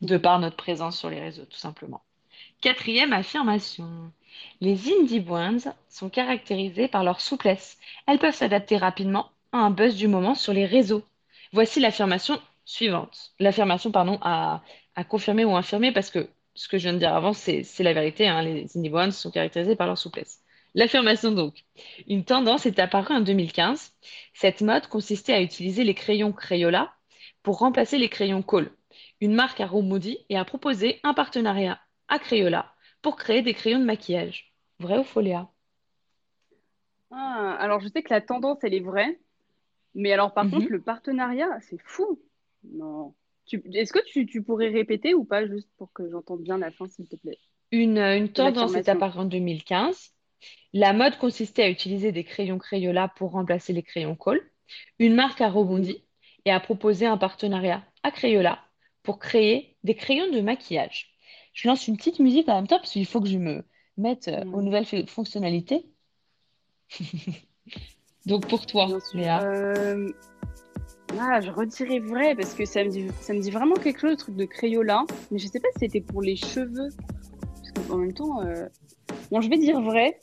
de 0.00 0.16
par 0.16 0.38
notre 0.38 0.56
présence 0.56 0.98
sur 0.98 1.10
les 1.10 1.20
réseaux, 1.20 1.44
tout 1.44 1.58
simplement. 1.58 2.02
Quatrième 2.60 3.12
affirmation. 3.12 4.12
Les 4.60 4.92
indie 4.92 5.20
brands 5.20 5.74
sont 5.88 6.10
caractérisées 6.10 6.88
par 6.88 7.04
leur 7.04 7.20
souplesse. 7.20 7.78
Elles 8.06 8.18
peuvent 8.18 8.34
s'adapter 8.34 8.76
rapidement 8.76 9.30
à 9.52 9.58
un 9.58 9.70
buzz 9.70 9.96
du 9.96 10.08
moment 10.08 10.34
sur 10.34 10.52
les 10.52 10.66
réseaux. 10.66 11.04
Voici 11.52 11.80
l'affirmation 11.80 12.40
suivante. 12.64 13.32
L'affirmation, 13.38 13.90
pardon, 13.90 14.18
à, 14.22 14.62
à 14.94 15.04
confirmer 15.04 15.44
ou 15.44 15.56
infirmer, 15.56 15.92
parce 15.92 16.10
que 16.10 16.28
ce 16.58 16.68
que 16.68 16.78
je 16.78 16.84
viens 16.84 16.92
de 16.94 16.98
dire 16.98 17.14
avant, 17.14 17.32
c'est 17.32 17.62
la 17.80 17.92
vérité. 17.92 18.28
hein. 18.28 18.42
Les 18.42 18.76
indie 18.76 18.88
brands 18.90 19.10
sont 19.10 19.30
caractérisées 19.30 19.76
par 19.76 19.86
leur 19.86 19.98
souplesse. 19.98 20.40
L'affirmation 20.74 21.32
donc. 21.32 21.64
Une 22.08 22.24
tendance 22.24 22.66
est 22.66 22.78
apparue 22.78 23.14
en 23.14 23.20
2015. 23.20 23.92
Cette 24.34 24.60
mode 24.62 24.86
consistait 24.88 25.32
à 25.34 25.40
utiliser 25.42 25.84
les 25.84 25.94
crayons 25.94 26.32
Crayola 26.32 26.92
pour 27.42 27.58
remplacer 27.58 27.98
les 27.98 28.08
crayons 28.08 28.42
Kohl. 28.42 28.70
Une 29.20 29.34
marque 29.34 29.60
a 29.60 29.66
rebondi 29.66 30.18
et 30.28 30.36
a 30.36 30.44
proposé 30.44 31.00
un 31.04 31.14
partenariat 31.14 31.80
à 32.08 32.18
Crayola 32.18 32.74
pour 33.02 33.16
créer 33.16 33.42
des 33.42 33.54
crayons 33.54 33.78
de 33.80 33.84
maquillage. 33.84 34.52
Vrai 34.80 34.98
ou 34.98 35.04
faux, 35.04 35.20
Léa? 35.20 35.48
Ah, 37.10 37.56
alors 37.60 37.80
je 37.80 37.88
sais 37.88 38.02
que 38.02 38.12
la 38.12 38.20
tendance, 38.22 38.58
elle 38.62 38.74
est 38.74 38.80
vraie, 38.80 39.18
mais 39.94 40.12
alors 40.12 40.34
par 40.34 40.48
Mhm. 40.48 40.50
contre, 40.50 40.72
le 40.72 40.82
partenariat, 40.82 41.60
c'est 41.62 41.80
fou. 41.84 42.20
Non. 42.64 43.14
Est-ce 43.72 43.92
que 43.92 44.04
tu, 44.06 44.26
tu 44.26 44.42
pourrais 44.42 44.68
répéter 44.68 45.14
ou 45.14 45.24
pas, 45.24 45.46
juste 45.46 45.68
pour 45.76 45.92
que 45.92 46.08
j'entende 46.10 46.42
bien 46.42 46.58
la 46.58 46.70
fin, 46.70 46.86
s'il 46.88 47.08
te 47.08 47.16
plaît, 47.16 47.38
Une, 47.72 47.98
une 47.98 48.28
tendance 48.30 48.74
est 48.74 48.88
apparue 48.88 49.20
en 49.20 49.24
2015. 49.24 50.10
La 50.72 50.92
mode 50.92 51.18
consistait 51.18 51.62
à 51.62 51.70
utiliser 51.70 52.12
des 52.12 52.24
crayons 52.24 52.58
Crayola 52.58 53.08
pour 53.08 53.32
remplacer 53.32 53.72
les 53.72 53.82
crayons 53.82 54.14
Kohl. 54.14 54.40
Une 54.98 55.14
marque 55.14 55.40
a 55.40 55.48
rebondi 55.48 56.04
et 56.44 56.50
a 56.50 56.60
proposé 56.60 57.06
un 57.06 57.16
partenariat 57.16 57.84
à 58.02 58.10
Crayola 58.10 58.58
pour 59.02 59.18
créer 59.18 59.76
des 59.84 59.94
crayons 59.94 60.30
de 60.30 60.40
maquillage. 60.40 61.16
Je 61.54 61.66
lance 61.66 61.88
une 61.88 61.96
petite 61.96 62.18
musique 62.20 62.48
en 62.48 62.56
même 62.56 62.66
temps 62.66 62.78
parce 62.78 62.92
qu'il 62.92 63.06
faut 63.06 63.20
que 63.20 63.28
je 63.28 63.38
me 63.38 63.64
mette 63.96 64.28
euh, 64.28 64.44
aux 64.52 64.62
nouvelles 64.62 64.84
fo- 64.84 65.06
fonctionnalités. 65.08 65.86
Donc 68.26 68.46
pour 68.46 68.66
toi, 68.66 68.88
Léa 69.14 69.42
euh... 69.42 70.12
ah, 71.20 71.40
Je 71.40 71.50
redirais 71.50 72.00
vrai 72.00 72.34
parce 72.34 72.54
que 72.54 72.64
ça 72.64 72.84
me, 72.84 72.90
dit, 72.90 73.06
ça 73.20 73.32
me 73.32 73.40
dit 73.40 73.50
vraiment 73.50 73.74
quelque 73.74 74.00
chose, 74.00 74.10
le 74.10 74.16
truc 74.16 74.36
de 74.36 74.44
Crayola. 74.44 75.04
Mais 75.30 75.38
je 75.38 75.46
sais 75.46 75.60
pas 75.60 75.68
si 75.74 75.80
c'était 75.80 76.00
pour 76.00 76.22
les 76.22 76.36
cheveux. 76.36 76.90
Parce 77.40 77.88
qu'en 77.88 77.96
même 77.96 78.12
temps, 78.12 78.42
euh... 78.42 78.66
bon, 79.30 79.40
je 79.40 79.48
vais 79.48 79.58
dire 79.58 79.80
vrai. 79.80 80.18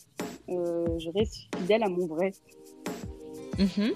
Euh, 0.49 0.85
je 0.99 1.09
reste 1.09 1.35
fidèle 1.57 1.83
à 1.83 1.89
mon 1.89 2.05
vrai. 2.05 2.31
Mhm. 3.57 3.93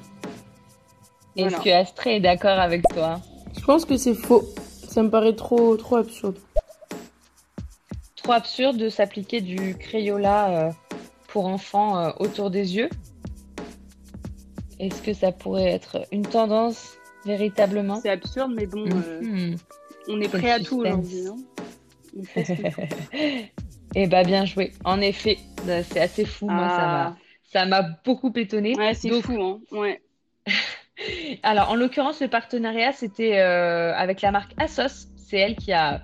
Est-ce 1.36 1.62
que 1.62 1.70
Astrée 1.70 2.16
est 2.18 2.20
d'accord 2.20 2.60
avec 2.60 2.84
toi? 2.90 3.20
Je 3.58 3.64
pense 3.64 3.86
que 3.86 3.98
c'est 3.98 4.14
faux. 4.14 4.44
Ça 4.88 5.04
me 5.04 5.10
paraît 5.10 5.36
trop, 5.36 5.78
trop 5.78 5.98
absurde. 5.98 6.38
Trop 8.16 8.34
absurde 8.34 8.78
de 8.78 8.90
s'appliquer 8.90 9.42
du 9.42 9.76
Crayola 9.78 10.68
euh, 10.68 10.72
pour 11.28 11.46
enfants 11.46 11.98
euh, 12.00 12.12
autour 12.20 12.50
des 12.50 12.76
yeux? 12.76 12.90
Est-ce 14.80 15.02
que 15.02 15.14
ça 15.14 15.32
pourrait 15.32 15.70
être 15.70 16.06
une 16.12 16.26
tendance 16.26 16.98
véritablement 17.26 17.98
C'est 17.98 18.10
absurde, 18.10 18.54
mais 18.56 18.66
bon, 18.66 18.86
euh, 18.86 19.22
mhm. 19.22 19.56
on 20.08 20.22
est 20.22 20.30
prêt 20.30 20.52
à 20.52 20.60
tout 20.60 20.82
aujourd'hui. 20.82 21.26
Eh 23.96 24.06
bah 24.06 24.24
bien 24.24 24.46
joué. 24.46 24.72
En 24.86 25.02
effet, 25.02 25.40
c'est 25.66 26.00
assez 26.00 26.24
fou. 26.24 26.48
Moi, 26.48 27.16
ça 27.52 27.66
m'a, 27.66 27.78
ah. 27.78 27.90
beaucoup 28.06 28.32
étonné. 28.36 28.76
Ouais, 28.78 28.94
c'est 28.94 29.10
fou, 29.22 29.42
hein. 29.42 29.60
Ouais. 29.72 30.02
Alors, 31.44 31.72
en 31.72 31.76
l'occurrence, 31.76 32.22
le 32.22 32.28
partenariat, 32.28 32.92
c'était 32.92 33.40
euh, 33.40 33.92
avec 33.96 34.22
la 34.22 34.30
marque 34.30 34.54
Asos. 34.58 35.08
C'est 35.18 35.38
elle 35.38 35.56
qui 35.56 35.74
a 35.74 36.04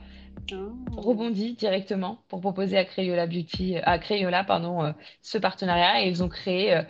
ah. 0.51 0.55
rebondi 0.97 1.53
directement 1.53 2.23
pour 2.27 2.41
proposer 2.41 2.75
à 2.75 2.85
Crayola 2.85 3.27
Beauty, 3.27 3.77
à 3.83 3.99
Crayola, 3.99 4.43
pardon, 4.43 4.83
euh, 4.83 4.91
ce 5.21 5.37
partenariat. 5.37 6.03
Et 6.03 6.09
ils 6.09 6.23
ont 6.23 6.29
créé 6.29 6.81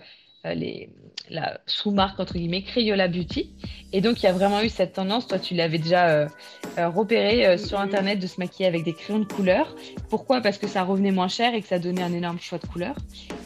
les, 0.54 0.89
la 1.30 1.60
sous-marque 1.66 2.20
entre 2.20 2.34
guillemets 2.34 2.64
Crayola 2.64 3.08
Beauty. 3.08 3.52
Et 3.93 4.02
donc 4.02 4.22
il 4.22 4.26
y 4.26 4.30
a 4.30 4.34
vraiment 4.34 4.62
eu 4.62 4.70
cette 4.70 4.93
tendance, 4.93 5.28
toi 5.28 5.39
tu 5.39 5.56
l'avais 5.56 5.78
déjà 5.78 6.10
euh, 6.10 6.28
euh, 6.78 6.89
repéré 6.89 7.58
sur 7.58 7.80
internet 7.80 8.20
de 8.20 8.28
se 8.28 8.39
maquiller 8.39 8.68
avec 8.68 8.84
des 8.84 8.93
crayons 8.93 9.20
de 9.20 9.26
couleur. 9.26 9.76
Pourquoi? 10.10 10.41
Parce 10.41 10.58
que 10.58 10.68
ça 10.68 10.84
revenait 10.84 11.12
moins 11.12 11.28
cher 11.28 11.54
et 11.54 11.62
que 11.62 11.68
ça 11.68 11.80
donnait 11.80 12.04
un 12.04 12.14
énorme 12.14 12.39
choix 12.39 12.58
de 12.58 12.68
couleurs. 12.68 12.98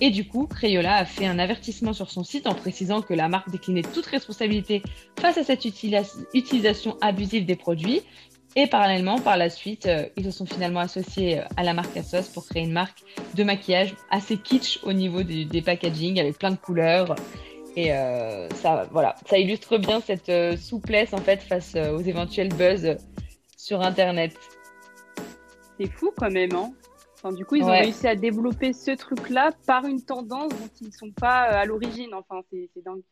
Et 0.02 0.10
du 0.10 0.28
coup, 0.28 0.47
Crayola 0.47 0.95
a 0.95 1.06
fait 1.06 1.26
un 1.26 1.39
avertissement 1.39 1.93
sur 1.93 2.10
son 2.10 2.24
site 2.24 2.47
en 2.47 2.56
précisant 2.56 3.02
que 3.02 3.14
la 3.14 3.30
marque 3.30 3.50
déclinait 3.52 3.84
toute 3.84 4.06
responsabilité 4.08 4.82
face 5.20 5.38
à 5.38 5.43
cette 5.43 5.66
utilisation 5.66 6.97
abusive 7.02 7.45
des 7.45 7.56
produits 7.56 8.02
et 8.56 8.68
parallèlement, 8.68 9.20
par 9.20 9.38
la 9.38 9.50
suite, 9.50 9.86
euh, 9.86 10.08
ils 10.16 10.26
se 10.26 10.32
sont 10.32 10.45
finalement 10.45 10.80
associés 10.80 11.39
euh, 11.39 11.43
à 11.56 11.64
la 11.64 11.74
marque 11.74 11.95
Asos 11.95 12.30
pour 12.34 12.47
créer 12.47 12.64
une 12.64 12.72
marque 12.72 13.04
de 13.36 13.43
maquillage 13.43 13.95
assez 14.10 14.38
kitsch 14.38 14.80
au 14.84 14.91
niveau 14.91 15.22
des, 15.22 15.45
des 15.45 15.62
packaging 15.62 16.20
avec 16.20 16.39
plein 16.39 16.52
de 16.52 16.58
couleurs. 16.58 17.16
Et 17.76 17.93
euh, 17.93 18.50
ça, 18.50 18.88
voilà, 18.91 19.16
ça 19.28 19.38
illustre 19.38 19.78
bien 19.78 20.02
cette 20.02 20.58
souplesse 20.58 21.14
en 21.14 21.20
fait 21.20 21.41
face 21.41 21.76
aux 21.76 22.02
éventuels 22.02 22.50
buzz 22.50 22.97
sur 23.56 23.82
Internet. 23.82 24.36
C'est 25.80 25.88
fou 25.88 26.12
quand 26.18 26.32
même, 26.32 26.54
hein 26.56 26.74
enfin, 27.18 27.32
Du 27.32 27.45
coup, 27.45 27.56
ils 27.56 27.64
ont 27.64 27.68
réussi 27.68 28.08
à 28.08 28.16
développer 28.16 28.74
ce 28.74 28.91
truc-là 28.91 29.52
par 29.68 29.86
une 29.86 30.04
tendance 30.04 30.50
dont 30.50 30.70
ils 30.82 30.88
ne 30.88 30.91
sont 30.91 31.12
pas 31.12 31.41
à 31.41 31.66
l'origine. 31.66 32.14
Enfin, 32.16 32.41
c'est 32.50 32.84
dingue. 32.84 33.04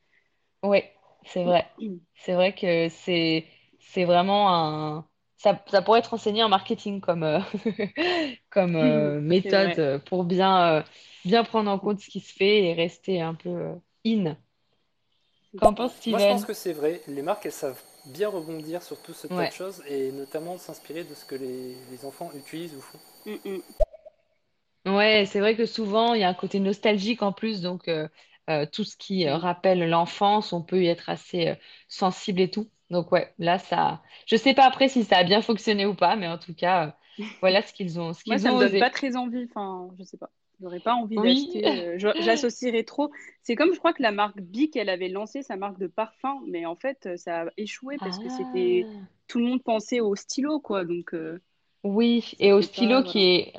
Oui, 0.63 0.81
c'est 1.23 1.43
vrai. 1.43 1.67
C'est 2.15 2.33
vrai 2.33 2.55
que 2.55 2.89
c'est 2.89 4.03
vraiment 4.03 4.53
un 4.53 5.05
ça, 5.37 5.53
pourrait 5.81 5.99
être 5.99 6.13
enseigné 6.13 6.43
en 6.43 6.49
marketing 6.49 6.99
comme, 6.99 7.23
euh, 7.23 7.39
comme 8.49 8.75
euh, 8.75 9.21
méthode 9.21 10.01
pour 10.05 10.23
bien, 10.23 10.77
euh, 10.77 10.81
bien 11.25 11.43
prendre 11.43 11.69
en 11.69 11.77
compte 11.79 11.99
ce 11.99 12.09
qui 12.09 12.19
se 12.19 12.33
fait 12.33 12.63
et 12.63 12.73
rester 12.73 13.21
un 13.21 13.35
peu 13.35 13.75
in. 14.05 14.35
Qu'en 15.59 15.73
pense 15.73 15.95
Steven 15.95 16.19
Moi, 16.19 16.27
je 16.27 16.33
pense 16.33 16.45
que 16.45 16.53
c'est 16.53 16.73
vrai. 16.73 17.01
Les 17.07 17.21
marques, 17.21 17.45
elles 17.45 17.51
savent 17.51 17.81
bien 18.05 18.29
rebondir 18.29 18.81
sur 18.83 19.01
tout 19.01 19.13
ce 19.13 19.27
tas 19.27 19.47
de 19.47 19.51
choses 19.51 19.83
et 19.87 20.11
notamment 20.11 20.57
s'inspirer 20.57 21.03
de 21.03 21.13
ce 21.13 21.25
que 21.25 21.35
les, 21.35 21.75
les, 21.91 22.05
enfants 22.05 22.31
utilisent 22.35 22.75
ou 22.75 22.81
font. 22.81 22.99
Mm, 23.25 23.37
mm. 24.85 24.95
Ouais, 24.95 25.25
c'est 25.25 25.39
vrai 25.39 25.55
que 25.55 25.65
souvent, 25.65 26.13
il 26.13 26.21
y 26.21 26.23
a 26.23 26.29
un 26.29 26.33
côté 26.33 26.59
nostalgique 26.59 27.21
en 27.21 27.33
plus, 27.33 27.61
donc 27.61 27.89
tout 28.71 28.83
ce 28.83 28.95
qui 28.97 29.27
rappelle 29.27 29.89
l'enfance, 29.89 30.53
on 30.53 30.61
peut 30.61 30.83
y 30.83 30.87
être 30.87 31.09
assez 31.09 31.55
sensible 31.87 32.39
et 32.41 32.49
tout. 32.49 32.69
Donc 32.89 33.11
ouais, 33.11 33.33
là 33.37 33.59
ça, 33.59 34.01
je 34.25 34.35
sais 34.35 34.53
pas 34.53 34.65
après 34.65 34.87
si 34.87 35.03
ça 35.03 35.17
a 35.17 35.23
bien 35.23 35.41
fonctionné 35.41 35.85
ou 35.85 35.93
pas, 35.93 36.15
mais 36.15 36.27
en 36.27 36.37
tout 36.37 36.53
cas, 36.53 36.87
euh, 37.19 37.23
voilà 37.41 37.61
ce 37.61 37.73
qu'ils 37.73 37.99
ont, 37.99 38.13
ce 38.13 38.23
qu'ils 38.23 38.33
Moi, 38.33 38.39
ça 38.39 38.51
me 38.51 38.59
donne 38.59 38.79
pas 38.79 38.89
très 38.89 39.15
envie. 39.15 39.45
Enfin, 39.49 39.89
je 39.99 40.03
sais 40.03 40.17
pas. 40.17 40.29
J'aurais 40.59 40.79
pas 40.79 40.95
envie 40.95 41.15
d'acheter. 41.15 41.67
Euh, 41.67 41.97
j'associerais 42.19 42.83
trop. 42.83 43.11
C'est 43.43 43.55
comme 43.55 43.73
je 43.73 43.79
crois 43.79 43.93
que 43.93 44.01
la 44.01 44.11
marque 44.11 44.41
Bic, 44.41 44.75
elle 44.75 44.89
avait 44.89 45.09
lancé 45.09 45.43
sa 45.43 45.55
marque 45.55 45.77
de 45.77 45.87
parfum, 45.87 46.39
mais 46.47 46.65
en 46.65 46.75
fait, 46.75 47.09
ça 47.17 47.41
a 47.41 47.45
échoué 47.57 47.97
parce 47.99 48.17
que 48.17 48.29
c'était 48.29 48.85
ah. 48.87 49.05
tout 49.27 49.39
le 49.39 49.45
monde 49.45 49.61
pensait 49.61 49.99
au 49.99 50.15
stylo, 50.15 50.59
quoi. 50.59 50.83
Donc 50.83 51.13
euh, 51.13 51.39
Oui, 51.83 52.33
et 52.39 52.53
au 52.53 52.61
stylo 52.61 53.03
qui 53.03 53.23
est 53.23 53.53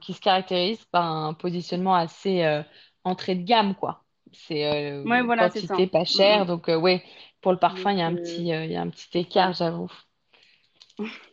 qui 0.00 0.12
se 0.12 0.20
caractérise 0.20 0.84
par 0.92 1.04
un 1.04 1.34
positionnement 1.34 1.94
assez 1.94 2.62
entrée 3.02 3.34
de 3.34 3.42
gamme, 3.42 3.74
quoi. 3.74 4.04
C'est 4.32 5.00
ouais, 5.02 5.22
voilà, 5.22 5.48
quantité 5.48 5.86
pas 5.86 6.04
cher, 6.04 6.44
donc 6.44 6.68
ouais, 6.68 7.02
pour 7.40 7.52
le 7.52 7.58
parfum, 7.58 7.92
il 7.92 7.98
y 7.98 8.02
a 8.02 8.06
un 8.06 8.14
petit, 8.14 8.52
euh, 8.52 8.64
il 8.64 8.72
y 8.72 8.76
a 8.76 8.80
un 8.80 8.88
petit 8.88 9.18
écart, 9.18 9.52
j'avoue. 9.52 9.90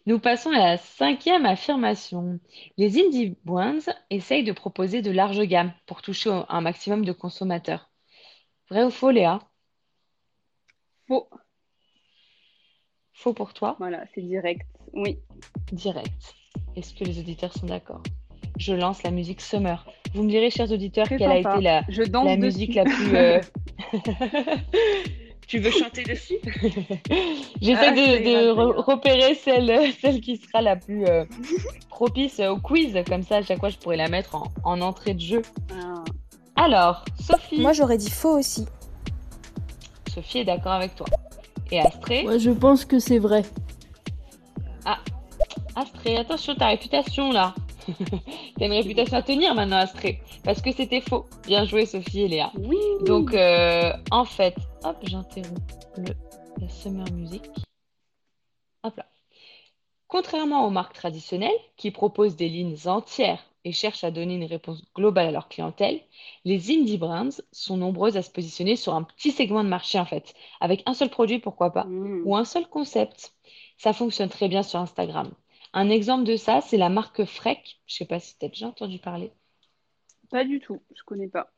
Nous 0.05 0.19
passons 0.19 0.51
à 0.51 0.59
la 0.59 0.77
cinquième 0.77 1.45
affirmation. 1.45 2.39
Les 2.77 2.99
indie 2.99 3.35
brands 3.43 3.91
essayent 4.11 4.43
de 4.43 4.51
proposer 4.51 5.01
de 5.01 5.09
larges 5.09 5.41
gammes 5.41 5.73
pour 5.87 6.03
toucher 6.03 6.29
un 6.47 6.61
maximum 6.61 7.03
de 7.03 7.11
consommateurs. 7.11 7.89
Vrai 8.69 8.83
ou 8.83 8.91
faux, 8.91 9.09
Léa? 9.09 9.39
Faux. 11.07 11.27
Faux 13.13 13.33
pour 13.33 13.53
toi? 13.53 13.75
Voilà, 13.79 14.05
c'est 14.13 14.21
direct. 14.21 14.67
Oui. 14.93 15.17
Direct. 15.71 16.35
Est-ce 16.75 16.93
que 16.93 17.03
les 17.03 17.19
auditeurs 17.19 17.53
sont 17.53 17.65
d'accord? 17.65 18.03
Je 18.57 18.73
lance 18.73 19.01
la 19.03 19.11
musique 19.11 19.41
Summer. 19.41 19.85
Vous 20.13 20.23
me 20.23 20.29
direz, 20.29 20.51
chers 20.51 20.71
auditeurs, 20.71 21.07
quelle 21.09 21.23
a 21.23 21.39
été 21.39 21.61
la, 21.61 21.81
la 21.87 22.37
musique 22.37 22.75
la 22.75 22.83
plus. 22.83 23.15
Euh, 23.15 23.41
Tu 25.47 25.59
veux 25.59 25.71
chanter 25.71 26.03
dessus? 26.03 26.37
J'essaie 27.61 27.87
ah, 27.87 27.91
de, 27.91 28.79
repérer 28.79 29.35
celle, 29.35 29.93
celle 30.01 30.21
qui 30.21 30.37
sera 30.37 30.61
la 30.61 30.75
plus 30.75 31.05
euh, 31.05 31.25
propice 31.89 32.39
au 32.39 32.57
quiz. 32.57 32.97
Comme 33.07 33.23
ça, 33.23 33.37
à 33.37 33.41
chaque 33.43 33.59
fois, 33.59 33.69
je 33.69 33.77
pourrais 33.77 33.97
la 33.97 34.07
mettre 34.07 34.35
en, 34.63 34.81
entrée 34.81 35.13
de 35.13 35.21
jeu. 35.21 35.41
Ah. 35.71 36.03
Alors, 36.55 37.05
Sophie. 37.19 37.61
Moi, 37.61 37.73
j'aurais 37.73 37.97
dit 37.97 38.09
faux 38.09 38.37
aussi. 38.37 38.65
Sophie 40.13 40.39
est 40.39 40.45
d'accord 40.45 40.73
avec 40.73 40.95
toi. 40.95 41.07
Et 41.71 41.79
Astrée? 41.79 42.23
Moi, 42.23 42.37
je 42.37 42.51
pense 42.51 42.85
que 42.85 42.99
c'est 42.99 43.19
vrai. 43.19 43.43
Ah, 44.85 44.99
Astrée, 45.75 46.17
attention, 46.17 46.55
ta 46.55 46.67
réputation 46.67 47.31
là. 47.31 47.53
T'as 48.57 48.65
une 48.65 48.73
réputation 48.73 49.17
à 49.17 49.21
tenir 49.21 49.55
maintenant, 49.55 49.77
Astrée. 49.77 50.21
Parce 50.43 50.61
que 50.61 50.71
c'était 50.71 51.01
faux. 51.01 51.25
Bien 51.45 51.65
joué, 51.65 51.85
Sophie 51.85 52.21
et 52.21 52.27
Léa. 52.27 52.51
Oui. 52.57 52.77
Donc, 53.05 53.33
euh, 53.33 53.93
en 54.11 54.25
fait, 54.25 54.55
hop, 54.83 54.97
j'interromps 55.03 55.61
la 56.61 56.69
Summer 56.69 57.05
Music. 57.11 57.43
Hop 58.83 58.95
là. 58.97 59.05
Contrairement 60.07 60.65
aux 60.65 60.69
marques 60.69 60.93
traditionnelles 60.93 61.49
qui 61.77 61.91
proposent 61.91 62.35
des 62.35 62.47
lignes 62.47 62.77
entières 62.85 63.43
et 63.63 63.71
cherchent 63.71 64.03
à 64.03 64.11
donner 64.11 64.35
une 64.35 64.45
réponse 64.45 64.83
globale 64.95 65.27
à 65.27 65.31
leur 65.31 65.49
clientèle, 65.49 65.99
les 66.45 66.71
indie 66.71 66.99
brands 66.99 67.41
sont 67.51 67.77
nombreuses 67.77 68.15
à 68.15 68.21
se 68.21 68.29
positionner 68.29 68.75
sur 68.75 68.93
un 68.93 69.03
petit 69.03 69.31
segment 69.31 69.63
de 69.63 69.69
marché 69.69 69.99
en 69.99 70.05
fait, 70.05 70.35
avec 70.61 70.83
un 70.85 70.93
seul 70.93 71.09
produit 71.09 71.39
pourquoi 71.39 71.71
pas, 71.71 71.85
mm. 71.85 72.21
ou 72.25 72.35
un 72.35 72.45
seul 72.45 72.67
concept. 72.67 73.33
Ça 73.77 73.93
fonctionne 73.93 74.29
très 74.29 74.47
bien 74.47 74.61
sur 74.61 74.79
Instagram. 74.79 75.31
Un 75.75 75.89
exemple 75.89 76.23
de 76.23 76.37
ça, 76.37 76.61
c'est 76.61 76.77
la 76.77 76.87
marque 76.87 77.25
Freck. 77.25 77.81
Je 77.85 77.95
ne 77.95 77.97
sais 77.97 78.05
pas 78.05 78.21
si 78.21 78.37
tu 78.39 78.45
as 78.45 78.47
déjà 78.47 78.67
entendu 78.67 78.97
parler. 78.97 79.33
Pas 80.29 80.45
du 80.45 80.61
tout, 80.61 80.81
je 80.95 81.01
ne 81.01 81.05
connais 81.05 81.27
pas. 81.27 81.51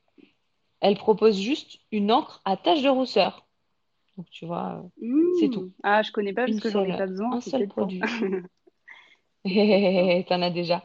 Elle 0.79 0.97
propose 0.97 1.39
juste 1.39 1.79
une 1.91 2.11
encre 2.11 2.41
à 2.43 2.57
tache 2.57 2.81
de 2.81 2.89
rousseur. 2.89 3.45
Donc 4.17 4.27
tu 4.31 4.47
vois, 4.47 4.83
c'est 5.39 5.49
tout. 5.49 5.71
Ah, 5.83 6.01
je 6.01 6.11
connais 6.11 6.33
pas 6.33 6.47
parce 6.47 6.59
que 6.59 6.69
j'en 6.71 6.83
ai 6.83 6.97
pas 6.97 7.05
besoin. 7.05 7.33
Un 7.33 7.41
seul 7.41 7.67
produit. 7.67 8.01
T'en 10.27 10.41
as 10.41 10.49
déjà. 10.49 10.83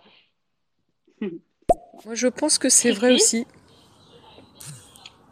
Moi, 2.05 2.15
je 2.15 2.29
pense 2.29 2.59
que 2.59 2.69
c'est 2.69 2.93
vrai 2.93 3.15
aussi. 3.15 3.47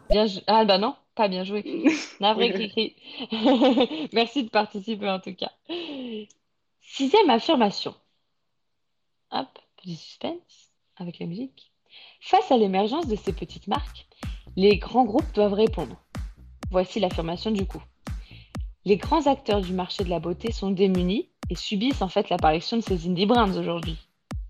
Bien, 0.09 0.25
ah 0.47 0.65
bah 0.65 0.79
non, 0.79 0.95
pas 1.13 1.27
bien 1.27 1.43
joué. 1.43 1.63
Navré, 2.19 2.51
Cricri. 2.51 2.95
Merci 4.11 4.43
de 4.43 4.49
participer 4.49 5.09
en 5.09 5.19
tout 5.19 5.35
cas. 5.35 5.51
Sixième 6.93 7.29
affirmation. 7.29 7.95
Hop, 9.31 9.47
petit 9.77 9.95
suspense 9.95 10.73
avec 10.97 11.19
la 11.19 11.25
musique. 11.25 11.71
Face 12.19 12.51
à 12.51 12.57
l'émergence 12.57 13.07
de 13.07 13.15
ces 13.15 13.31
petites 13.31 13.67
marques, 13.67 14.07
les 14.57 14.77
grands 14.77 15.05
groupes 15.05 15.31
doivent 15.33 15.53
répondre. 15.53 15.95
Voici 16.69 16.99
l'affirmation 16.99 17.49
du 17.49 17.65
coup. 17.65 17.81
Les 18.83 18.97
grands 18.97 19.25
acteurs 19.27 19.61
du 19.61 19.71
marché 19.71 20.03
de 20.03 20.09
la 20.09 20.19
beauté 20.19 20.51
sont 20.51 20.71
démunis 20.71 21.29
et 21.49 21.55
subissent 21.55 22.01
en 22.01 22.09
fait 22.09 22.29
l'apparition 22.29 22.75
de 22.75 22.81
ces 22.81 23.07
indie 23.07 23.25
brands 23.25 23.55
aujourd'hui. 23.55 23.97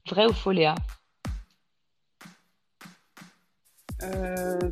Vrai 0.10 0.26
ou 0.26 0.34
faux, 0.34 0.52
Léa? 0.52 0.74
Euh... 4.02 4.72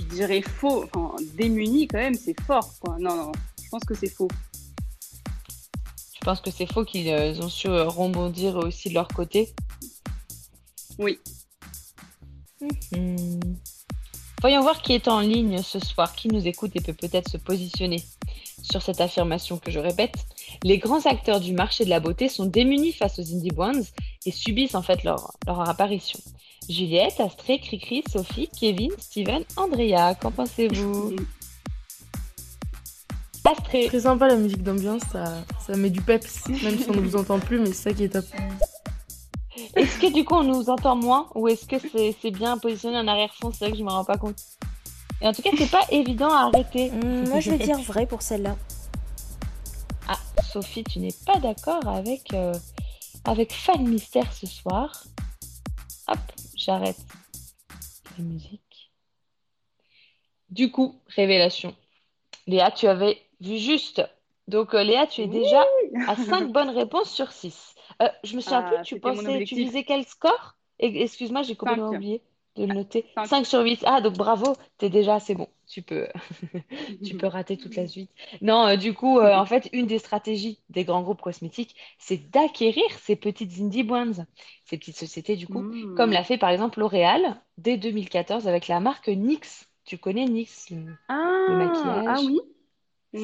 Je 0.00 0.04
dirais 0.06 0.42
faux. 0.42 0.84
Enfin, 0.92 1.14
démuni 1.34 1.86
quand 1.86 1.98
même, 1.98 2.14
c'est 2.14 2.38
fort. 2.40 2.74
Non, 2.98 3.14
non, 3.14 3.32
je 3.62 3.68
pense 3.68 3.84
que 3.84 3.94
c'est 3.94 4.10
faux. 4.10 4.28
Je 6.26 6.30
pense 6.32 6.40
que 6.40 6.50
c'est 6.50 6.66
faux 6.66 6.84
qu'ils 6.84 7.08
euh, 7.08 7.40
ont 7.40 7.48
su 7.48 7.68
euh, 7.68 7.84
rebondir 7.84 8.56
aussi 8.56 8.88
de 8.88 8.94
leur 8.94 9.06
côté. 9.06 9.54
Oui. 10.98 11.20
Mhm. 12.60 13.40
Voyons 14.40 14.60
voir 14.62 14.82
qui 14.82 14.94
est 14.94 15.06
en 15.06 15.20
ligne 15.20 15.62
ce 15.62 15.78
soir, 15.78 16.16
qui 16.16 16.26
nous 16.26 16.48
écoute 16.48 16.72
et 16.74 16.80
peut 16.80 16.94
peut-être 16.94 17.30
se 17.30 17.36
positionner 17.36 18.02
sur 18.60 18.82
cette 18.82 19.00
affirmation 19.00 19.58
que 19.58 19.70
je 19.70 19.78
répète. 19.78 20.16
Les 20.64 20.78
grands 20.78 21.06
acteurs 21.06 21.38
du 21.38 21.52
marché 21.52 21.84
de 21.84 21.90
la 21.90 22.00
beauté 22.00 22.28
sont 22.28 22.46
démunis 22.46 22.92
face 22.92 23.20
aux 23.20 23.32
indie 23.32 23.52
brands 23.52 23.84
et 24.24 24.32
subissent 24.32 24.74
en 24.74 24.82
fait 24.82 25.04
leur, 25.04 25.30
leur 25.46 25.60
apparition. 25.68 26.18
Juliette, 26.68 27.20
Astrée, 27.20 27.60
Cricri, 27.60 28.02
Sophie, 28.12 28.48
Kevin, 28.48 28.90
Steven, 28.98 29.44
Andrea, 29.56 30.16
qu'en 30.20 30.32
pensez-vous? 30.32 31.14
Astrée. 33.46 33.86
Très 33.86 34.00
sympa 34.00 34.26
la 34.26 34.36
musique 34.36 34.62
d'ambiance, 34.62 35.02
ça, 35.12 35.44
ça 35.64 35.76
met 35.76 35.90
du 35.90 36.02
peps, 36.02 36.48
même 36.48 36.78
si 36.78 36.90
on 36.90 36.94
ne 36.94 37.00
vous 37.00 37.16
entend 37.16 37.38
plus, 37.38 37.60
mais 37.60 37.66
c'est 37.66 37.90
ça 37.90 37.92
qui 37.92 38.04
est 38.04 38.08
top. 38.08 38.24
Est-ce 39.74 39.98
que 39.98 40.12
du 40.12 40.24
coup 40.24 40.34
on 40.34 40.42
nous 40.42 40.68
entend 40.70 40.96
moins 40.96 41.28
ou 41.34 41.48
est-ce 41.48 41.66
que 41.66 41.76
c'est 41.78 42.30
bien 42.30 42.58
positionné 42.58 42.98
en 42.98 43.06
arrière-fond? 43.06 43.52
C'est 43.52 43.66
vrai 43.66 43.72
que 43.72 43.78
je 43.78 43.84
me 43.84 43.90
rends 43.90 44.04
pas 44.04 44.16
compte. 44.16 44.38
Et 45.20 45.26
en 45.26 45.32
tout 45.32 45.42
cas, 45.42 45.50
c'est 45.56 45.70
pas 45.70 45.84
évident 45.90 46.30
à 46.30 46.46
arrêter. 46.46 46.90
Mmh, 46.90 47.28
moi, 47.28 47.40
je 47.40 47.50
vais 47.50 47.58
dire 47.58 47.78
vrai 47.80 48.06
pour 48.06 48.22
celle-là. 48.22 48.56
Ah, 50.08 50.18
Sophie, 50.42 50.84
tu 50.84 50.98
n'es 50.98 51.14
pas 51.24 51.38
d'accord 51.38 51.86
avec, 51.88 52.34
euh, 52.34 52.54
avec 53.24 53.52
Fan 53.52 53.86
Mystère 53.86 54.30
ce 54.32 54.46
soir. 54.46 55.04
Hop, 56.08 56.18
j'arrête 56.54 56.98
la 58.18 58.24
musique. 58.24 58.92
Du 60.50 60.70
coup, 60.70 61.00
révélation. 61.08 61.74
Léa, 62.46 62.70
tu 62.70 62.86
avais 62.86 63.18
vu 63.40 63.58
juste. 63.58 64.02
Donc, 64.48 64.74
euh, 64.74 64.82
Léa, 64.82 65.06
tu 65.06 65.22
es 65.22 65.26
déjà 65.26 65.64
à 66.06 66.16
5 66.16 66.48
bonnes 66.52 66.70
réponses 66.70 67.10
sur 67.10 67.32
6. 67.32 67.74
Euh, 68.02 68.08
je 68.24 68.36
me 68.36 68.40
souviens 68.40 68.64
ah, 68.64 68.76
plus, 68.76 68.84
tu 68.84 69.00
pensais, 69.00 69.44
tu 69.44 69.54
visais 69.56 69.84
quel 69.84 70.04
score? 70.04 70.56
Excuse-moi, 70.78 71.42
j'ai 71.42 71.56
complètement 71.56 71.88
oublié 71.88 72.22
de 72.56 72.66
le 72.66 72.74
noter. 72.74 73.06
5. 73.24 73.46
sur 73.46 73.60
8. 73.60 73.84
Ah, 73.86 74.00
donc 74.00 74.14
bravo, 74.14 74.56
t'es 74.78 74.90
déjà, 74.90 75.20
c'est 75.20 75.34
bon. 75.34 75.48
Tu 75.66 75.82
peux, 75.82 76.06
tu 77.04 77.16
peux 77.16 77.26
rater 77.26 77.56
toute 77.56 77.76
la 77.76 77.86
suite. 77.88 78.10
Non, 78.40 78.66
euh, 78.66 78.76
du 78.76 78.94
coup, 78.94 79.18
euh, 79.18 79.34
en 79.34 79.46
fait, 79.46 79.68
une 79.72 79.86
des 79.86 79.98
stratégies 79.98 80.60
des 80.70 80.84
grands 80.84 81.02
groupes 81.02 81.20
cosmétiques, 81.20 81.76
c'est 81.98 82.30
d'acquérir 82.30 82.84
ces 83.02 83.16
petites 83.16 83.58
indie 83.60 83.82
brands, 83.82 84.24
ces 84.64 84.78
petites 84.78 84.96
sociétés, 84.96 85.36
du 85.36 85.46
coup, 85.46 85.60
hmm. 85.60 85.94
comme 85.96 86.12
l'a 86.12 86.24
fait 86.24 86.38
par 86.38 86.50
exemple 86.50 86.80
L'Oréal 86.80 87.40
dès 87.58 87.76
2014 87.76 88.46
avec 88.48 88.68
la 88.68 88.80
marque 88.80 89.08
NYX. 89.08 89.68
Tu 89.84 89.98
connais 89.98 90.24
NYX, 90.24 90.70
le, 90.70 90.94
ah, 91.08 91.46
maquillage? 91.50 92.04
Ah 92.08 92.16
oui. 92.24 92.40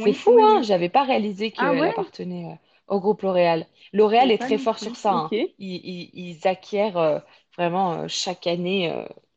C'est 0.05 0.12
fou, 0.12 0.38
hein 0.43 0.62
J'avais 0.62 0.88
pas 0.88 1.05
réalisé 1.05 1.53
ah 1.57 1.70
qu'elle 1.70 1.84
appartenait 1.84 2.47
euh, 2.47 2.95
au 2.95 3.01
groupe 3.01 3.22
L'Oréal. 3.22 3.66
L'Oréal 3.93 4.30
est 4.30 4.38
très 4.38 4.59
fort 4.59 4.78
sur 4.78 4.97
ça. 4.97 5.12
Hein. 5.12 5.30
Ils, 5.59 6.38
acquièrent 6.45 7.22
vraiment 7.57 8.09
chaque 8.09 8.47
année 8.47 8.90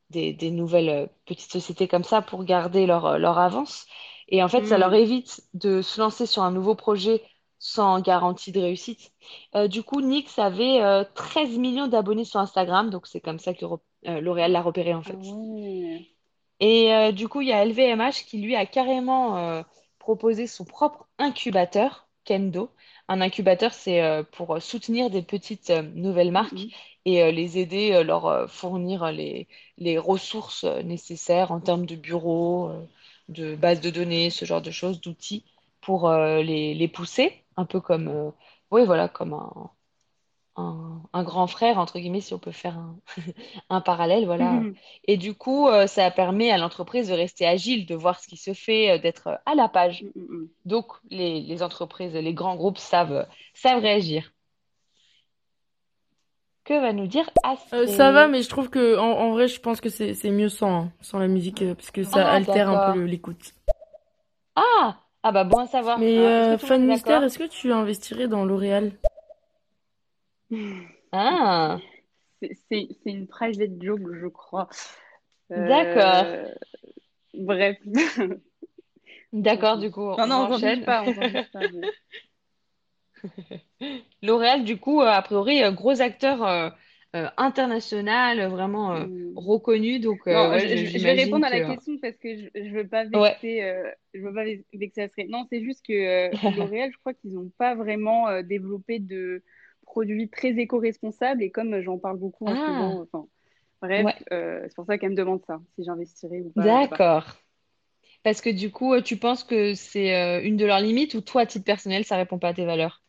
des, 0.10 0.52
nouvelles 0.52 0.90
euh, 0.90 1.06
petites 1.26 1.52
sociétés 1.52 1.88
comme 1.88 2.04
ça 2.04 2.22
pour 2.22 2.44
garder 2.44 2.86
leur, 2.86 3.06
euh, 3.06 3.18
leur 3.18 3.38
avance. 3.38 3.86
Et 4.30 4.44
en 4.44 4.48
fait, 4.48 4.66
ça 4.66 4.80
leur 4.80 4.94
évite 4.94 5.44
de 5.54 5.84
se 5.84 6.02
lancer 6.02 6.26
sur 6.26 6.42
un 6.42 6.52
nouveau 6.52 6.74
projet 6.74 7.22
sans 7.60 8.02
garantie 8.02 8.52
de 8.52 8.60
réussite. 8.60 9.12
Euh, 9.54 9.68
du 9.68 9.84
coup, 9.84 10.02
Nix 10.02 10.40
avait 10.40 11.06
13 11.14 11.60
millions 11.60 11.88
d'abonnés 11.88 12.26
sur 12.26 12.40
Instagram, 12.40 12.90
donc 12.90 13.06
c'est 13.06 13.22
comme 13.22 13.38
ça 13.38 13.54
que 13.54 13.66
L'Oréal 14.04 14.52
l'a 14.52 14.64
repéré 14.64 14.96
en 14.96 15.04
fait. 15.04 15.16
Ah 15.16 16.00
Et 16.60 17.14
du 17.14 17.28
coup, 17.28 17.42
il 17.42 17.50
y 17.50 17.54
a 17.54 17.64
LVMH 17.64 18.26
qui 18.26 18.40
lui 18.40 18.56
a 18.56 18.66
carrément 18.66 19.64
proposé 20.06 20.46
son 20.46 20.66
propre 20.66 21.08
incubateur, 21.18 22.08
Kendo. 22.26 22.70
Un 23.08 23.22
incubateur, 23.22 23.74
c'est 23.74 24.02
pour 24.32 24.62
soutenir 24.62 25.10
des 25.10 25.24
petites 25.24 25.72
nouvelles 25.96 26.32
marques. 26.32 26.54
Mm-hmm 26.54 26.96
et 27.06 27.24
euh, 27.24 27.32
les 27.32 27.58
aider, 27.58 27.94
euh, 27.94 28.04
leur 28.04 28.26
euh, 28.26 28.48
fournir 28.48 29.12
les, 29.12 29.48
les 29.78 29.98
ressources 29.98 30.66
nécessaires 30.84 31.52
en 31.52 31.60
termes 31.62 31.86
de 31.86 31.96
bureaux, 31.96 32.72
de 33.30 33.56
bases 33.56 33.82
de 33.82 33.90
données, 33.90 34.30
ce 34.30 34.46
genre 34.46 34.62
de 34.62 34.72
choses, 34.72 35.02
d'outils 35.02 35.46
pour 35.82 36.12
les, 36.12 36.74
les, 36.74 36.88
pousser, 36.88 37.44
un 37.58 37.66
peu 37.66 37.80
comme, 37.80 38.34
oui, 38.72 38.86
voilà, 38.86 39.08
comme 39.08 39.34
un, 39.34 39.70
un, 40.58 41.24
grand 41.24 41.48
frère, 41.48 41.78
entre 41.78 42.00
guillemets, 42.00 42.22
si 42.22 42.34
on 42.34 42.40
peut 42.40 42.52
faire 42.52 42.78
un, 42.78 42.98
un 43.70 43.82
parallèle, 43.82 44.26
voilà. 44.26 44.52
Mhm. 44.52 44.76
Et 45.06 45.18
du 45.18 45.34
coup, 45.34 45.68
ça 45.88 46.10
permet 46.12 46.52
à 46.52 46.58
l'entreprise 46.58 47.10
de 47.10 47.14
rester 47.14 47.46
agile, 47.46 47.86
de 47.86 47.96
voir 47.96 48.20
ce 48.20 48.28
qui 48.28 48.38
se 48.38 48.54
fait, 48.54 49.00
d'être 49.00 49.40
à 49.46 49.56
la 49.56 49.68
page. 49.68 50.04
Mm, 50.04 50.20
mm, 50.20 50.36
mm. 50.36 50.48
Donc, 50.66 50.88
les, 51.10 51.42
les, 51.42 51.64
entreprises, 51.64 52.14
les 52.14 52.34
grands 52.34 52.56
groupes 52.56 52.78
savent, 52.78 53.28
savent 53.54 53.82
réagir. 53.82 54.32
Que 56.66 56.74
va 56.82 56.94
nous 56.94 57.06
dire 57.06 57.30
Astrid? 57.44 57.82
Euh, 57.82 57.88
Ça 57.88 58.12
va, 58.12 58.28
mais 58.28 58.42
je 58.42 58.50
trouve 58.50 58.72
que 58.72 58.98
en, 58.98 59.32
vrai, 59.32 59.48
je 59.48 59.62
pense 59.62 59.80
que 59.80 59.90
c'est 59.90 60.32
mieux 60.32 60.50
sans, 60.50 60.86
hein, 60.86 60.92
sans 61.00 61.20
la 61.20 61.28
musique, 61.28 61.62
euh, 61.62 61.76
parce 61.76 61.92
que 61.92 62.04
ça 62.04 62.28
ah, 62.28 62.34
altère 62.34 62.70
un 62.70 62.94
peu 62.94 63.04
l'écoute. 63.04 63.54
Ah 64.56 64.98
Ah 65.22 65.32
bah 65.32 65.44
bon 65.44 65.60
à 65.60 65.68
savoir. 65.68 66.00
Mais 66.00 66.18
euh, 66.18 66.58
Fan 66.58 66.84
Mystère, 66.88 67.24
est-ce 67.24 67.38
que 67.38 67.48
tu 67.48 67.72
investirais 67.72 68.28
dans 68.28 68.46
L'Oréal? 68.46 68.94
Ah 71.12 71.80
C'est 72.70 72.88
une 73.06 73.28
private 73.28 73.82
joke, 73.82 74.14
je 74.14 74.28
crois. 74.28 74.70
D'accord. 75.50 76.26
Bref. 77.34 77.78
D'accord, 79.34 79.78
du 79.80 79.92
coup. 79.92 80.16
Non, 80.18 80.28
non, 80.28 80.50
on 80.52 80.82
pas. 80.84 81.06
L'Oréal, 84.22 84.64
du 84.64 84.78
coup, 84.78 85.02
euh, 85.02 85.08
a 85.08 85.22
priori, 85.22 85.64
euh, 85.64 85.72
gros 85.72 86.02
acteur 86.02 86.44
euh, 86.46 86.70
international, 87.38 88.48
vraiment 88.50 89.00
mm. 89.00 89.34
reconnu. 89.36 90.00
Donc, 90.00 90.22
je, 90.26 91.04
vais 91.04 91.14
répondre 91.14 91.46
à 91.46 91.50
la 91.50 91.62
question 91.62 91.98
parce 92.02 92.18
que 92.18 92.38
je 92.38 92.60
ne 92.60 92.72
veux 92.72 92.88
pas 92.88 93.06
vexer, 93.06 93.74
je 94.14 94.20
veux 94.20 94.34
pas 94.34 94.44
vexer 94.74 95.28
Non, 95.30 95.46
c'est 95.50 95.62
juste 95.64 95.86
que 95.86 96.30
L'Oréal, 96.58 96.92
je 96.92 96.98
crois 96.98 97.14
qu'ils 97.14 97.34
n'ont 97.34 97.52
pas 97.58 97.74
vraiment 97.76 98.42
développé 98.42 99.00
de 99.00 99.44
produits 99.96 100.30
très 100.30 100.50
éco-responsables 100.50 101.42
et 101.42 101.52
comme 101.52 101.80
j'en 101.82 101.98
parle 101.98 102.18
beaucoup 102.18 102.46
en 102.48 102.56
ce 102.56 103.08
ah. 103.14 103.24
bref, 103.82 104.06
c'est 104.30 104.76
pour 104.76 104.86
ça 104.86 104.98
qu'elle 104.98 105.12
me 105.12 105.16
demande 105.16 105.42
ça, 105.48 105.62
si 105.76 105.86
j'investirais 105.86 106.42
ou 106.42 106.50
pas. 106.50 106.64
D'accord. 106.64 107.38
Parce 108.24 108.42
que 108.42 108.50
du 108.50 108.72
coup, 108.72 109.00
tu 109.02 109.18
penses 109.18 109.44
que 109.44 109.74
c'est 109.74 110.44
une 110.44 110.58
de 110.58 110.66
leurs 110.66 110.80
limites 110.80 111.14
ou 111.14 111.22
toi, 111.22 111.42
à 111.42 111.46
titre 111.46 111.66
personnel, 111.66 112.04
ça 112.04 112.18
répond 112.18 112.40
pas 112.40 112.50
à 112.50 112.54
tes 112.54 112.66
valeurs? 112.66 113.04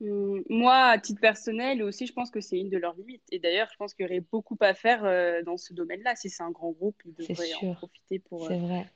Hum, 0.00 0.42
moi, 0.48 0.76
à 0.76 0.98
titre 0.98 1.20
personnel 1.20 1.82
aussi, 1.82 2.06
je 2.06 2.12
pense 2.12 2.30
que 2.30 2.40
c'est 2.40 2.58
une 2.58 2.70
de 2.70 2.78
leurs 2.78 2.94
limites. 2.94 3.22
Et 3.30 3.38
d'ailleurs, 3.38 3.68
je 3.70 3.76
pense 3.76 3.94
qu'il 3.94 4.06
y 4.06 4.08
aurait 4.08 4.24
beaucoup 4.32 4.56
à 4.60 4.74
faire 4.74 5.04
euh, 5.04 5.42
dans 5.42 5.56
ce 5.56 5.74
domaine-là. 5.74 6.16
Si 6.16 6.30
c'est 6.30 6.42
un 6.42 6.50
grand 6.50 6.70
groupe, 6.70 7.00
ils 7.04 7.14
devraient 7.14 7.54
en 7.62 7.74
profiter 7.74 8.18
pour. 8.18 8.46
C'est 8.46 8.54
euh, 8.54 8.58
vrai. 8.58 8.86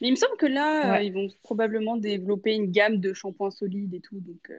Mais 0.00 0.08
il 0.08 0.12
me 0.12 0.16
semble 0.16 0.36
que 0.38 0.46
là, 0.46 0.96
euh, 0.96 1.02
ils 1.02 1.12
vont 1.12 1.28
probablement 1.42 1.98
développer 1.98 2.54
une 2.54 2.70
gamme 2.70 2.98
de 2.98 3.12
shampoings 3.12 3.50
solides 3.50 3.92
et 3.92 4.00
tout. 4.00 4.18
Donc, 4.20 4.50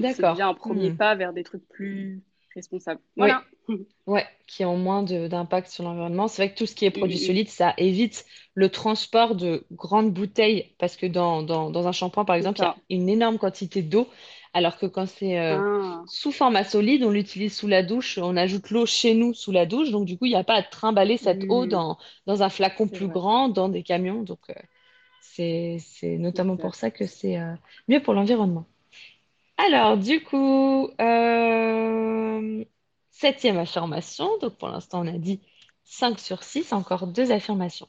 c'est 0.00 0.16
déjà 0.16 0.48
un 0.48 0.54
premier 0.54 0.90
hmm. 0.90 0.96
pas 0.96 1.14
vers 1.14 1.32
des 1.32 1.44
trucs 1.44 1.66
plus 1.68 2.22
responsables. 2.54 3.00
Voilà. 3.16 3.42
Ouais, 4.06 4.26
qui 4.46 4.64
ont 4.64 4.76
moins 4.76 5.02
d'impact 5.02 5.68
sur 5.68 5.84
l'environnement. 5.84 6.28
C'est 6.28 6.42
vrai 6.42 6.52
que 6.52 6.58
tout 6.58 6.66
ce 6.66 6.74
qui 6.74 6.84
est 6.84 6.90
produit 6.90 7.18
solide, 7.18 7.48
ça 7.48 7.74
évite 7.78 8.26
le 8.54 8.68
transport 8.68 9.34
de 9.34 9.64
grandes 9.70 10.12
bouteilles 10.12 10.74
parce 10.78 10.96
que 10.96 11.06
dans, 11.06 11.42
dans, 11.42 11.70
dans 11.70 11.86
un 11.86 11.92
shampoing, 11.92 12.24
par 12.24 12.36
exemple, 12.36 12.58
il 12.60 12.96
y 12.96 13.00
a 13.00 13.02
une 13.02 13.08
énorme 13.08 13.38
quantité 13.38 13.82
d'eau. 13.82 14.08
Alors 14.54 14.76
que 14.76 14.84
quand 14.84 15.06
c'est 15.06 15.38
euh, 15.38 15.58
ah. 15.58 16.02
sous 16.06 16.30
format 16.30 16.64
solide, 16.64 17.04
on 17.04 17.10
l'utilise 17.10 17.56
sous 17.56 17.68
la 17.68 17.82
douche, 17.82 18.18
on 18.18 18.36
ajoute 18.36 18.70
l'eau 18.70 18.84
chez 18.84 19.14
nous 19.14 19.32
sous 19.32 19.50
la 19.50 19.64
douche. 19.64 19.90
Donc, 19.90 20.04
du 20.04 20.18
coup, 20.18 20.26
il 20.26 20.30
n'y 20.30 20.36
a 20.36 20.44
pas 20.44 20.56
à 20.56 20.62
trimballer 20.62 21.16
cette 21.16 21.44
eau 21.48 21.66
dans, 21.66 21.96
dans 22.26 22.42
un 22.42 22.50
flacon 22.50 22.86
plus 22.86 23.08
grand, 23.08 23.48
dans 23.48 23.70
des 23.70 23.82
camions. 23.82 24.22
Donc, 24.22 24.40
euh, 24.50 24.54
c'est 25.20 26.18
notamment 26.18 26.58
pour 26.58 26.74
ça 26.74 26.90
que 26.90 27.06
c'est 27.06 27.38
euh, 27.38 27.54
mieux 27.88 28.02
pour 28.02 28.12
l'environnement. 28.12 28.66
Alors, 29.56 29.96
du 29.96 30.22
coup, 30.22 30.90
Septième 33.10 33.58
affirmation, 33.58 34.36
donc 34.38 34.56
pour 34.58 34.68
l'instant 34.68 35.04
on 35.04 35.06
a 35.06 35.18
dit 35.18 35.40
5 35.84 36.18
sur 36.18 36.42
6, 36.42 36.72
encore 36.72 37.06
deux 37.06 37.30
affirmations. 37.30 37.88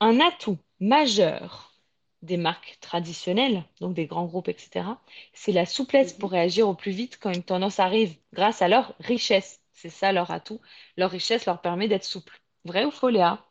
Un 0.00 0.20
atout 0.20 0.58
majeur 0.80 1.74
des 2.22 2.36
marques 2.36 2.78
traditionnelles, 2.80 3.64
donc 3.80 3.94
des 3.94 4.06
grands 4.06 4.26
groupes, 4.26 4.48
etc., 4.48 5.00
c'est 5.32 5.52
la 5.52 5.66
souplesse 5.66 6.12
pour 6.12 6.30
réagir 6.30 6.68
au 6.68 6.74
plus 6.74 6.92
vite 6.92 7.18
quand 7.20 7.32
une 7.32 7.42
tendance 7.42 7.80
arrive, 7.80 8.16
grâce 8.32 8.62
à 8.62 8.68
leur 8.68 8.94
richesse. 9.00 9.60
C'est 9.72 9.90
ça 9.90 10.12
leur 10.12 10.30
atout. 10.30 10.60
Leur 10.96 11.10
richesse 11.10 11.46
leur 11.46 11.60
permet 11.60 11.88
d'être 11.88 12.04
souple. 12.04 12.40
Vrai 12.64 12.84
ou 12.84 12.90
faux, 12.90 13.08
Léa? 13.08 13.44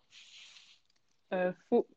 Euh, 1.34 1.52
Faux. 1.70 1.88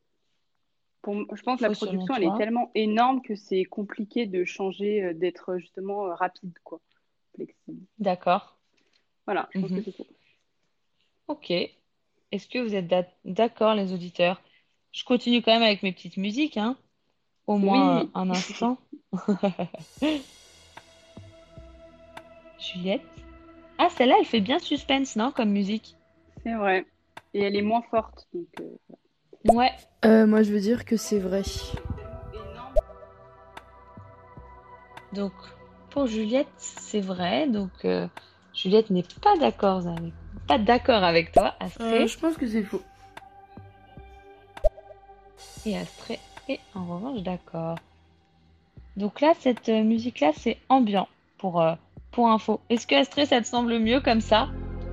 Je 1.05 1.41
pense 1.43 1.59
que 1.59 1.65
la 1.65 1.71
production, 1.71 2.15
elle 2.15 2.23
est 2.23 2.37
tellement 2.37 2.71
énorme 2.75 3.21
que 3.21 3.35
c'est 3.35 3.65
compliqué 3.65 4.25
de 4.25 4.45
changer, 4.45 5.03
euh, 5.03 5.13
d'être 5.13 5.57
justement 5.57 6.07
euh, 6.07 6.15
rapide, 6.15 6.53
quoi. 6.63 6.79
D'accord. 7.99 8.57
Voilà, 9.25 9.49
je 9.51 9.59
pense 9.59 9.69
que 9.71 9.75
mhm. 9.75 9.83
c'est 9.85 10.07
Ok. 11.27 11.51
Est-ce 12.31 12.47
que 12.47 12.59
vous 12.59 12.75
êtes 12.75 12.91
d'accord, 13.25 13.75
les 13.75 13.93
auditeurs? 13.93 14.41
Je 14.91 15.03
continue 15.03 15.41
quand 15.41 15.51
même 15.53 15.63
avec 15.63 15.83
mes 15.83 15.91
petites 15.91 16.17
musiques, 16.17 16.57
hein 16.57 16.77
Au 17.47 17.57
moins 17.57 18.09
un 18.13 18.29
instant. 18.29 18.77
Juliette? 22.59 23.01
Ah, 23.77 23.89
celle-là, 23.89 24.15
elle 24.19 24.25
fait 24.25 24.41
bien 24.41 24.59
suspense, 24.59 25.15
non, 25.15 25.31
comme 25.31 25.49
musique? 25.49 25.95
C'est 26.43 26.53
vrai. 26.53 26.85
Et 27.33 27.41
elle 27.41 27.55
est 27.55 27.61
moins 27.61 27.81
forte. 27.81 28.27
Donc, 28.33 28.47
euh, 28.59 28.77
Ouais. 29.45 29.71
Euh, 30.05 30.25
moi, 30.25 30.43
je 30.43 30.51
veux 30.51 30.59
dire 30.59 30.85
que 30.85 30.97
c'est 30.97 31.19
vrai. 31.19 31.43
Donc, 35.13 35.33
pour 35.89 36.07
Juliette, 36.07 36.47
c'est 36.57 37.01
vrai. 37.01 37.47
Donc, 37.47 37.71
euh, 37.85 38.07
Juliette 38.53 38.89
n'est 38.89 39.05
pas 39.21 39.37
d'accord 39.37 39.87
avec, 39.87 40.13
pas 40.47 40.57
d'accord 40.57 41.03
avec 41.03 41.31
toi, 41.31 41.55
Astrée. 41.59 42.07
je 42.07 42.19
pense 42.19 42.35
que 42.35 42.47
c'est 42.47 42.63
faux. 42.63 42.81
Et 45.65 45.77
Astrée 45.77 46.19
est 46.49 46.59
en 46.75 46.85
revanche 46.85 47.21
d'accord. 47.21 47.77
Donc 48.97 49.21
là, 49.21 49.33
cette 49.39 49.69
musique-là, 49.69 50.31
c'est 50.35 50.57
ambiant 50.69 51.07
pour, 51.37 51.63
pour 52.11 52.29
info. 52.29 52.59
Est-ce 52.69 52.85
que 52.87 52.95
Astrée, 52.95 53.25
ça 53.25 53.41
te 53.41 53.47
semble 53.47 53.79
mieux 53.79 54.01
comme 54.01 54.21
ça? 54.21 54.49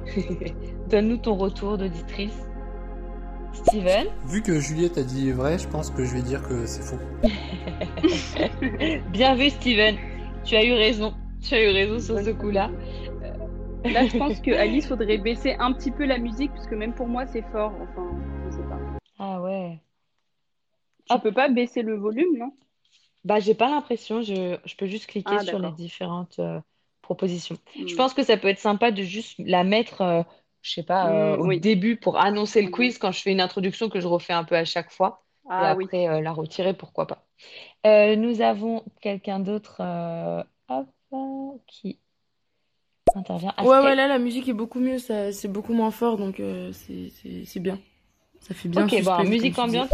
Donne-nous 0.89 1.19
ton 1.19 1.37
retour 1.37 1.79
d'auditrice. 1.79 2.50
Steven 3.53 4.07
Vu 4.27 4.43
que 4.43 4.61
Juliette 4.61 4.99
a 4.99 5.03
dit 5.03 5.31
vrai, 5.33 5.59
je 5.59 5.69
pense 5.69 5.91
que 5.91 6.05
je 6.05 6.15
vais 6.15 6.23
dire 6.23 6.43
que 6.43 6.67
c'est 6.67 6.83
faux. 6.83 6.99
Bien 9.13 9.35
vu, 9.35 9.51
Steven. 9.51 9.97
Tu 10.45 10.57
as 10.57 10.65
eu 10.65 10.73
raison. 10.73 11.15
Tu 11.43 11.55
as 11.55 11.63
eu 11.63 11.73
raison 11.73 11.99
sur 11.99 12.25
ce 12.25 12.31
coup-là. 12.31 12.71
Là, 13.85 14.07
je 14.07 14.17
pense 14.17 14.41
que 14.45 14.51
Alice 14.51 14.87
faudrait 14.87 15.19
baisser 15.19 15.57
un 15.59 15.73
petit 15.73 15.91
peu 15.91 16.05
la 16.05 16.19
musique, 16.19 16.53
parce 16.53 16.67
que 16.67 16.75
même 16.75 16.95
pour 16.95 17.09
moi, 17.09 17.27
c'est 17.27 17.45
fort. 17.51 17.73
Enfin, 17.81 18.11
je 18.47 18.57
sais 18.57 18.63
pas. 18.63 18.79
Ah 19.19 19.41
ouais. 19.41 19.81
Tu 21.09 21.19
peux 21.19 21.33
pas 21.33 21.49
baisser 21.49 21.83
le 21.83 21.97
volume, 21.97 22.39
non? 22.39 22.53
Bah, 23.25 23.41
j'ai 23.41 23.55
pas 23.55 23.69
l'impression. 23.69 24.23
Je... 24.23 24.59
je, 24.65 24.77
peux 24.77 24.87
juste 24.87 25.07
cliquer 25.07 25.37
ah, 25.39 25.45
sur 25.45 25.59
les 25.59 25.73
différentes 25.73 26.39
euh, 26.39 26.61
propositions. 27.03 27.59
Je 27.75 27.93
hmm. 27.93 27.97
pense 27.97 28.15
que 28.15 28.23
ça 28.23 28.37
peut 28.37 28.49
être 28.49 28.59
sympa 28.59 28.91
de 28.91 29.03
juste 29.03 29.35
la 29.39 29.65
mettre 29.65 30.01
euh, 30.03 30.23
je 30.63 30.73
sais 30.73 30.83
pas, 30.83 31.11
euh, 31.11 31.37
mm, 31.37 31.41
au 31.41 31.55
début 31.55 31.97
pour 31.97 32.19
annoncer 32.19 32.63
le 32.63 32.69
mm. 32.69 32.73
quiz 32.73 32.99
quand 32.99 33.13
je 33.13 33.21
fais 33.21 33.33
une 33.33 33.41
introduction 33.41 33.89
que 33.89 34.01
je 34.01 34.07
refais 34.07 34.33
un 34.33 34.45
peu 34.45 34.57
à 34.57 34.65
chaque 34.65 34.91
fois. 34.91 35.25
Ah, 35.49 35.75
et 35.79 35.83
après, 35.83 36.09
euh, 36.09 36.21
la 36.21 36.33
retirer, 36.33 36.75
pourquoi 36.75 37.07
pas. 37.07 37.25
Euh, 37.87 38.15
nous 38.17 38.41
avons 38.43 38.85
quelqu'un 39.01 39.41
d'autre 39.41 39.83
qui 41.67 41.99
intervient. 43.15 43.55
Ouais, 43.59 43.79
ouais, 43.79 43.95
là, 43.95 44.07
la 44.07 44.19
musique 44.19 44.49
est 44.49 44.55
beaucoup 44.55 44.81
mieux, 44.81 44.99
c'est 44.99 45.49
beaucoup 45.49 45.73
moins 45.73 45.91
fort, 45.91 46.17
donc 46.17 46.41
c'est 46.73 47.61
bien. 47.61 47.79
Ça 48.41 48.55
fait 48.55 48.69
bien. 48.69 48.85
Ok, 48.85 49.03
bon, 49.03 49.25
musique 49.25 49.59
ambiante, 49.59 49.93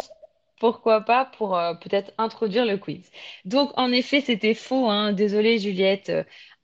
pourquoi 0.59 1.03
pas 1.03 1.25
pour 1.25 1.59
peut-être 1.83 2.13
introduire 2.19 2.65
le 2.65 2.79
quiz. 2.79 3.11
Donc, 3.45 3.71
en 3.77 3.93
effet, 3.93 4.21
c'était 4.21 4.55
faux. 4.55 4.89
Hein. 4.89 5.13
Désolée, 5.13 5.59
Juliette 5.59 6.11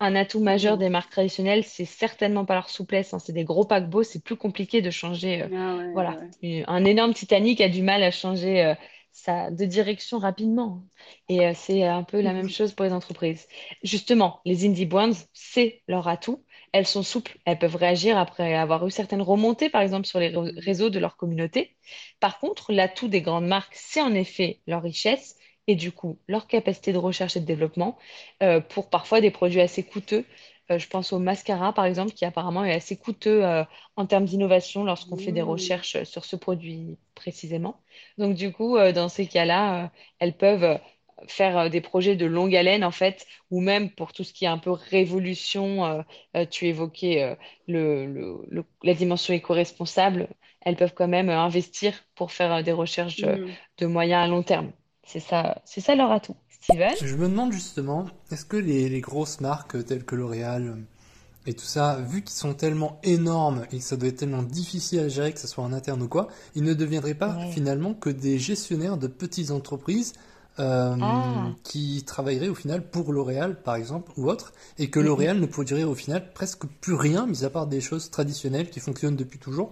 un 0.02 0.16
atout 0.16 0.40
majeur 0.40 0.78
des 0.78 0.88
marques 0.88 1.12
traditionnelles, 1.12 1.62
c'est 1.62 1.84
certainement 1.84 2.44
pas 2.44 2.54
leur 2.54 2.68
souplesse. 2.68 3.14
Hein. 3.14 3.20
C'est 3.20 3.32
des 3.32 3.44
gros 3.44 3.64
paquebots, 3.64 4.02
c'est 4.02 4.22
plus 4.22 4.36
compliqué 4.36 4.82
de 4.82 4.90
changer. 4.90 5.42
Euh, 5.42 5.48
ah 5.54 5.90
voilà, 5.92 6.18
un 6.66 6.84
énorme 6.84 7.14
Titanic 7.14 7.60
a 7.60 7.68
du 7.68 7.82
mal 7.82 8.02
à 8.02 8.10
changer 8.10 8.64
euh, 8.64 8.74
sa, 9.12 9.52
de 9.52 9.64
direction 9.64 10.18
rapidement. 10.18 10.82
Et 11.28 11.46
euh, 11.46 11.52
c'est 11.54 11.84
un 11.84 12.02
peu 12.02 12.20
la 12.20 12.32
même 12.32 12.48
chose 12.48 12.72
pour 12.72 12.84
les 12.84 12.92
entreprises. 12.92 13.46
Justement, 13.84 14.40
les 14.44 14.66
indie 14.66 14.86
brands, 14.86 15.12
c'est 15.34 15.82
leur 15.86 16.08
atout. 16.08 16.44
Elles 16.72 16.86
sont 16.86 17.02
souples, 17.02 17.36
elles 17.44 17.58
peuvent 17.58 17.76
réagir 17.76 18.16
après 18.16 18.54
avoir 18.54 18.86
eu 18.86 18.90
certaines 18.90 19.22
remontées, 19.22 19.68
par 19.68 19.82
exemple, 19.82 20.06
sur 20.06 20.18
les 20.18 20.32
réseaux 20.56 20.90
de 20.90 20.98
leur 20.98 21.16
communauté. 21.16 21.76
Par 22.18 22.38
contre, 22.38 22.72
l'atout 22.72 23.08
des 23.08 23.20
grandes 23.20 23.46
marques, 23.46 23.74
c'est 23.74 24.00
en 24.00 24.14
effet 24.14 24.60
leur 24.66 24.82
richesse 24.82 25.36
et 25.66 25.74
du 25.74 25.92
coup 25.92 26.18
leur 26.28 26.46
capacité 26.46 26.92
de 26.92 26.98
recherche 26.98 27.36
et 27.36 27.40
de 27.40 27.44
développement 27.44 27.96
euh, 28.42 28.60
pour 28.60 28.90
parfois 28.90 29.20
des 29.20 29.30
produits 29.30 29.60
assez 29.60 29.82
coûteux. 29.82 30.24
Euh, 30.70 30.78
je 30.78 30.88
pense 30.88 31.12
au 31.12 31.18
mascara, 31.18 31.72
par 31.72 31.84
exemple, 31.84 32.12
qui 32.12 32.24
apparemment 32.24 32.64
est 32.64 32.72
assez 32.72 32.96
coûteux 32.96 33.44
euh, 33.44 33.64
en 33.96 34.06
termes 34.06 34.24
d'innovation 34.24 34.84
lorsqu'on 34.84 35.16
fait 35.16 35.32
des 35.32 35.42
mmh. 35.42 35.48
recherches 35.48 36.02
sur 36.04 36.24
ce 36.24 36.36
produit 36.36 36.96
précisément. 37.14 37.80
Donc, 38.18 38.34
du 38.34 38.52
coup, 38.52 38.78
dans 38.94 39.08
ces 39.08 39.26
cas-là, 39.26 39.90
elles 40.18 40.36
peuvent 40.36 40.78
faire 41.26 41.70
des 41.70 41.80
projets 41.80 42.16
de 42.16 42.26
longue 42.26 42.54
haleine, 42.54 42.84
en 42.84 42.90
fait, 42.90 43.26
ou 43.50 43.60
même 43.60 43.90
pour 43.90 44.12
tout 44.12 44.24
ce 44.24 44.32
qui 44.32 44.44
est 44.44 44.48
un 44.48 44.58
peu 44.58 44.70
révolution, 44.70 46.04
tu 46.50 46.66
évoquais 46.66 47.36
le, 47.68 48.44
la 48.82 48.94
dimension 48.94 49.34
éco-responsable, 49.34 50.28
elles 50.60 50.76
peuvent 50.76 50.94
quand 50.94 51.08
même 51.08 51.28
investir 51.28 51.94
pour 52.14 52.32
faire 52.32 52.62
des 52.62 52.72
recherches 52.72 53.22
mmh. 53.22 53.46
de 53.78 53.86
moyen 53.86 54.22
à 54.22 54.28
long 54.28 54.42
terme. 54.42 54.72
C'est 55.04 55.20
ça, 55.20 55.60
c'est 55.64 55.80
ça 55.80 55.94
leur 55.94 56.10
atout. 56.10 56.36
Steven? 56.62 56.92
Je 57.02 57.16
me 57.16 57.28
demande 57.28 57.52
justement, 57.52 58.06
est-ce 58.30 58.44
que 58.44 58.56
les, 58.56 59.00
grosses 59.00 59.40
marques 59.40 59.84
telles 59.84 60.04
que 60.04 60.14
L'Oréal 60.14 60.68
euh, 60.68 61.48
et 61.50 61.54
tout 61.54 61.64
ça, 61.64 61.98
vu 62.00 62.22
qu'ils 62.22 62.36
sont 62.36 62.54
tellement 62.54 63.00
énormes 63.02 63.66
et 63.72 63.78
que 63.78 63.82
ça 63.82 63.96
doit 63.96 64.08
être 64.08 64.18
tellement 64.18 64.44
difficile 64.44 65.00
à 65.00 65.08
gérer, 65.08 65.32
que 65.32 65.40
ce 65.40 65.48
soit 65.48 65.64
en 65.64 65.72
interne 65.72 66.00
ou 66.00 66.08
quoi, 66.08 66.28
ils 66.54 66.62
ne 66.62 66.72
deviendraient 66.72 67.14
pas 67.14 67.36
finalement 67.50 67.94
que 67.94 68.10
des 68.10 68.38
gestionnaires 68.38 68.96
de 68.96 69.08
petites 69.08 69.50
entreprises 69.50 70.12
euh, 70.58 70.94
ah. 71.00 71.50
qui 71.64 72.04
travailleraient 72.06 72.48
au 72.48 72.54
final 72.54 72.88
pour 72.88 73.12
L'Oréal, 73.12 73.60
par 73.62 73.76
exemple, 73.76 74.12
ou 74.16 74.28
autre, 74.28 74.52
et 74.78 74.90
que 74.90 75.00
L'Oréal 75.00 75.40
ne 75.40 75.46
produirait 75.46 75.84
au 75.84 75.94
final 75.94 76.32
presque 76.32 76.66
plus 76.80 76.94
rien, 76.94 77.26
mis 77.26 77.44
à 77.44 77.50
part 77.50 77.66
des 77.66 77.80
choses 77.80 78.10
traditionnelles 78.10 78.70
qui 78.70 78.80
fonctionnent 78.80 79.16
depuis 79.16 79.38
toujours 79.38 79.70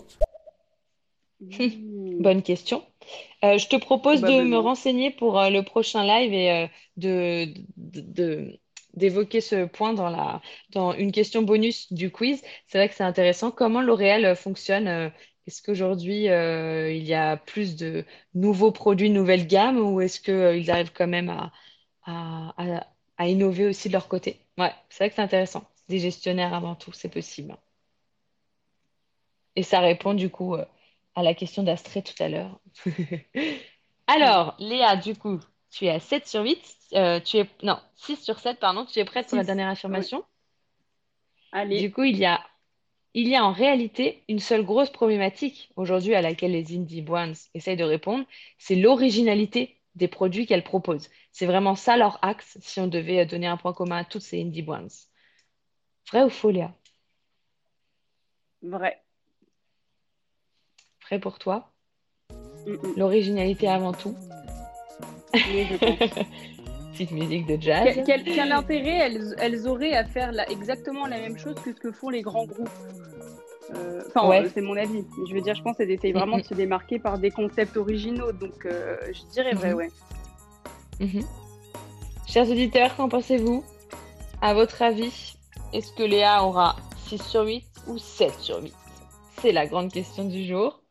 Bonne 2.20 2.42
question. 2.42 2.82
Euh, 3.44 3.56
je 3.56 3.66
te 3.68 3.76
propose 3.76 4.20
de 4.20 4.42
me 4.42 4.58
renseigner 4.58 5.10
pour 5.10 5.38
euh, 5.38 5.48
le 5.48 5.62
prochain 5.62 6.04
live 6.04 6.34
et 6.34 6.50
euh, 6.50 6.66
de, 6.98 8.58
d'évoquer 8.94 9.40
ce 9.40 9.64
point 9.64 9.94
dans, 9.94 10.10
la, 10.10 10.42
dans 10.70 10.92
une 10.92 11.12
question 11.12 11.42
bonus 11.42 11.92
du 11.92 12.10
quiz. 12.10 12.42
C'est 12.66 12.78
vrai 12.78 12.88
que 12.88 12.94
c'est 12.94 13.04
intéressant. 13.04 13.50
Comment 13.50 13.80
L'Oréal 13.80 14.36
fonctionne 14.36 15.10
Est-ce 15.50 15.62
qu'aujourd'hui, 15.62 16.26
il 16.26 17.02
y 17.02 17.14
a 17.14 17.36
plus 17.36 17.74
de 17.74 18.04
nouveaux 18.34 18.70
produits, 18.70 19.10
nouvelles 19.10 19.48
gammes, 19.48 19.80
ou 19.80 20.00
est-ce 20.00 20.20
qu'ils 20.20 20.70
arrivent 20.70 20.92
quand 20.92 21.08
même 21.08 21.28
à, 21.28 21.52
à, 22.06 22.84
à, 23.18 23.26
innover 23.26 23.66
aussi 23.66 23.88
de 23.88 23.94
leur 23.94 24.06
côté? 24.06 24.38
Ouais, 24.58 24.72
c'est 24.90 24.98
vrai 25.02 25.08
que 25.08 25.16
c'est 25.16 25.22
intéressant. 25.22 25.64
Des 25.88 25.98
gestionnaires 25.98 26.54
avant 26.54 26.76
tout, 26.76 26.92
c'est 26.92 27.08
possible. 27.08 27.56
Et 29.56 29.64
ça 29.64 29.80
répond 29.80 30.14
du 30.14 30.30
coup 30.30 30.54
à 31.16 31.22
la 31.24 31.34
question 31.34 31.64
d'Astrée 31.64 32.02
tout 32.02 32.22
à 32.22 32.28
l'heure. 32.28 32.60
Alors, 34.06 34.54
Léa, 34.60 34.94
du 34.94 35.16
coup, 35.16 35.40
tu 35.70 35.86
es 35.86 35.90
à 35.90 35.98
7 35.98 36.28
sur 36.28 36.42
8. 36.42 36.58
Euh, 36.94 37.20
tu 37.20 37.38
es... 37.38 37.48
Non, 37.62 37.78
6 37.96 38.16
sur 38.22 38.38
7, 38.38 38.58
pardon. 38.58 38.86
Tu 38.86 38.98
es 38.98 39.04
prête 39.04 39.28
pour 39.28 39.36
la 39.36 39.44
dernière 39.44 39.68
affirmation? 39.68 40.24
Allez. 41.52 41.80
Du 41.80 41.92
coup, 41.92 42.04
il 42.04 42.16
y 42.16 42.26
a... 42.26 42.40
il 43.14 43.28
y 43.28 43.34
a 43.34 43.44
en 43.44 43.52
réalité 43.52 44.22
une 44.28 44.38
seule 44.38 44.64
grosse 44.64 44.90
problématique 44.90 45.70
aujourd'hui 45.76 46.14
à 46.14 46.22
laquelle 46.22 46.52
les 46.52 46.76
indie 46.76 47.02
brands 47.02 47.32
essayent 47.54 47.76
de 47.76 47.84
répondre, 47.84 48.24
c'est 48.58 48.76
l'originalité 48.76 49.76
des 49.96 50.08
produits 50.08 50.46
qu'elles 50.46 50.64
proposent. 50.64 51.10
C'est 51.32 51.46
vraiment 51.46 51.74
ça 51.74 51.96
leur 51.96 52.18
axe 52.22 52.56
si 52.60 52.78
on 52.80 52.86
devait 52.86 53.26
donner 53.26 53.48
un 53.48 53.56
point 53.56 53.72
commun 53.72 53.98
à 53.98 54.04
toutes 54.04 54.22
ces 54.22 54.40
indie 54.40 54.62
brands. 54.62 54.86
Vrai 56.10 56.22
ou 56.22 56.30
faux, 56.30 56.50
Léa? 56.50 56.72
Vrai 61.02 61.18
pour 61.20 61.38
toi? 61.38 61.72
L'originalité 62.96 63.66
avant 63.66 63.92
tout? 63.92 64.14
Petite 67.00 67.12
musique 67.12 67.46
de 67.46 67.56
jazz. 67.58 67.98
Quel, 68.04 68.52
intérêt 68.52 69.10
elles, 69.38 69.66
auraient 69.66 69.94
à 69.94 70.04
faire 70.04 70.32
exactement 70.50 71.06
la 71.06 71.18
même 71.18 71.38
chose 71.38 71.54
que 71.54 71.72
ce 71.72 71.80
que 71.80 71.92
font 71.92 72.10
les 72.10 72.20
grands 72.20 72.44
groupes 72.44 72.68
euh, 73.74 74.02
Enfin, 74.08 74.28
ouais. 74.28 74.50
c'est 74.52 74.60
mon 74.60 74.76
avis. 74.76 75.06
Je 75.26 75.32
veux 75.34 75.40
dire, 75.40 75.54
je 75.54 75.62
pense 75.62 75.78
qu'elles 75.78 75.92
essayent 75.92 76.12
vraiment 76.12 76.36
de 76.36 76.42
se 76.42 76.52
démarquer 76.52 76.98
par 76.98 77.18
des 77.18 77.30
concepts 77.30 77.78
originaux. 77.78 78.32
Donc, 78.32 78.66
euh, 78.66 78.98
je 79.14 79.22
dirais 79.32 79.54
vrai, 79.54 79.72
ouais. 79.72 79.88
Chers 82.28 82.50
auditeurs, 82.50 82.94
qu'en 82.96 83.08
pensez-vous? 83.08 83.64
À 84.42 84.52
votre 84.52 84.82
avis, 84.82 85.38
est-ce 85.72 85.92
que 85.92 86.02
Léa 86.02 86.44
aura 86.44 86.76
6 87.06 87.22
sur 87.22 87.46
8 87.46 87.64
ou 87.86 87.96
7 87.96 88.40
sur 88.40 88.62
8 88.62 88.74
C'est 89.40 89.52
la 89.52 89.66
grande 89.66 89.90
question 89.90 90.24
du 90.24 90.44
jour. 90.44 90.82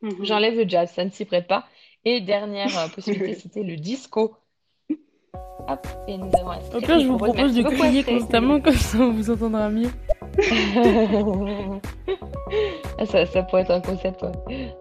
Mhm. 0.00 0.24
J'enlève 0.24 0.54
le 0.54 0.66
jazz, 0.66 0.90
ça 0.90 1.04
ne 1.04 1.10
s'y 1.10 1.26
prête 1.26 1.46
pas. 1.46 1.66
Et 2.06 2.22
dernière 2.22 2.78
euh, 2.78 2.88
possibilité, 2.88 3.34
c'était 3.42 3.64
le 3.64 3.76
disco. 3.76 4.38
Hop, 5.68 5.86
et 6.08 6.18
nous 6.18 6.30
avons 6.38 6.50
Au 6.74 6.80
pire, 6.80 7.00
je 7.00 7.06
vous 7.06 7.16
propose 7.16 7.54
de 7.54 7.62
crier 7.62 8.04
constamment, 8.04 8.60
comme 8.60 8.74
ça 8.74 8.98
on 8.98 9.12
vous 9.12 9.30
entendra 9.30 9.70
mieux. 9.70 9.90
Ça, 13.06 13.26
ça, 13.26 13.42
pourrait 13.42 13.62
être 13.62 13.70
un 13.70 13.80
concept, 13.80 14.24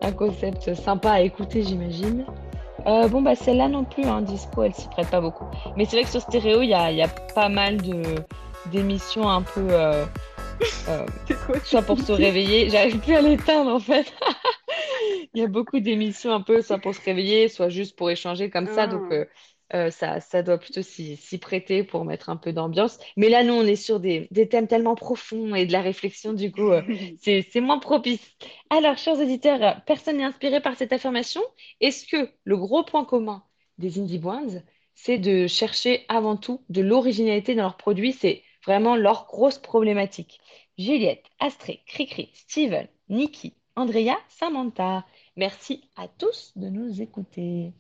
un 0.02 0.12
concept 0.12 0.74
sympa 0.76 1.12
à 1.12 1.22
écouter, 1.22 1.64
j'imagine. 1.64 2.26
Euh, 2.86 3.08
bon, 3.08 3.22
bah 3.22 3.36
celle-là 3.36 3.68
non 3.70 3.84
plus, 3.84 4.04
hein, 4.04 4.22
disco, 4.22 4.64
elle 4.64 4.74
s'y 4.74 4.88
prête 4.90 5.10
pas 5.10 5.22
beaucoup. 5.22 5.46
Mais 5.76 5.86
c'est 5.86 5.96
vrai 5.96 6.04
que 6.04 6.10
sur 6.10 6.22
stéréo, 6.22 6.62
il 6.62 6.70
y 6.70 6.74
a, 6.74 6.92
y 6.92 7.02
a, 7.02 7.08
pas 7.08 7.50
mal 7.50 7.78
d'émissions 8.72 9.30
un 9.30 9.42
peu. 9.42 9.68
Euh, 9.72 10.06
soit 11.64 11.82
pour 11.82 12.00
se 12.00 12.12
réveiller. 12.12 12.70
J'arrive 12.70 13.00
plus 13.00 13.16
à 13.16 13.22
l'éteindre 13.22 13.72
en 13.72 13.80
fait. 13.80 14.14
Il 15.34 15.42
y 15.42 15.44
a 15.44 15.48
beaucoup 15.48 15.80
d'émissions 15.80 16.32
un 16.32 16.42
peu, 16.42 16.62
soit 16.62 16.78
pour 16.78 16.94
se 16.94 17.02
réveiller, 17.02 17.48
soit 17.48 17.70
juste 17.70 17.98
pour 17.98 18.10
échanger 18.10 18.50
comme 18.50 18.68
ça. 18.68 18.88
Donc, 18.88 19.02
ah. 19.12 19.24
Euh, 19.74 19.90
ça, 19.90 20.20
ça 20.20 20.44
doit 20.44 20.60
plutôt 20.60 20.84
s'y 20.84 21.38
prêter 21.40 21.84
pour 21.84 22.06
mettre 22.06 22.30
un 22.30 22.38
peu 22.38 22.54
d'ambiance. 22.54 23.00
Mais 23.18 23.30
là, 23.30 23.44
nous, 23.44 23.54
on 23.54 23.64
est 23.64 23.76
sur 23.76 24.00
des, 24.00 24.28
thèmes 24.50 24.68
tellement 24.68 24.96
profonds 24.96 25.56
et 25.56 25.66
de 25.66 25.72
la 25.72 25.82
réflexion, 25.82 26.34
du 26.34 26.52
coup, 26.52 26.70
euh, 26.70 26.82
c'est 27.22 27.62
moins 27.62 27.80
propice. 27.80 28.36
Alors, 28.70 28.98
chers 28.98 29.20
auditeurs, 29.20 29.82
personne 29.86 30.18
n'est 30.18 30.24
inspiré 30.24 30.62
par 30.62 30.76
cette 30.76 30.94
affirmation. 30.94 31.42
Est-ce 31.82 32.06
que 32.06 32.30
le 32.44 32.58
gros 32.58 32.84
point 32.84 33.04
commun 33.04 33.44
des 33.80 34.00
Indie 34.00 34.20
Brands, 34.20 34.62
c'est 34.94 35.18
de 35.18 35.48
chercher 35.48 36.06
avant 36.08 36.38
tout 36.38 36.64
de 36.70 36.82
l'originalité 36.82 37.56
dans 37.56 37.64
leurs 37.64 37.78
produits? 37.78 38.14
C'est 38.14 38.44
vraiment 38.66 38.96
leur 38.96 39.26
grosse 39.26 39.58
problématique. 39.58 40.40
Juliette, 40.78 41.26
Astrée, 41.40 41.82
Cricri, 41.88 42.30
Steven, 42.34 42.88
Nikki, 43.10 43.56
Andrea, 43.76 44.18
Samantha. 44.30 45.06
Merci 45.36 45.90
à 45.96 46.08
tous 46.08 46.54
de 46.56 46.70
nous 46.70 47.02
écouter. 47.02 47.74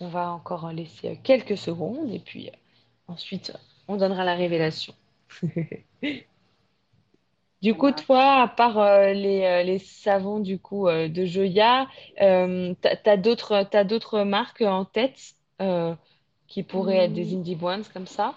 On 0.00 0.08
va 0.08 0.30
encore 0.30 0.72
laisser 0.72 1.18
quelques 1.22 1.56
secondes 1.56 2.12
et 2.12 2.18
puis 2.18 2.48
euh, 2.48 2.52
ensuite 3.08 3.52
on 3.88 3.96
donnera 3.96 4.24
la 4.24 4.34
révélation. 4.34 4.94
Du 7.62 7.74
coup, 7.74 7.92
toi, 7.92 8.42
à 8.42 8.48
part 8.48 8.78
euh, 8.78 9.14
euh, 9.14 9.62
les, 9.62 9.78
savons 9.78 10.38
du 10.38 10.58
coup 10.58 10.86
de 10.86 11.24
Joya, 11.24 11.86
tu 12.18 12.22
as 12.22 13.16
d'autres 13.16 14.22
marques 14.22 14.60
en 14.60 14.84
tête 14.84 15.34
qui 16.46 16.62
pourraient 16.62 17.06
être 17.06 17.14
des 17.14 17.34
hmm. 17.34 17.38
indie 17.38 17.54
brands 17.54 17.80
comme 17.94 18.06
ça? 18.06 18.34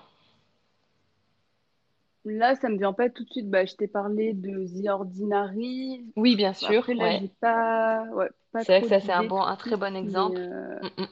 Là, 2.24 2.56
ça 2.56 2.70
me 2.70 2.78
vient 2.78 2.94
pas 2.94 3.10
tout 3.10 3.26
de 3.26 3.30
suite. 3.30 3.50
Bah, 3.50 3.66
je 3.66 3.76
t'ai 3.76 3.88
parlé 3.88 4.34
de 4.34 4.66
The 4.66 4.88
Ordinary. 4.88 6.06
Oui, 6.16 6.36
bien 6.36 6.54
sûr. 6.54 6.86
Pas... 7.42 8.06
c'est 8.62 8.80
vrai 8.80 8.82
que 8.82 8.88
ça, 8.88 9.00
c'est 9.00 9.12
un, 9.12 9.24
bon, 9.24 9.42
un 9.42 9.56
très 9.56 9.76
bon 9.76 9.96
exemple. 9.96 10.40
Mm, 10.40 11.02
mm. 11.02 11.08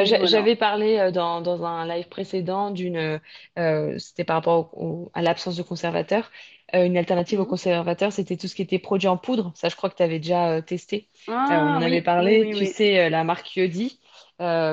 Euh, 0.00 0.26
j'avais 0.26 0.56
parlé 0.56 0.98
euh, 0.98 1.10
dans, 1.10 1.40
dans, 1.40 1.64
un 1.64 1.86
live 1.86 2.08
précédent 2.08 2.70
d'une, 2.70 3.20
euh, 3.58 3.98
c'était 3.98 4.24
par 4.24 4.36
rapport 4.36 4.70
à 5.14 5.22
l'absence 5.22 5.56
de 5.56 5.62
conservateur. 5.62 6.30
une 6.72 6.96
alternative 6.96 7.40
au 7.40 7.44
mhm. 7.44 7.48
conservateur, 7.48 8.12
c'était 8.12 8.36
tout 8.36 8.48
ce 8.48 8.54
qui 8.54 8.62
était 8.62 8.78
produit 8.78 9.08
en 9.08 9.16
poudre. 9.16 9.52
Ça, 9.54 9.68
je 9.68 9.76
crois 9.76 9.90
que 9.90 9.96
tu 9.96 10.02
avais 10.02 10.18
déjà 10.18 10.62
testé. 10.62 11.08
Ah, 11.28 11.64
on 11.64 11.78
en 11.78 11.82
avait 11.82 12.02
parlé. 12.02 12.52
tu 12.56 12.66
sais, 12.66 13.10
la 13.10 13.24
marque 13.24 13.56
Yodi, 13.56 13.98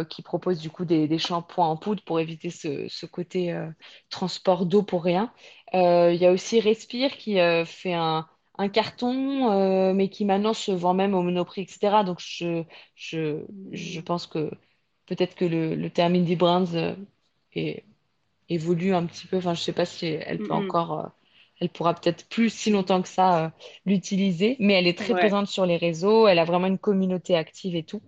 qui 0.10 0.22
propose 0.22 0.60
du 0.60 0.70
coup 0.70 0.86
des, 0.86 1.08
des, 1.08 1.18
shampoings 1.18 1.68
en 1.68 1.78
poudre 1.78 2.04
pour 2.04 2.20
éviter 2.20 2.50
ce, 2.50 2.88
ce 2.88 3.06
côté 3.06 3.56
transport 4.10 4.66
d'eau 4.66 4.84
pour 4.84 5.04
rien. 5.04 5.32
Il 5.74 6.16
y 6.16 6.26
a 6.26 6.32
aussi 6.32 6.60
Respire 6.60 7.18
qui 7.18 7.38
fait 7.66 7.94
un, 7.94 8.28
un 8.58 8.70
carton, 8.70 9.94
mais 9.94 10.10
qui 10.10 10.26
maintenant 10.26 10.54
se 10.54 10.72
vend 10.72 10.94
même 10.94 11.14
au 11.14 11.22
monoprix, 11.22 11.62
etc. 11.62 12.04
Donc, 12.06 12.20
je, 12.20 12.64
je, 12.96 13.46
je 13.72 14.02
pense 14.02 14.28
que 14.28 14.52
peut-être 15.06 15.36
que 15.36 15.46
le, 15.46 15.76
le 15.76 15.90
terme 15.90 16.16
Indie 16.16 16.36
Brands 16.36 16.74
euh, 16.74 16.96
est, 17.54 17.84
évolue 18.50 18.94
un 18.94 19.06
petit 19.06 19.28
peu. 19.28 19.38
Enfin, 19.38 19.54
je 19.54 19.62
sais 19.62 19.74
pas 19.74 19.86
si 19.86 20.06
elle 20.06 20.40
peut 20.40 20.54
encore, 20.54 21.00
euh, 21.00 21.08
elle 21.60 21.70
pourra 21.70 21.94
peut-être 21.94 22.28
plus 22.28 22.50
si 22.50 22.70
longtemps 22.70 23.02
que 23.02 23.08
ça 23.08 23.46
euh, 23.46 23.50
l'utiliser, 23.86 24.56
mais 24.60 24.74
elle 24.74 24.88
est 24.88 24.98
très 24.98 25.14
présente 25.14 25.48
sur 25.48 25.66
les 25.66 25.78
réseaux. 25.78 26.28
Elle 26.28 26.40
a 26.40 26.46
vraiment 26.46 26.68
une 26.68 26.80
communauté 26.80 27.36
active 27.36 27.76
et 27.76 27.84
tout. 27.84 28.02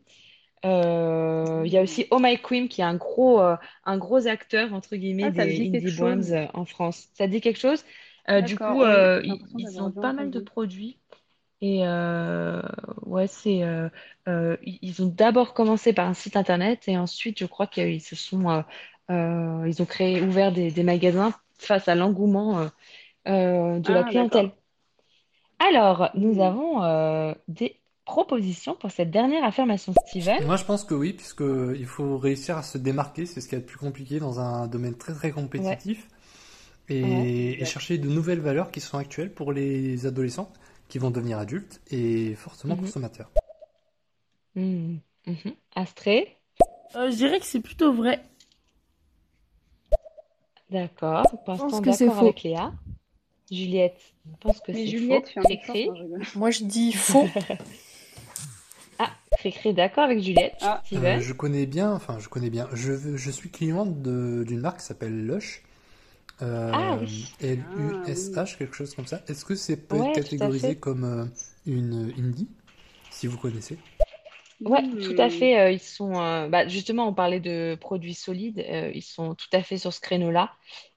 Il 0.63 1.71
y 1.71 1.77
a 1.77 1.81
aussi 1.81 2.07
Oh 2.11 2.19
My 2.19 2.37
Queen 2.37 2.67
qui 2.67 2.81
est 2.81 2.83
un 2.83 2.95
gros, 2.95 3.39
un 3.39 3.97
gros 3.97 4.27
acteur 4.27 4.73
entre 4.73 4.97
guillemets 4.97 5.25
ah, 5.37 5.45
des 5.45 5.61
Indie 5.61 5.95
Brands 5.95 6.49
en 6.53 6.65
France. 6.65 7.07
Ça 7.13 7.27
dit 7.27 7.39
quelque 7.39 7.59
chose? 7.59 7.85
Du 8.45 8.57
coup, 8.57 8.83
ils, 8.83 9.81
ont 9.81 9.91
pas 9.91 10.11
mal 10.11 10.29
de 10.29 10.41
produits. 10.41 10.97
Et 11.61 11.81
euh, 11.83 12.61
ouais, 13.05 13.27
c'est 13.27 13.63
euh, 13.63 13.89
euh, 14.27 14.57
ils 14.61 15.01
ont 15.01 15.07
d'abord 15.07 15.53
commencé 15.53 15.91
par 15.91 16.07
un 16.07 16.13
site 16.13 16.37
internet 16.37 16.83
et 16.87 16.97
ensuite, 16.97 17.39
je 17.39 17.45
crois 17.45 17.67
qu'ils 17.67 18.01
se 18.01 18.15
sont 18.15 18.63
ils 19.09 19.81
ont 19.81 19.85
créé 19.85 20.21
ouvert 20.21 20.51
des, 20.51 20.69
des 20.69 20.83
magasins 20.83 21.33
face 21.57 21.87
à 21.87 21.95
l'engouement 21.95 22.69
de 23.25 23.91
la 23.91 23.99
ah, 23.99 24.09
clientèle. 24.09 24.51
Alors, 25.59 26.09
nous 26.13 26.35
mmh. 26.35 26.41
avons 26.41 27.35
des 27.47 27.79
propositions 28.05 28.75
pour 28.75 28.91
cette 28.91 29.09
dernière 29.09 29.43
affirmation, 29.43 29.93
Steven. 30.05 30.45
Moi, 30.45 30.57
je 30.57 30.65
pense 30.65 30.83
que 30.83 30.93
oui, 30.93 31.13
puisque 31.13 31.43
il 31.75 31.85
faut 31.85 32.17
réussir 32.17 32.57
à 32.57 32.63
se 32.63 32.77
démarquer, 32.77 33.25
c'est 33.25 33.41
ce 33.41 33.47
qui 33.47 33.55
est 33.55 33.59
le 33.59 33.65
plus 33.65 33.77
compliqué 33.77 34.19
dans 34.19 34.39
un 34.39 34.67
domaine 34.67 34.95
très 34.95 35.13
très 35.13 35.31
compétitif. 35.31 36.07
Et, 36.89 37.61
et, 37.61 37.65
chercher 37.65 37.97
de 37.97 38.07
nouvelles 38.07 38.39
valeurs 38.39 38.71
qui 38.71 38.79
sont 38.79 38.97
actuelles 38.97 39.33
pour 39.33 39.51
les 39.51 40.05
adolescents 40.05 40.49
qui 40.87 40.99
vont 40.99 41.11
devenir 41.11 41.37
adultes 41.37 41.81
et 41.91 42.35
forcément 42.35 42.75
mhm. 42.75 42.81
consommateurs. 42.81 43.31
Mmh. 44.55 44.97
Mmh. 45.27 45.33
Astrée 45.75 46.37
euh, 46.95 47.11
Je 47.11 47.15
dirais 47.15 47.39
que 47.39 47.45
c'est 47.45 47.59
plutôt 47.59 47.93
vrai. 47.93 48.23
D'accord. 50.69 51.23
Pour 51.45 51.53
l'instant, 51.53 51.81
d'accord 51.81 52.19
avec 52.19 52.43
Léa. 52.43 52.73
Juliette, 53.49 54.01
je 54.25 54.37
pense 54.41 54.59
que 54.59 54.73
c'est 54.73 54.87
Juliette 54.87 55.29
faux. 55.29 55.41
Écrit. 55.49 55.89
Moi, 56.35 56.51
je 56.51 56.65
dis 56.65 56.91
faux. 56.91 57.27
ah, 58.99 59.09
écrit 59.45 59.73
d'accord 59.73 60.03
avec 60.03 60.19
Juliette. 60.19 60.57
Ah. 60.61 60.83
Euh, 60.91 61.21
je 61.21 61.31
connais 61.31 61.65
bien, 61.65 61.93
enfin, 61.93 62.19
je 62.19 62.27
connais 62.27 62.49
bien. 62.49 62.67
Je, 62.73 63.15
je 63.15 63.31
suis 63.31 63.49
client 63.49 63.85
d'une 63.85 64.59
marque 64.59 64.79
qui 64.79 64.85
s'appelle 64.85 65.25
Lush 65.25 65.63
euh, 66.41 66.71
ah, 66.73 66.99
L-U-S-H, 67.41 68.57
quelque 68.57 68.75
chose 68.75 68.93
comme 68.93 69.07
ça. 69.07 69.21
Est-ce 69.27 69.43
que 69.45 69.55
c'est 69.55 69.77
peut 69.77 69.97
être 69.97 70.13
catégorisé 70.13 70.75
comme 70.75 71.03
euh, 71.03 71.25
une 71.65 72.13
indie, 72.17 72.47
si 73.09 73.27
vous 73.27 73.37
connaissez? 73.37 73.77
Ouais, 74.61 74.83
tout 75.03 75.15
à 75.19 75.29
fait. 75.29 75.59
Euh, 75.59 75.71
ils 75.71 75.79
sont, 75.79 76.13
bah, 76.49 76.67
justement, 76.67 77.07
on 77.07 77.13
parlait 77.13 77.39
de 77.39 77.75
produits 77.79 78.13
solides. 78.13 78.63
ils 78.93 79.01
sont 79.01 79.35
tout 79.35 79.49
à 79.53 79.61
fait 79.61 79.77
sur 79.77 79.93
ce 79.93 80.01
créneau-là. 80.01 80.51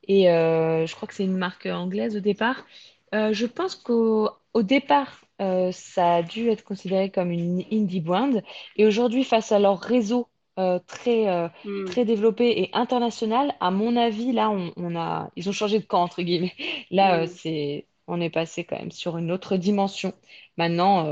Et 0.09 0.24
je 0.24 0.95
crois 0.95 1.09
que 1.09 1.14
c'est 1.14 1.24
une 1.24 1.36
marque 1.36 1.66
anglaise 1.66 2.16
au 2.16 2.20
départ. 2.20 2.66
je 3.12 3.47
pense 3.47 3.74
qu'au 3.74 4.30
au 4.53 4.62
départ, 4.62 5.24
ça 5.38 6.16
a 6.16 6.22
dû 6.22 6.49
être 6.49 6.64
considéré 6.64 7.11
comme 7.11 7.30
une 7.30 7.64
indie 7.72 8.01
brand. 8.01 8.43
Et 8.76 8.86
aujourd'hui, 8.86 9.24
face 9.24 9.53
à 9.53 9.59
leur 9.59 9.80
réseau 9.80 10.26
euh, 10.26 10.39
très, 10.86 11.28
euh, 11.28 11.48
hmm. 11.64 11.84
très 11.86 12.04
développé 12.04 12.62
et 12.62 12.70
international, 12.72 13.54
à 13.61 13.70
mon 13.70 13.96
avis, 13.96 14.32
là, 14.32 14.50
on, 14.50 14.96
a, 14.96 15.30
ils 15.36 15.48
ont 15.48 15.52
changé 15.52 15.78
de 15.78 15.84
camp, 15.84 16.02
entre 16.02 16.22
guillemets. 16.22 16.54
Là, 16.90 17.20
euh, 17.20 17.24
hmm. 17.24 17.28
c'est, 17.28 17.86
on 18.06 18.20
est 18.20 18.30
passé 18.30 18.64
quand 18.64 18.78
même 18.78 18.90
sur 18.90 19.16
une 19.18 19.30
autre 19.30 19.56
dimension. 19.56 20.12
Maintenant, 20.56 21.06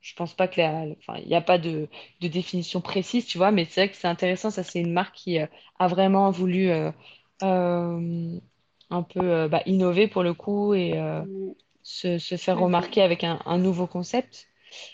je 0.00 0.14
pense 0.14 0.32
pas 0.32 0.48
que 0.48 0.60
enfin, 0.92 1.18
il 1.18 1.28
n'y 1.28 1.34
a 1.34 1.40
pas 1.40 1.58
de, 1.58 1.88
de, 2.20 2.28
définition 2.28 2.80
précise, 2.80 3.26
tu 3.26 3.36
vois, 3.36 3.50
mais 3.50 3.66
c'est 3.66 3.82
vrai 3.82 3.90
que 3.90 3.96
c'est 3.96 4.06
intéressant. 4.08 4.50
Ça, 4.50 4.62
c'est 4.62 4.80
une 4.80 4.92
marque 4.92 5.16
qui 5.16 5.38
a 5.38 5.88
vraiment 5.88 6.30
voulu 6.30 6.70
un 7.42 8.40
peu 9.02 9.48
bah, 9.48 9.62
innover 9.66 10.06
pour 10.06 10.22
le 10.22 10.34
coup 10.34 10.72
et 10.72 10.98
hmm. 10.98 11.52
se, 11.82 12.18
se, 12.18 12.36
faire 12.36 12.58
remarquer 12.58 13.02
avec 13.02 13.24
un, 13.24 13.40
un 13.44 13.58
nouveau 13.58 13.86
concept. 13.88 14.46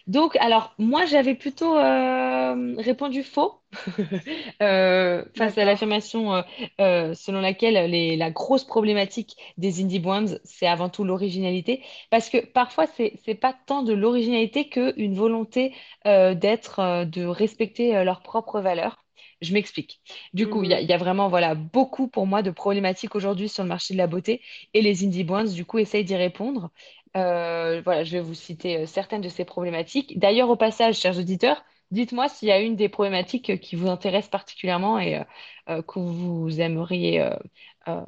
Donc, 0.06 0.36
alors, 0.36 0.74
moi, 0.78 1.06
j'avais 1.06 1.34
plutôt 1.34 1.76
euh, 1.76 2.74
répondu 2.78 3.22
faux 3.22 3.60
euh, 4.62 5.24
face 5.36 5.56
à 5.58 5.64
l'affirmation 5.64 6.42
euh, 6.80 7.14
selon 7.14 7.40
laquelle 7.40 7.90
les, 7.90 8.16
la 8.16 8.30
grosse 8.30 8.64
problématique 8.64 9.36
des 9.58 9.82
indie 9.82 10.00
brands, 10.00 10.26
c'est 10.44 10.66
avant 10.66 10.88
tout 10.88 11.04
l'originalité. 11.04 11.82
Parce 12.10 12.28
que 12.28 12.44
parfois, 12.44 12.86
c'est 12.86 13.14
n'est 13.26 13.34
pas 13.34 13.54
tant 13.66 13.82
de 13.82 13.92
l'originalité 13.92 14.68
qu'une 14.68 15.14
volonté 15.14 15.74
d'être, 16.04 17.04
de 17.04 17.24
respecter 17.24 18.04
leurs 18.04 18.22
propres 18.22 18.60
valeurs. 18.60 18.98
Je 19.40 19.52
m'explique. 19.54 20.00
Du 20.34 20.48
coup, 20.48 20.62
il 20.62 20.70
y, 20.70 20.84
y, 20.84 20.92
a 20.92 20.96
vraiment 20.96 21.28
voilà, 21.28 21.56
beaucoup 21.56 22.06
pour 22.06 22.28
moi 22.28 22.42
de 22.42 22.52
problématiques 22.52 23.16
aujourd'hui 23.16 23.48
sur 23.48 23.64
le 23.64 23.68
marché 23.68 23.92
de 23.92 23.98
la 23.98 24.06
beauté 24.06 24.40
et 24.72 24.82
les 24.82 25.04
indie 25.04 25.24
brands, 25.24 25.44
du 25.44 25.64
coup, 25.64 25.78
essayent 25.78 26.04
d'y 26.04 26.14
répondre. 26.14 26.70
Euh, 27.16 27.82
voilà, 27.84 28.04
je 28.04 28.12
vais 28.12 28.22
vous 28.22 28.34
citer 28.34 28.78
euh, 28.78 28.86
certaines 28.86 29.20
de 29.20 29.28
ces 29.28 29.44
problématiques. 29.44 30.18
D'ailleurs, 30.18 30.48
au 30.48 30.56
passage, 30.56 30.98
chers 30.98 31.18
auditeurs, 31.18 31.62
dites-moi 31.90 32.28
s'il 32.28 32.48
y 32.48 32.52
a 32.52 32.60
une 32.60 32.76
des 32.76 32.88
problématiques 32.88 33.60
qui 33.60 33.76
vous 33.76 33.88
intéresse 33.88 34.28
particulièrement 34.28 34.98
et 34.98 35.22
euh, 35.68 35.82
que 35.82 35.98
vous 35.98 36.60
aimeriez 36.60 37.22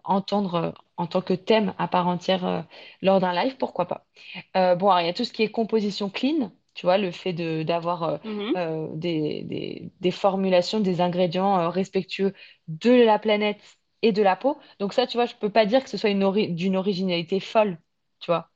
entendre 0.05 0.75
en 0.97 1.07
tant 1.07 1.21
que 1.21 1.35
thème 1.35 1.75
à 1.79 1.89
part 1.89 2.09
entière 2.09 2.65
lors 3.03 3.21
d'un 3.21 3.33
live, 3.35 3.57
pourquoi 3.59 3.87
pas. 3.87 4.07
bon, 4.77 4.97
il 4.99 5.07
y 5.07 5.09
a 5.09 5.13
tout 5.13 5.25
ce 5.25 5.33
qui 5.33 5.43
est 5.43 5.51
composition 5.51 6.09
clean, 6.09 6.53
tu 6.75 6.87
vois, 6.87 6.97
le 6.97 7.11
fait 7.11 7.33
de, 7.33 7.63
d'avoir 7.63 8.21
mm-hmm. 8.25 8.97
des, 8.99 9.91
des, 10.01 10.11
formulations, 10.13 10.81
des 10.81 11.01
ingrédients 11.01 11.69
respectueux 11.71 12.33
de 12.69 12.93
la 12.93 13.19
planète 13.19 13.61
et 14.03 14.13
de 14.13 14.23
la 14.23 14.37
peau. 14.37 14.59
Donc 14.79 14.93
ça, 14.95 15.07
tu 15.07 15.17
vois, 15.19 15.27
je 15.27 15.35
peux 15.35 15.51
pas 15.51 15.67
dire 15.67 15.83
que 15.85 15.91
ce 15.91 15.97
soit 15.97 16.11
une 16.11 16.55
d'une 16.55 16.77
originalité 16.77 17.41
folle, 17.41 17.79
tu 18.21 18.31
vois. 18.31 18.54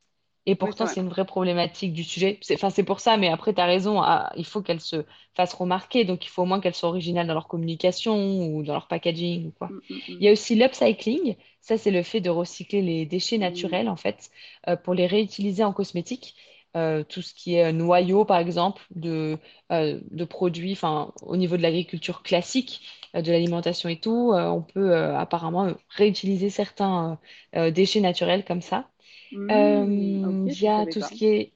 Et 0.49 0.55
pourtant, 0.55 0.87
c'est 0.87 1.01
une 1.01 1.11
vraie 1.11 1.27
problématique 1.27 1.93
du 1.93 2.03
sujet. 2.03 2.41
Enfin, 2.55 2.71
c'est 2.71 2.83
pour 2.83 3.01
ça, 3.01 3.19
mais 3.19 3.29
après, 3.29 3.53
tu 3.53 3.61
as 3.61 3.67
raison, 3.67 4.03
il 4.35 4.47
faut 4.47 4.63
qu'elles 4.63 4.81
se 4.81 5.05
fassent 5.37 5.53
remarquer. 5.53 6.07
Donc, 6.07 6.25
il 6.25 6.31
faut 6.31 6.41
au 6.41 6.47
moins 6.47 6.59
qu'elles 6.59 6.75
soient 6.75 6.89
originales 6.89 7.27
dans 7.27 7.35
leur 7.35 7.49
communication 7.49 8.47
ou 8.47 8.63
dans 8.63 8.73
leur 8.73 8.89
packaging 8.89 9.49
ou 9.49 9.51
quoi. 9.51 9.69
Mm, 9.69 9.75
mm, 9.91 9.95
mm. 9.95 10.01
Il 10.09 10.23
y 10.23 10.29
a 10.29 10.33
aussi 10.33 10.55
l'upcycling. 10.55 11.37
Ça, 11.61 11.77
c'est 11.77 11.91
le 11.91 12.03
fait 12.03 12.23
de 12.23 12.31
recycler 12.31 12.81
les 12.81 13.05
déchets 13.05 13.37
naturels, 13.37 13.91
en 13.91 13.97
fait, 13.97 14.31
euh, 14.69 14.77
pour 14.77 14.95
les 14.95 15.07
réutiliser 15.07 15.65
en 15.65 15.75
cosmétique. 15.75 16.35
Euh, 16.79 17.05
tout 17.05 17.21
ce 17.21 17.35
qui 17.35 17.57
est 17.57 17.71
noyau, 17.75 18.25
par 18.25 18.39
exemple, 18.39 18.83
de, 18.95 19.37
euh, 19.71 20.01
de 20.11 20.25
produits, 20.25 20.73
enfin, 20.73 21.13
au 21.21 21.37
niveau 21.37 21.59
de 21.59 21.63
l'agriculture 21.63 22.23
classique, 22.23 22.81
de 23.13 23.31
l'alimentation 23.33 23.91
et 23.91 24.01
tout, 24.01 24.33
on 24.35 24.63
peut 24.63 24.95
apparemment 24.95 25.75
réutiliser 25.89 26.51
certains 26.51 27.19
déchets 27.55 28.01
naturels 28.01 28.45
comme 28.45 28.61
ça. 28.61 28.89
Mmh, 29.33 29.51
euh, 29.51 30.45
il 30.47 30.63
y 30.63 30.69
a 30.69 30.87
tout 30.87 31.01
ce 31.01 31.13
qui 31.13 31.27
est. 31.27 31.53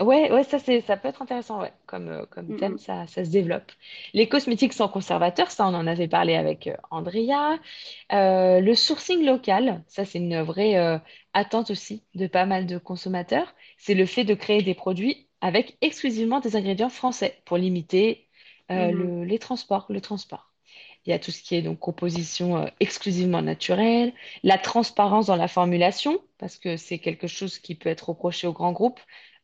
Ouais, 0.00 0.32
ouais, 0.32 0.42
ça, 0.42 0.58
c'est, 0.58 0.80
ça 0.80 0.96
peut 0.96 1.06
être 1.06 1.22
intéressant, 1.22 1.60
ouais, 1.60 1.72
comme, 1.86 2.08
euh, 2.08 2.26
comme 2.26 2.48
mmh, 2.48 2.56
thème, 2.56 2.72
mmh. 2.74 2.78
ça, 2.78 3.06
ça 3.06 3.24
se 3.24 3.30
développe. 3.30 3.70
Les 4.12 4.28
cosmétiques 4.28 4.72
sans 4.72 4.88
conservateur, 4.88 5.52
ça, 5.52 5.68
on 5.68 5.74
en 5.74 5.86
avait 5.86 6.08
parlé 6.08 6.34
avec 6.34 6.66
euh, 6.66 6.76
Andrea. 6.90 7.58
le 8.10 8.74
sourcing 8.74 9.24
local, 9.24 9.84
ça, 9.86 10.04
c'est 10.04 10.18
une 10.18 10.42
vraie 10.42 11.00
attente 11.32 11.70
aussi 11.70 12.02
de 12.16 12.26
pas 12.26 12.44
mal 12.44 12.66
de 12.66 12.76
consommateurs. 12.78 13.54
C'est 13.78 13.94
le 13.94 14.06
fait 14.06 14.24
de 14.24 14.34
créer 14.34 14.62
des 14.62 14.74
produits 14.74 15.28
avec 15.40 15.76
exclusivement 15.80 16.40
des 16.40 16.56
ingrédients 16.56 16.88
français 16.88 17.40
pour 17.44 17.56
limiter 17.56 18.28
le, 18.70 19.22
les 19.22 19.38
transports, 19.38 19.86
le 19.90 20.00
transport. 20.00 20.53
Il 21.06 21.10
y 21.10 21.12
a 21.12 21.18
tout 21.18 21.30
ce 21.30 21.42
qui 21.42 21.54
est 21.54 21.62
donc 21.62 21.78
composition 21.78 22.56
euh, 22.56 22.66
exclusivement 22.80 23.42
naturelle, 23.42 24.12
la 24.42 24.58
transparence 24.58 25.26
dans 25.26 25.36
la 25.36 25.48
formulation, 25.48 26.20
parce 26.38 26.56
que 26.58 26.76
c'est 26.76 26.98
quelque 26.98 27.26
chose 27.26 27.58
qui 27.58 27.74
peut 27.74 27.90
être 27.90 28.08
reproché 28.08 28.46
aux 28.46 28.52
grands 28.52 28.72
groupes, 28.72 29.00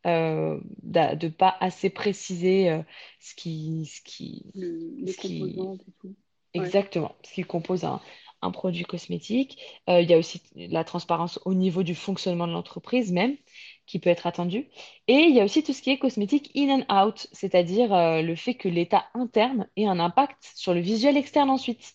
euh, 0.07 0.59
de 0.83 1.27
ne 1.27 1.31
pas 1.31 1.57
assez 1.61 1.91
préciser 1.91 2.71
euh, 2.71 2.83
ce 3.19 3.35
qui, 3.35 3.91
ce 3.95 4.01
qui, 4.03 4.47
les 4.55 5.15
composantes 5.15 5.83
et 5.83 5.93
tout. 6.01 6.15
Exactement, 6.55 7.15
ce 7.23 7.35
qui 7.35 7.43
compose 7.43 7.85
un, 7.85 8.01
un 8.41 8.51
produit 8.51 8.85
cosmétique. 8.85 9.59
il 9.87 10.09
y 10.09 10.15
a 10.15 10.19
aussi 10.19 10.43
la 10.57 10.83
transparence 10.83 11.39
au 11.45 11.55
niveau 11.55 11.83
du 11.83 11.95
fonctionnement 11.95 12.49
de 12.49 12.53
l'entreprise 12.53 13.13
même 13.13 13.37
qui 13.91 13.99
peut 13.99 14.11
être 14.11 14.29
attendu. 14.29 14.69
Et 15.09 15.15
il 15.15 15.35
y 15.35 15.41
a 15.41 15.45
aussi 15.45 15.65
tout 15.65 15.73
ce 15.73 15.83
qui 15.83 15.91
est 15.91 15.99
cosmétique 15.99 16.53
in 16.55 16.69
and 16.89 17.07
out, 17.07 17.27
c'est-à-dire 17.33 17.93
euh, 17.93 18.23
le 18.23 18.37
fait 18.37 18.55
que 18.55 18.69
l'état 18.69 19.05
interne 19.15 19.67
ait 19.77 19.87
un 19.87 19.99
impact 19.99 20.53
sur 20.55 20.75
le 20.75 20.81
visuel 20.81 21.17
externe 21.17 21.51
ensuite. 21.51 21.95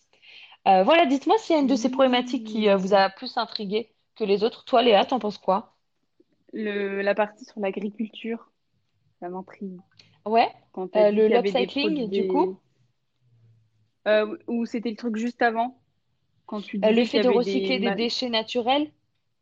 Euh, 0.68 0.82
voilà, 0.82 1.06
dites-moi 1.06 1.38
s'il 1.38 1.56
y 1.56 1.58
a 1.58 1.62
une 1.62 1.68
de 1.68 1.74
ces 1.74 1.90
problématiques 1.90 2.44
qui 2.44 2.68
euh, 2.68 2.76
vous 2.76 2.92
a 2.92 3.08
plus 3.08 3.38
intrigué 3.38 3.94
que 4.14 4.24
les 4.24 4.44
autres. 4.44 4.66
Toi, 4.66 4.82
Léa, 4.82 5.06
t'en 5.06 5.18
penses 5.18 5.38
quoi? 5.38 5.74
Le, 6.52 7.00
La 7.00 7.14
partie 7.14 7.46
sur 7.46 7.60
l'agriculture, 7.60 8.50
ça 9.20 9.30
m'intrigue. 9.30 9.78
Ouais, 10.26 10.50
le 10.74 11.34
upcycling, 11.34 12.10
du 12.10 12.26
coup? 12.28 12.58
Ou 14.48 14.66
c'était 14.66 14.90
le 14.90 14.96
truc 14.96 15.16
juste 15.16 15.40
avant? 15.40 15.78
Quand 16.44 16.60
tu 16.60 16.78
Le 16.78 17.04
fait 17.06 17.22
de 17.22 17.28
recycler 17.28 17.78
des 17.78 17.94
déchets 17.94 18.28
naturels 18.28 18.90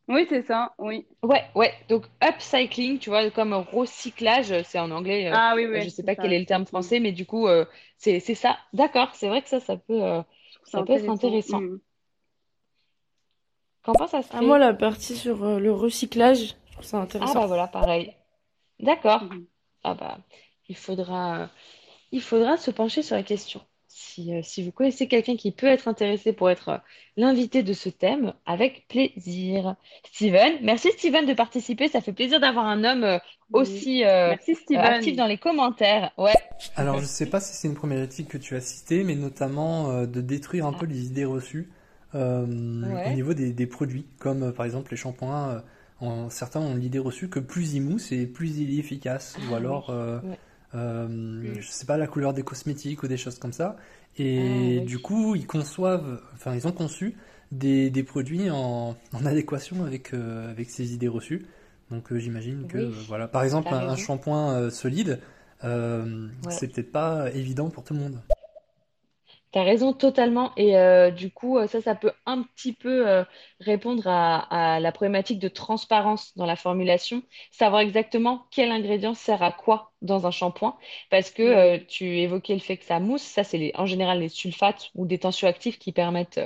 oui, 0.07 0.27
c'est 0.29 0.43
ça, 0.43 0.73
oui. 0.77 1.05
Ouais, 1.23 1.43
ouais. 1.55 1.73
Donc, 1.89 2.05
upcycling, 2.23 2.99
tu 2.99 3.09
vois, 3.09 3.29
comme 3.31 3.53
recyclage, 3.53 4.61
c'est 4.63 4.79
en 4.79 4.91
anglais. 4.91 5.27
Euh, 5.27 5.33
ah 5.33 5.53
oui, 5.55 5.65
oui. 5.65 5.81
Je 5.81 5.89
sais 5.89 6.03
pas 6.03 6.15
quel 6.15 6.31
est 6.31 6.39
le 6.39 6.45
terme 6.45 6.65
français, 6.65 6.99
mais 6.99 7.11
du 7.11 7.25
coup, 7.25 7.47
euh, 7.47 7.65
c'est 7.97 8.19
ça. 8.19 8.57
D'accord, 8.73 9.15
c'est 9.15 9.27
vrai 9.27 9.41
que 9.41 9.49
ça, 9.49 9.59
ça 9.59 9.77
peut, 9.77 10.03
euh, 10.03 10.21
ça 10.63 10.83
peut 10.83 10.93
être 10.93 11.09
intéressant. 11.09 11.59
Mm. 11.59 11.79
Qu'en 13.83 13.93
pense 13.93 14.11
ça 14.11 14.21
ah, 14.31 14.41
Moi, 14.41 14.59
la 14.59 14.73
partie 14.73 15.15
sur 15.15 15.59
le 15.59 15.71
recyclage, 15.71 16.55
je 16.67 16.71
trouve 16.73 16.85
ça 16.85 16.97
intéressant. 16.97 17.39
Ah 17.39 17.41
bah 17.41 17.47
voilà, 17.47 17.67
pareil. 17.67 18.13
D'accord. 18.79 19.23
Mm. 19.23 19.45
Ah 19.83 19.93
bah, 19.95 20.19
il 20.69 20.75
faudra, 20.75 21.49
il 22.11 22.21
faudra 22.21 22.57
se 22.57 22.69
pencher 22.69 23.01
sur 23.01 23.15
la 23.15 23.23
question. 23.23 23.61
Euh, 24.19 24.39
si, 24.43 24.63
vous 24.63 24.71
connaissez 24.71 25.07
quelqu'un 25.07 25.35
qui 25.35 25.51
peut 25.51 25.67
être 25.67 25.87
intéressé 25.87 26.33
pour 26.33 26.49
être 26.49 26.69
euh, 26.69 26.77
l'invité 27.17 27.63
de 27.63 27.73
ce 27.73 27.89
thème, 27.89 28.33
avec 28.45 28.87
plaisir. 28.87 29.75
Steven, 30.11 30.53
merci 30.61 30.91
Steven 30.91 31.25
de 31.25 31.33
participer. 31.33 31.87
Ça 31.87 32.01
fait 32.01 32.13
plaisir 32.13 32.39
d'avoir 32.39 32.65
un 32.65 32.83
homme 32.83 33.03
euh, 33.03 33.19
aussi 33.53 34.03
actif 34.03 34.57
dans 35.15 35.27
les 35.27 35.37
commentaires. 35.37 36.11
Ouais. 36.17 36.33
Alors, 36.75 36.97
je 36.97 37.01
ne 37.01 37.07
sais 37.07 37.27
pas 37.27 37.39
si 37.39 37.53
c'est 37.53 37.67
une 37.67 37.75
problématique 37.75 38.27
que 38.27 38.37
tu 38.37 38.55
as 38.55 38.61
citée, 38.61 39.03
mais 39.03 39.15
notamment 39.15 40.03
de 40.03 40.21
détruire 40.21 40.65
un 40.65 40.73
peu 40.73 40.85
les 40.85 41.05
idées 41.05 41.25
reçues 41.25 41.69
au 42.13 42.19
niveau 42.47 43.33
des, 43.33 43.67
produits, 43.67 44.05
comme 44.19 44.53
par 44.53 44.65
exemple 44.65 44.91
les 44.91 44.97
shampoings. 44.97 45.61
certains 46.29 46.61
ont 46.61 46.75
l'idée 46.75 46.99
reçue 46.99 47.29
que 47.29 47.39
plus 47.39 47.73
ils 47.73 47.81
moussent 47.81 48.11
et 48.11 48.25
plus 48.25 48.57
il 48.57 48.75
est 48.75 48.79
efficace. 48.79 49.37
ou 49.49 49.53
ah 49.53 49.57
alors. 49.57 49.93
Euh, 50.75 51.55
je 51.59 51.67
sais 51.67 51.85
pas, 51.85 51.97
la 51.97 52.07
couleur 52.07 52.33
des 52.33 52.43
cosmétiques 52.43 53.03
ou 53.03 53.07
des 53.07 53.17
choses 53.17 53.39
comme 53.39 53.53
ça. 53.53 53.77
Et 54.17 54.79
ah, 54.81 54.85
du 54.85 54.99
coup, 54.99 55.35
ils 55.35 55.47
conçoivent, 55.47 56.21
enfin, 56.33 56.53
ils 56.55 56.67
ont 56.67 56.71
conçu 56.71 57.15
des, 57.51 57.89
des 57.89 58.03
produits 58.03 58.49
en, 58.49 58.95
en, 59.13 59.25
adéquation 59.25 59.85
avec, 59.85 60.13
euh, 60.13 60.49
avec 60.49 60.69
ces 60.69 60.93
idées 60.93 61.07
reçues. 61.07 61.45
Donc, 61.91 62.11
euh, 62.11 62.19
j'imagine 62.19 62.67
que, 62.67 62.77
voilà. 63.07 63.27
Par 63.27 63.43
exemple, 63.43 63.73
un, 63.73 63.95
shampoing 63.95 64.69
solide, 64.69 65.19
c'est 65.61 66.67
peut-être 66.67 66.91
pas 66.91 67.31
évident 67.31 67.69
pour 67.69 67.83
tout 67.83 67.93
le 67.93 67.99
monde. 67.99 68.19
Tu 69.55 69.61
as 69.61 69.63
raison 69.63 69.93
totalement. 69.93 70.51
Et 70.57 70.77
euh, 70.77 71.11
du 71.11 71.31
coup, 71.31 71.57
euh, 71.57 71.65
ça, 71.67 71.79
ça 71.79 71.95
peut 71.95 72.11
un 72.25 72.43
petit 72.43 72.73
peu 72.73 73.07
euh, 73.07 73.23
répondre 73.61 74.03
à, 74.05 74.81
la 74.81 74.91
problématique 74.91 75.39
de 75.39 75.47
transparence 75.47 76.35
dans 76.35 76.45
la 76.45 76.57
formulation, 76.57 77.23
savoir 77.51 77.79
exactement 77.79 78.47
quel 78.51 78.69
ingrédient 78.69 79.13
sert 79.13 79.41
à 79.43 79.53
quoi 79.53 79.93
dans 80.01 80.27
un 80.27 80.31
shampoing. 80.31 80.77
Parce 81.09 81.31
que 81.31 81.77
tu 81.85 82.19
évoquais 82.19 82.53
le 82.53 82.59
fait 82.59 82.75
que 82.75 82.83
ça 82.83 82.99
mousse, 82.99 83.21
ça, 83.21 83.45
c'est 83.45 83.71
en 83.75 83.85
général 83.85 84.19
les 84.19 84.27
sulfates 84.27 84.89
ou 84.93 85.05
des 85.05 85.19
tensioactifs 85.19 85.79
qui 85.79 85.93
permettent 85.93 86.41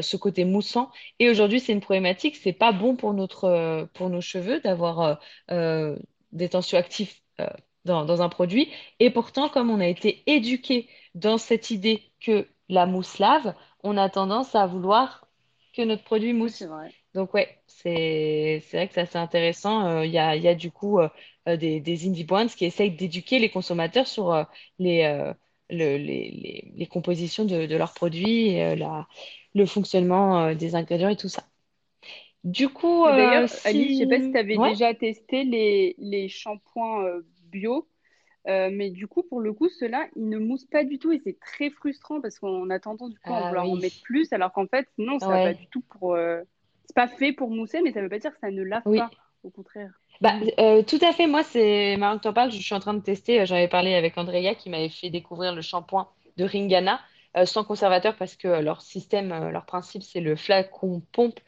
ce 0.00 0.16
côté 0.16 0.44
moussant. 0.44 0.90
Et 1.20 1.30
aujourd'hui, 1.30 1.60
c'est 1.60 1.72
une 1.72 1.80
problématique, 1.80 2.34
c'est 2.34 2.52
pas 2.52 2.72
bon 2.72 2.96
pour, 2.96 3.14
notre, 3.14 3.88
pour 3.94 4.10
nos 4.10 4.20
cheveux 4.20 4.60
d'avoir 4.60 5.20
des 5.48 6.48
tensioactifs 6.48 7.22
dans, 7.84 8.04
dans 8.04 8.22
un 8.22 8.28
produit. 8.28 8.70
Et 8.98 9.10
pourtant, 9.10 9.48
comme 9.48 9.70
on 9.70 9.80
a 9.80 9.86
été 9.86 10.24
éduqué 10.26 10.88
dans 11.14 11.38
cette 11.38 11.70
idée 11.70 12.09
que 12.20 12.46
la 12.68 12.86
mousse 12.86 13.18
lave, 13.18 13.54
on 13.82 13.96
a 13.96 14.08
tendance 14.08 14.54
à 14.54 14.66
vouloir 14.66 15.26
que 15.74 15.82
notre 15.82 16.04
produit 16.04 16.32
mousse. 16.32 16.64
Donc 17.14 17.34
ouais, 17.34 17.58
c'est 17.66 18.62
vrai 18.72 18.88
que 18.88 18.94
c'est 18.94 19.00
assez 19.00 19.18
intéressant. 19.18 19.86
Euh, 19.86 20.06
il 20.06 20.12
y, 20.12 20.18
a, 20.18 20.36
y, 20.36 20.48
a, 20.48 20.54
du 20.54 20.70
coup 20.70 20.98
euh, 20.98 21.08
euh, 21.48 21.56
des, 21.56 21.80
des 21.80 22.06
indie 22.06 22.24
brands 22.24 22.46
qui 22.46 22.64
essayent 22.64 22.90
d'éduquer 22.90 23.38
les 23.38 23.48
consommateurs 23.48 24.06
sur 24.06 24.46
les, 24.78 25.32
les, 25.68 26.72
les, 26.76 26.86
compositions 26.86 27.44
de, 27.44 27.66
de 27.66 27.76
leurs 27.76 27.94
produits, 27.94 28.54
la, 28.54 29.06
le 29.54 29.66
fonctionnement 29.66 30.54
des 30.54 30.74
ingrédients 30.74 31.08
et 31.08 31.16
tout 31.16 31.28
ça. 31.28 31.44
Du 32.42 32.70
coup, 32.70 33.04
d'ailleurs, 33.06 33.50
Alice, 33.64 33.98
je 33.98 34.04
sais 34.04 34.06
pas 34.06 34.20
si 34.20 34.32
tu 34.32 34.38
avais 34.38 34.56
déjà 34.56 34.94
testé 34.94 35.44
les, 35.44 35.94
les 35.98 36.28
shampoings 36.28 37.20
bio 37.50 37.86
euh, 38.48 38.70
mais 38.72 38.90
du 38.90 39.06
coup, 39.06 39.22
pour 39.22 39.40
le 39.40 39.52
coup, 39.52 39.68
ceux-là, 39.68 40.06
ils 40.16 40.28
ne 40.28 40.38
moussent 40.38 40.66
pas 40.66 40.84
du 40.84 40.98
tout 40.98 41.12
et 41.12 41.20
c'est 41.22 41.38
très 41.38 41.70
frustrant 41.70 42.20
parce 42.20 42.38
qu'on 42.38 42.70
a 42.70 42.78
tendance 42.78 43.10
du 43.10 43.18
coup 43.18 43.32
à 43.32 43.38
ah 43.38 43.48
vouloir 43.48 43.68
en 43.68 43.76
mettre 43.76 44.00
plus, 44.02 44.32
alors 44.32 44.52
qu'en 44.52 44.66
fait, 44.66 44.88
non, 44.98 45.18
ça 45.18 45.28
va 45.28 45.44
pas 45.44 45.54
du 45.54 45.66
tout 45.66 45.82
pour. 45.82 46.14
Euh, 46.14 46.40
c'est 46.86 46.94
pas 46.94 47.08
fait 47.08 47.32
pour 47.32 47.50
mousser, 47.50 47.82
mais 47.82 47.92
ça 47.92 48.00
veut 48.00 48.08
pas 48.08 48.18
dire 48.18 48.32
que 48.32 48.40
ça 48.40 48.50
ne 48.50 48.62
lave 48.62 48.82
pas, 48.82 49.10
au 49.44 49.50
contraire. 49.50 49.90
Bah, 50.20 50.34
euh, 50.58 50.82
tout 50.82 50.98
à 51.02 51.12
fait. 51.12 51.26
Moi, 51.26 51.42
c'est 51.42 51.96
marrant 51.98 52.16
que 52.16 52.22
tu 52.22 52.28
en 52.28 52.32
parles. 52.32 52.50
Je 52.50 52.60
suis 52.60 52.74
en 52.74 52.80
train 52.80 52.94
de 52.94 53.00
tester. 53.00 53.46
J'avais 53.46 53.68
parlé 53.68 53.94
avec 53.94 54.18
Andrea 54.18 54.54
qui 54.54 54.70
m'avait 54.70 54.88
fait 54.88 55.10
découvrir 55.10 55.54
le 55.54 55.62
shampoing 55.62 56.08
de 56.36 56.44
Ringana. 56.44 57.00
sans 57.44 57.62
conservateur 57.62 58.16
parce 58.16 58.36
que 58.36 58.48
leur 58.48 58.80
système, 58.80 59.50
leur 59.50 59.66
principe, 59.66 60.02
c'est 60.02 60.20
le 60.20 60.34
flacon 60.34 61.02
pompe 61.12 61.40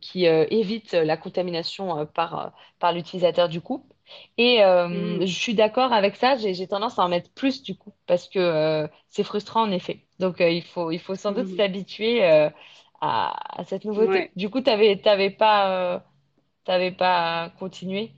qui 0.00 0.26
évite 0.26 0.92
la 0.92 1.16
contamination 1.16 2.06
par, 2.06 2.52
par 2.78 2.92
l'utilisateur 2.92 3.48
du 3.48 3.60
coup. 3.60 3.84
Et 4.38 4.62
euh, 4.62 4.88
mm. 4.88 5.26
je 5.26 5.34
suis 5.34 5.54
d'accord 5.54 5.92
avec 5.92 6.16
ça, 6.16 6.36
j'ai 6.36 6.66
tendance 6.66 6.98
à 6.98 7.04
en 7.04 7.08
mettre 7.08 7.30
plus 7.30 7.62
du 7.62 7.74
coup, 7.74 7.92
parce 8.06 8.28
que 8.28 8.38
euh, 8.38 8.86
c'est 9.08 9.24
frustrant 9.24 9.62
en 9.62 9.70
effet. 9.70 10.00
Donc 10.18 10.40
euh, 10.40 10.48
il, 10.48 10.62
faut, 10.62 10.90
il 10.90 10.98
faut 10.98 11.14
sans 11.14 11.32
doute 11.32 11.48
mm. 11.48 11.56
s'habituer 11.56 12.24
à, 12.24 12.52
à, 13.00 13.64
cette 13.64 13.84
nouveauté. 13.84 14.30
Du 14.36 14.50
coup, 14.50 14.60
tu 14.60 14.70
n'avais 14.70 15.30
pas, 15.30 16.04
pas 16.66 17.52
continué 17.58 18.10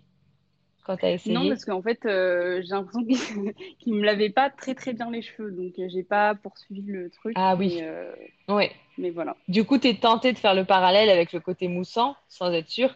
quand 0.84 0.96
tu 0.96 1.04
as 1.04 1.12
essayé? 1.12 1.34
Non, 1.34 1.48
parce 1.48 1.64
qu'en 1.64 1.82
fait, 1.82 2.00
j'ai 2.04 2.68
l'impression 2.70 3.04
qu'il 3.78 3.92
ne 3.92 3.98
me 3.98 4.04
lavait 4.04 4.30
pas 4.30 4.50
très 4.50 4.74
très 4.74 4.92
bien 4.92 5.10
les 5.10 5.22
cheveux, 5.22 5.50
donc 5.50 5.74
j'ai 5.76 6.02
pas 6.02 6.34
poursuivi 6.34 6.82
le 6.82 7.10
truc. 7.10 7.34
Ah 7.36 7.56
oui. 7.56 7.82
Mais, 8.48 8.72
mais 8.96 9.10
voilà. 9.10 9.36
Du 9.48 9.64
coup, 9.64 9.78
tu 9.78 9.88
es 9.88 9.94
tenté 9.94 10.32
de 10.32 10.38
faire 10.38 10.54
le 10.54 10.64
parallèle 10.64 11.10
avec 11.10 11.32
le 11.32 11.40
côté 11.40 11.68
moussant, 11.68 12.16
sans 12.28 12.52
être 12.52 12.68
sûr? 12.68 12.94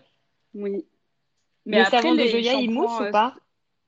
Oui. 0.54 0.84
Mais 1.66 1.78
le 1.78 1.84
après, 1.84 2.16
de 2.16 2.26
Joya, 2.26 2.54
il 2.54 2.70
mousse 2.70 3.00
ou 3.00 3.10
pas 3.10 3.36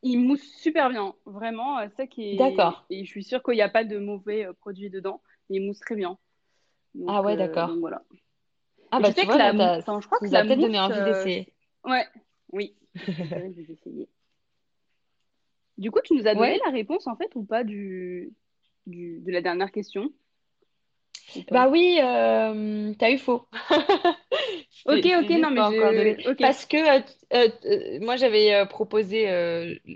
Il 0.03 0.19
mousse 0.19 0.45
super 0.59 0.91
bien, 0.91 1.15
vraiment. 1.27 1.79
Euh, 1.79 1.89
ça 1.97 2.07
qui 2.07 2.33
est... 2.33 2.37
D'accord. 2.37 2.85
Et 2.91 3.05
je 3.05 3.11
suis 3.11 3.25
sûre 3.25 3.43
qu'il 3.43 3.55
n'y 3.55 3.63
a 3.63 3.69
pas 3.69 3.85
de 3.85 3.99
mauvais 3.99 4.47
euh, 4.47 4.53
produits 4.53 4.91
dedans. 4.91 5.21
Il 5.51 5.67
mousse 5.67 5.81
très 5.81 5.97
bien. 5.97 6.19
ah 7.07 7.23
ouais, 7.23 7.37
d'accord. 7.37 7.75
voilà. 7.81 8.03
Ah 8.91 9.01
bah 9.01 9.13
tu 9.13 9.27
vois, 9.27 9.37
la... 9.37 9.53
je 9.53 10.07
crois 10.07 10.19
que 10.21 10.29
ça 10.29 10.45
m'a 10.45 10.47
peut-être 10.47 10.61
donné 10.61 10.79
envie 10.79 11.03
d'essayer. 11.03 11.53
Ouais, 11.85 12.07
Oui, 12.53 12.77
je. 12.97 14.07
Du 15.77 15.91
coup, 15.91 15.99
tu 16.05 16.15
nous 16.15 16.27
as 16.29 16.35
donné 16.35 16.61
la 16.65 16.71
réponse 16.71 17.09
en 17.09 17.17
fait 17.17 17.35
ou 17.35 17.45
pas 17.45 17.65
du, 17.65 18.33
du 18.87 19.19
de 19.21 19.33
la 19.33 19.41
dernière 19.41 19.73
question? 19.73 20.13
Bah 21.51 21.69
oui, 21.69 21.99
euh, 22.03 22.93
t'as 22.99 23.11
eu 23.11 23.19
faux. 23.19 23.47
ok, 24.87 25.07
ok, 25.23 25.31
non, 25.31 25.51
mais 25.51 26.17
Parce 26.39 26.67
que 26.67 26.77
euh, 26.77 27.01
euh, 27.33 27.99
moi, 28.01 28.17
j'avais 28.17 28.67
proposé, 28.67 29.27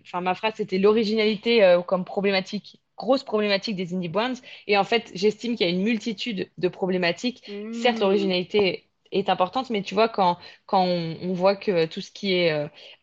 enfin, 0.03 0.21
ma 0.21 0.35
phrase, 0.35 0.55
c'était 0.57 0.79
l'originalité 0.79 1.79
comme 1.87 2.05
problématique, 2.05 2.81
grosse 2.97 3.23
problématique 3.23 3.77
des 3.77 3.95
indie 3.95 4.09
brands. 4.09 4.41
Et 4.67 4.77
en 4.77 4.85
fait, 4.85 5.11
j'estime 5.15 5.57
qu'il 5.57 5.67
y 5.67 5.71
a 5.71 5.73
une 5.73 5.83
multitude 5.83 6.51
de 6.59 6.69
problématiques. 6.69 7.45
Certes, 7.73 7.99
hmm. 7.99 8.01
l'originalité 8.01 8.89
est 9.13 9.29
importante, 9.29 9.71
mais 9.71 9.83
tu 9.83 9.95
vois, 9.95 10.09
quand, 10.09 10.39
quand 10.67 10.85
on, 10.85 11.33
voit 11.33 11.57
que 11.57 11.87
tout 11.87 12.01
ce 12.01 12.11
qui 12.11 12.35
est 12.35 12.53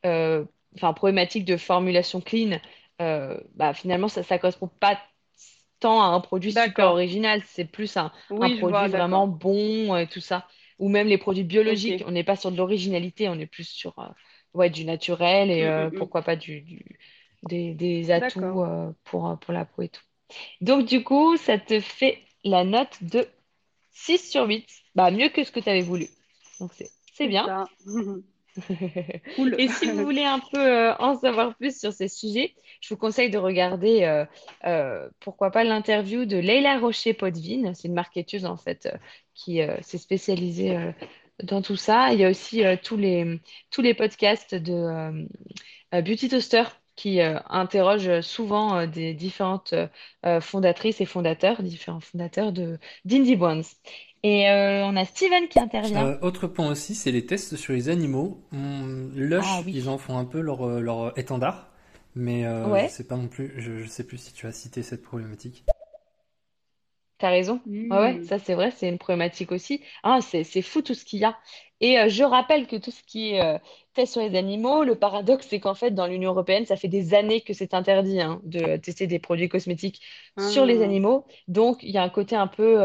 enfin, 0.03 0.93
problématique 0.93 1.45
de 1.45 1.57
formulation 1.57 2.21
clean, 2.21 2.59
bah, 2.99 3.73
finalement, 3.73 4.07
ça 4.07 4.21
ne 4.21 4.37
correspond 4.37 4.69
pas 4.79 4.99
tant 5.85 6.01
à 6.01 6.05
un 6.05 6.19
produit 6.19 6.51
super 6.51 6.87
original, 6.87 7.43
c'est 7.45 7.65
plus 7.65 7.95
un, 7.95 8.11
produit 8.27 8.89
vraiment 8.89 9.27
bon 9.27 9.95
et 9.95 10.07
tout 10.07 10.19
ça. 10.19 10.47
Ou 10.79 10.89
même 10.89 11.07
les 11.07 11.19
produits 11.19 11.43
biologiques, 11.43 12.03
on 12.07 12.11
n'est 12.11 12.23
pas 12.23 12.35
sur 12.35 12.51
de 12.51 12.57
l'originalité, 12.57 13.29
on 13.29 13.35
est 13.35 13.45
plus 13.45 13.67
sur 13.67 13.97
euh, 13.99 14.07
ouais, 14.55 14.71
du 14.71 14.83
naturel 14.83 15.51
et 15.51 15.63
mm, 15.63 15.67
euh, 15.67 15.85
mm, 15.85 15.93
mm. 15.93 15.97
pourquoi 15.97 16.23
pas 16.23 16.35
du, 16.35 16.83
des, 17.43 17.75
des, 17.75 18.09
atouts 18.09 18.63
euh, 18.63 18.91
pour, 19.03 19.37
pour 19.39 19.53
la 19.53 19.65
peau 19.65 19.83
et 19.83 19.89
tout. 19.89 20.01
Donc 20.59 20.85
du 20.85 21.03
coup, 21.03 21.37
ça 21.37 21.59
te 21.59 21.79
fait 21.79 22.17
la 22.43 22.63
note 22.63 22.97
de 23.03 23.27
6 23.91 24.31
sur 24.31 24.47
8. 24.47 24.67
Bah, 24.95 25.11
mieux 25.11 25.29
que 25.29 25.43
ce 25.43 25.51
que 25.51 25.59
tu 25.59 25.69
avais 25.69 25.81
voulu. 25.81 26.07
Donc 26.59 26.71
c'est 27.13 27.27
bien. 27.27 27.65
Et 29.57 29.67
si 29.67 29.91
vous 29.91 30.03
voulez 30.03 30.23
un 30.23 30.39
peu 30.39 30.59
euh, 30.59 30.95
en 30.97 31.19
savoir 31.19 31.55
plus 31.55 31.77
sur 31.77 31.91
ces 31.91 32.07
sujets, 32.07 32.53
je 32.81 32.93
vous 32.93 32.97
conseille 32.97 33.29
de 33.29 33.37
regarder, 33.37 34.03
euh, 34.03 34.25
euh, 34.65 35.09
pourquoi 35.19 35.51
pas, 35.51 35.63
l'interview 35.63 36.25
de 36.25 36.37
Leila 36.37 36.79
Rocher-Potvin. 36.79 37.73
C'est 37.73 37.87
une 37.87 37.93
marketeuse, 37.93 38.45
en 38.45 38.57
fait, 38.57 38.89
qui 39.33 39.59
s'est 39.81 39.97
spécialisée 39.97 40.77
dans 41.43 41.61
tout 41.61 41.75
ça. 41.75 42.13
Il 42.13 42.19
y 42.19 42.25
a 42.25 42.29
aussi 42.29 42.63
tous, 42.83 42.97
les, 42.97 43.39
tous 43.71 43.81
les 43.81 43.93
podcasts 43.93 44.55
de 44.55 45.27
Beauty 45.91 46.29
Toaster 46.29 46.63
qui 46.95 47.19
interrogent 47.21 48.21
souvent 48.21 48.87
des 48.87 49.13
différentes 49.13 49.73
fondatrices 50.41 51.01
et 51.01 51.05
fondateurs, 51.05 51.61
différents 51.61 51.99
fondateurs 51.99 52.51
de 52.51 52.79
d'Indie 53.03 53.35
Ones. 53.35 53.63
Et 54.25 54.49
euh, 54.49 54.83
on 54.85 54.95
a 54.95 55.05
Steven 55.05 55.47
qui 55.47 55.59
intervient. 55.59 56.03
Euh, 56.03 56.17
autre 56.23 56.47
point 56.47 56.67
aussi, 56.67 56.95
c'est 56.95 57.11
les 57.11 57.27
tests 57.27 57.55
sur 57.57 57.73
les 57.73 57.89
animaux. 57.89 58.41
Lush, 58.51 59.45
ah 59.45 59.61
ils 59.67 59.87
en 59.87 59.99
font 59.99 60.17
un 60.17 60.25
peu 60.25 60.39
leur, 60.39 60.67
euh, 60.67 60.79
leur 60.79 61.15
étendard, 61.15 61.67
mais 62.15 62.43
pas 63.07 63.17
non 63.17 63.27
plus. 63.27 63.53
Je, 63.57 63.83
je 63.83 63.87
sais 63.87 64.03
plus 64.03 64.17
si 64.17 64.33
tu 64.33 64.47
as 64.47 64.51
cité 64.51 64.81
cette 64.81 65.03
problématique. 65.03 65.63
T'as 67.19 67.29
raison. 67.29 67.61
ouais, 67.67 68.15
mmh. 68.15 68.23
ça 68.23 68.39
c'est 68.39 68.55
vrai, 68.55 68.71
c'est 68.71 68.89
une 68.89 68.97
problématique 68.97 69.51
aussi. 69.51 69.83
Ah, 70.01 70.19
c'est 70.21 70.43
fou 70.63 70.81
tout 70.81 70.95
ce 70.95 71.05
qu'il 71.05 71.19
y 71.19 71.25
a. 71.25 71.37
Et 71.81 72.09
je 72.09 72.23
rappelle 72.23 72.67
que 72.67 72.77
tout 72.77 72.91
ce 72.91 73.03
qui 73.03 73.33
est 73.33 73.61
test 73.93 74.13
sur 74.13 74.21
les 74.21 74.37
animaux, 74.37 74.83
le 74.83 74.95
paradoxe, 74.95 75.47
c'est 75.49 75.59
qu'en 75.59 75.75
fait, 75.75 75.91
dans 75.91 76.07
l'Union 76.07 76.31
européenne, 76.31 76.65
ça 76.65 76.77
fait 76.77 76.87
des 76.87 77.13
années 77.13 77.41
que 77.41 77.53
c'est 77.53 77.73
interdit 77.73 78.21
hein, 78.21 78.39
de 78.43 78.77
tester 78.77 79.07
des 79.07 79.19
produits 79.19 79.49
cosmétiques 79.49 80.01
sur 80.39 80.65
les 80.65 80.81
ah. 80.81 80.85
animaux. 80.85 81.25
Donc, 81.49 81.83
il 81.83 81.89
y 81.89 81.97
a 81.97 82.03
un 82.03 82.09
côté 82.09 82.35
un 82.35 82.47
peu 82.47 82.77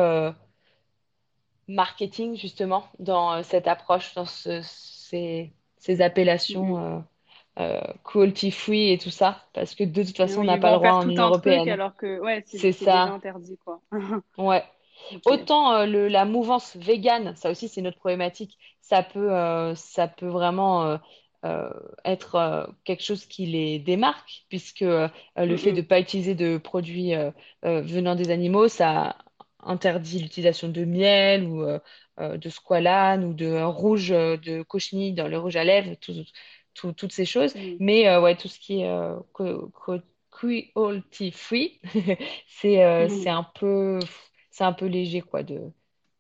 marketing 1.71 2.37
justement 2.37 2.85
dans 2.99 3.33
euh, 3.33 3.43
cette 3.43 3.67
approche, 3.67 4.15
dans 4.15 4.27
ces, 4.27 5.53
appellations 6.01 6.77
mm. 6.77 7.05
euh, 7.59 7.61
euh, 7.61 7.93
cruelty 8.05 8.51
free 8.51 8.93
et 8.93 8.99
tout 8.99 9.11
ça, 9.11 9.45
parce 9.53 9.75
que 9.75 9.85
de 9.85 10.03
toute 10.03 10.17
façon, 10.17 10.41
on 10.41 10.45
n'a 10.45 10.59
pas 10.59 10.73
le 10.73 10.79
droit 10.79 10.93
en 10.93 11.09
Union 11.09 11.27
européenne. 11.27 11.69
alors 11.69 11.97
que 11.97 12.21
ouais, 12.21 12.43
c'est 12.47 12.73
ça. 12.73 13.03
interdit 13.05 13.59
quoi. 13.65 13.81
ouais. 14.39 14.63
Autant 15.25 15.85
le, 15.87 16.09
la 16.09 16.25
mouvance 16.25 16.77
vegan, 16.77 17.35
ça 17.37 17.51
aussi 17.51 17.69
c'est 17.69 17.83
notre 17.83 17.99
problématique, 17.99 18.59
ça 18.81 19.03
peut, 19.03 19.31
ça 19.77 20.09
peut 20.09 20.29
vraiment 20.29 20.99
être 22.05 22.75
quelque 22.85 23.03
chose 23.03 23.27
qui 23.27 23.47
les 23.47 23.79
démarque, 23.79 24.45
puisque 24.49 24.81
le 24.81 25.57
fait 25.57 25.73
de 25.73 25.81
ne 25.81 25.87
pas 25.87 26.01
utiliser 26.01 26.35
de 26.35 26.59
produits 26.59 27.13
venant 27.63 28.15
des 28.15 28.31
animaux, 28.31 28.69
ça 28.69 29.17
interdit 29.63 30.19
l'utilisation 30.21 30.69
de 30.69 30.85
miel 30.85 31.45
ou 31.45 31.63
euh, 31.63 31.79
euh, 32.21 32.37
de 32.37 32.49
squalane 32.49 33.25
ou 33.25 33.35
de 33.35 33.63
rouge 33.63 34.09
de 34.11 34.63
cochenille 34.63 35.13
dans 35.13 35.29
le 35.29 35.39
rouge 35.39 35.57
à 35.57 35.65
lèvres, 35.65 35.95
toutes 36.75 37.13
ces 37.13 37.25
choses. 37.25 37.55
Mais 37.79 38.17
ouais, 38.19 38.37
tout 38.37 38.49
ce 38.49 38.59
qui 38.59 38.81
est 38.81 38.91
cruelty 40.31 41.31
free, 41.33 41.81
c'est 42.47 42.83
un 42.83 43.45
peu 43.59 43.99
c'est 44.61 44.67
un 44.67 44.75
peu 44.75 44.85
léger 44.85 45.23
quoi 45.23 45.43
de 45.43 45.73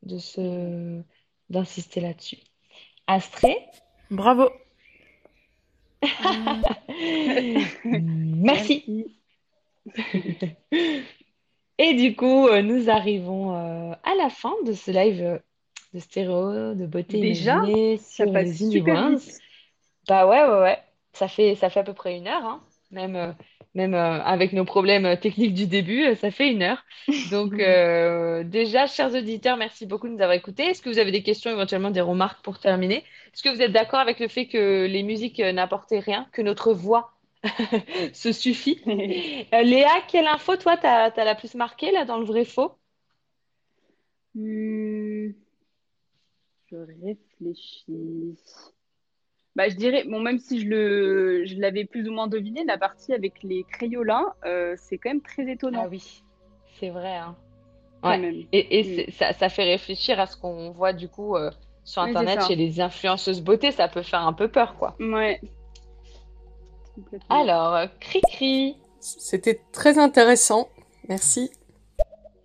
de 0.02 0.16
se 0.16 1.02
d'insister 1.50 2.00
là-dessus. 2.00 2.38
Astrée, 3.06 3.58
bravo. 4.10 4.48
Merci. 7.84 9.14
Et 11.76 11.92
du 11.94 12.16
coup, 12.16 12.48
euh, 12.48 12.62
nous 12.62 12.88
arrivons 12.88 13.54
euh, 13.54 13.92
à 14.04 14.14
la 14.14 14.30
fin 14.30 14.54
de 14.64 14.72
ce 14.72 14.90
live 14.90 15.22
euh, 15.22 15.38
de 15.92 15.98
stéréo, 15.98 16.74
de 16.74 16.86
beauté 16.86 17.20
Déjà, 17.20 17.60
ça 17.98 18.26
passe 18.26 18.56
super 18.56 19.18
Bah 20.08 20.26
ouais, 20.26 20.42
ouais, 20.44 20.60
ouais. 20.60 20.78
Ça 21.12 21.28
fait, 21.28 21.56
ça 21.56 21.68
fait 21.68 21.80
à 21.80 21.84
peu 21.84 21.92
près 21.92 22.16
une 22.16 22.26
heure, 22.26 22.46
hein. 22.46 22.64
Même, 22.90 23.36
même 23.74 23.94
avec 23.94 24.52
nos 24.52 24.64
problèmes 24.64 25.16
techniques 25.18 25.54
du 25.54 25.66
début, 25.66 26.14
ça 26.16 26.30
fait 26.30 26.50
une 26.50 26.62
heure. 26.62 26.84
Donc 27.30 27.54
déjà, 28.50 28.86
chers 28.86 29.14
auditeurs, 29.14 29.56
merci 29.56 29.86
beaucoup 29.86 30.08
de 30.08 30.14
nous 30.14 30.20
avoir 30.20 30.36
écoutés. 30.36 30.64
Est-ce 30.64 30.82
que 30.82 30.90
vous 30.90 30.98
avez 30.98 31.12
des 31.12 31.22
questions, 31.22 31.50
éventuellement 31.50 31.90
des 31.90 32.00
remarques 32.00 32.42
pour 32.42 32.58
terminer? 32.58 33.04
Est-ce 33.32 33.42
que 33.42 33.48
vous 33.48 33.62
êtes 33.62 33.72
d'accord 33.72 34.00
avec 34.00 34.18
le 34.18 34.28
fait 34.28 34.46
que 34.46 34.86
les 34.86 35.02
musiques 35.02 35.38
n'apportaient 35.38 36.00
rien, 36.00 36.26
que 36.32 36.42
notre 36.42 36.72
voix 36.72 37.12
Ce 38.12 38.32
suffit? 38.32 38.80
Euh, 39.52 39.62
Léa, 39.62 40.00
quelle 40.08 40.26
info, 40.26 40.56
toi, 40.56 40.76
t'as 40.76 41.10
as 41.10 41.24
la 41.24 41.34
plus 41.34 41.54
marquée 41.54 41.90
là 41.90 42.04
dans 42.04 42.18
le 42.18 42.24
vrai 42.24 42.44
faux? 42.44 42.72
Hmm. 44.34 45.30
Je 46.70 46.76
réfléchis. 46.76 48.38
Bah, 49.56 49.68
je 49.68 49.74
dirais, 49.74 50.04
bon, 50.04 50.20
même 50.20 50.38
si 50.38 50.60
je 50.60 50.68
le, 50.68 51.44
je 51.44 51.56
l'avais 51.56 51.84
plus 51.84 52.08
ou 52.08 52.12
moins 52.12 52.28
deviné, 52.28 52.64
la 52.64 52.78
partie 52.78 53.12
avec 53.12 53.42
les 53.42 53.64
Crayolas, 53.64 54.34
euh, 54.44 54.74
c'est 54.78 54.98
quand 54.98 55.10
même 55.10 55.22
très 55.22 55.50
étonnant. 55.50 55.82
Ah 55.84 55.88
oui, 55.90 56.22
c'est 56.78 56.90
vrai. 56.90 57.16
Hein. 57.16 57.36
Et, 58.52 59.06
hmm. 59.08 59.12
ça, 59.12 59.32
ça, 59.32 59.48
fait 59.48 59.64
réfléchir 59.64 60.18
à 60.20 60.26
ce 60.26 60.36
qu'on 60.36 60.70
voit 60.70 60.92
du 60.94 61.08
coup 61.08 61.36
euh, 61.36 61.50
sur 61.84 62.00
Internet 62.00 62.42
chez 62.46 62.56
les 62.56 62.80
influenceuses 62.80 63.42
beauté. 63.42 63.72
Ça 63.72 63.88
peut 63.88 64.02
faire 64.02 64.26
un 64.26 64.32
peu 64.32 64.48
peur, 64.48 64.76
quoi. 64.76 64.96
Ouais, 65.00 65.40
alors, 67.28 67.88
Cricri. 68.00 68.76
C'était 69.00 69.60
très 69.72 69.98
intéressant. 69.98 70.68
Merci. 71.08 71.50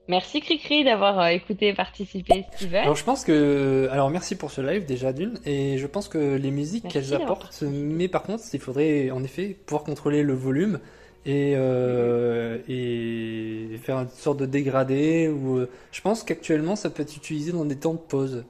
Merci 0.08 0.40
Cricri 0.40 0.84
d'avoir 0.84 1.20
euh, 1.20 1.28
écouté 1.28 1.70
et 1.70 1.74
participé, 1.74 2.46
Steven. 2.56 2.84
Alors 2.84 2.96
je 2.96 3.04
pense 3.04 3.24
que, 3.24 3.88
alors 3.92 4.12
merci 4.12 4.36
pour 4.36 4.52
ce 4.52 4.62
live 4.62 4.86
déjà 4.86 5.12
d'une, 5.14 5.40
et 5.46 5.80
je 5.80 5.88
pense 5.88 6.08
que 6.08 6.36
les 6.36 6.52
musiques 6.52 6.88
qu'elles 6.88 7.16
apportent, 7.16 7.64
mais 7.64 8.08
par 8.08 8.22
contre 8.24 8.44
il 8.54 8.60
faudrait 8.60 9.10
en 9.10 9.24
effet 9.24 9.58
pouvoir 9.66 9.84
contrôler 9.84 10.22
le 10.22 10.34
volume 10.34 10.80
et, 11.26 11.54
euh, 11.56 12.60
et 12.70 13.78
faire 13.80 13.98
une 13.98 14.10
sorte 14.10 14.40
de 14.40 14.46
dégradé. 14.46 15.28
Ou 15.28 15.58
euh, 15.58 15.70
je 15.92 16.02
pense 16.02 16.24
qu'actuellement 16.24 16.76
ça 16.76 16.92
peut 16.92 17.02
être 17.02 17.18
utilisé 17.18 17.52
dans 17.52 17.66
des 17.66 17.78
temps 17.78 17.94
de 17.94 18.00
pause. 18.00 18.46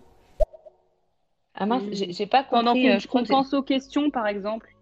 Ah 1.56 1.66
mince, 1.66 1.84
j'ai 1.92 2.26
pas 2.26 2.44
compris. 2.44 2.64
Pendant 2.64 3.00
qu'on 3.10 3.24
pense 3.24 3.54
aux 3.54 3.64
questions 3.64 4.10
par 4.12 4.28
exemple. 4.28 4.76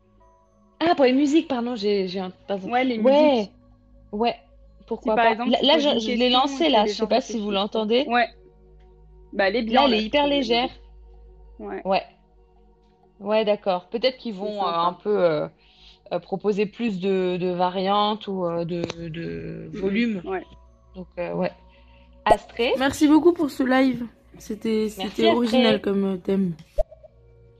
Ah, 0.79 0.95
pour 0.95 1.05
les 1.05 1.13
musiques, 1.13 1.47
pardon, 1.47 1.75
j'ai 1.75 2.07
un. 2.17 2.33
Ouais, 2.67 2.83
les 2.83 2.97
ouais. 2.97 3.35
musiques. 3.35 3.51
Ouais. 4.11 4.35
Pourquoi 4.87 5.15
pas. 5.15 5.31
Exemple, 5.31 5.51
là, 5.61 5.79
je, 5.79 6.11
l'ai 6.11 6.29
lancé, 6.29 6.69
là. 6.69 6.85
Je 6.85 6.93
sais 6.93 7.07
pas 7.07 7.21
si 7.21 7.39
vous 7.39 7.51
l'entendez. 7.51 8.05
Ouais. 8.07 8.27
Bah, 9.31 9.47
elle 9.47 9.55
est 9.55 9.63
bien. 9.63 9.81
Là, 9.81 9.87
elle 9.87 9.93
est 9.95 10.03
hyper 10.03 10.27
légère. 10.27 10.69
Ouais. 11.59 11.81
Ouais. 11.85 12.03
Ouais, 13.19 13.45
d'accord. 13.45 13.87
Peut-être 13.89 14.17
qu'ils 14.17 14.33
vont 14.33 14.63
euh, 14.63 14.69
un 14.69 14.93
peu 14.93 15.23
euh, 15.23 15.47
euh, 16.11 16.19
proposer 16.19 16.65
plus 16.65 16.99
de, 16.99 17.37
de 17.37 17.49
variantes 17.49 18.27
ou 18.27 18.45
de, 18.65 18.81
de 19.07 19.69
mm-hmm. 19.71 19.77
volume. 19.77 20.21
Ouais. 20.25 20.43
Donc, 20.95 21.07
ouais. 21.17 21.51
Astrée. 22.25 22.73
Merci 22.77 23.07
beaucoup 23.07 23.33
pour 23.33 23.49
ce 23.49 23.63
live. 23.63 24.05
C'était 24.37 24.89
original 25.31 25.81
comme 25.81 26.19
thème. 26.19 26.53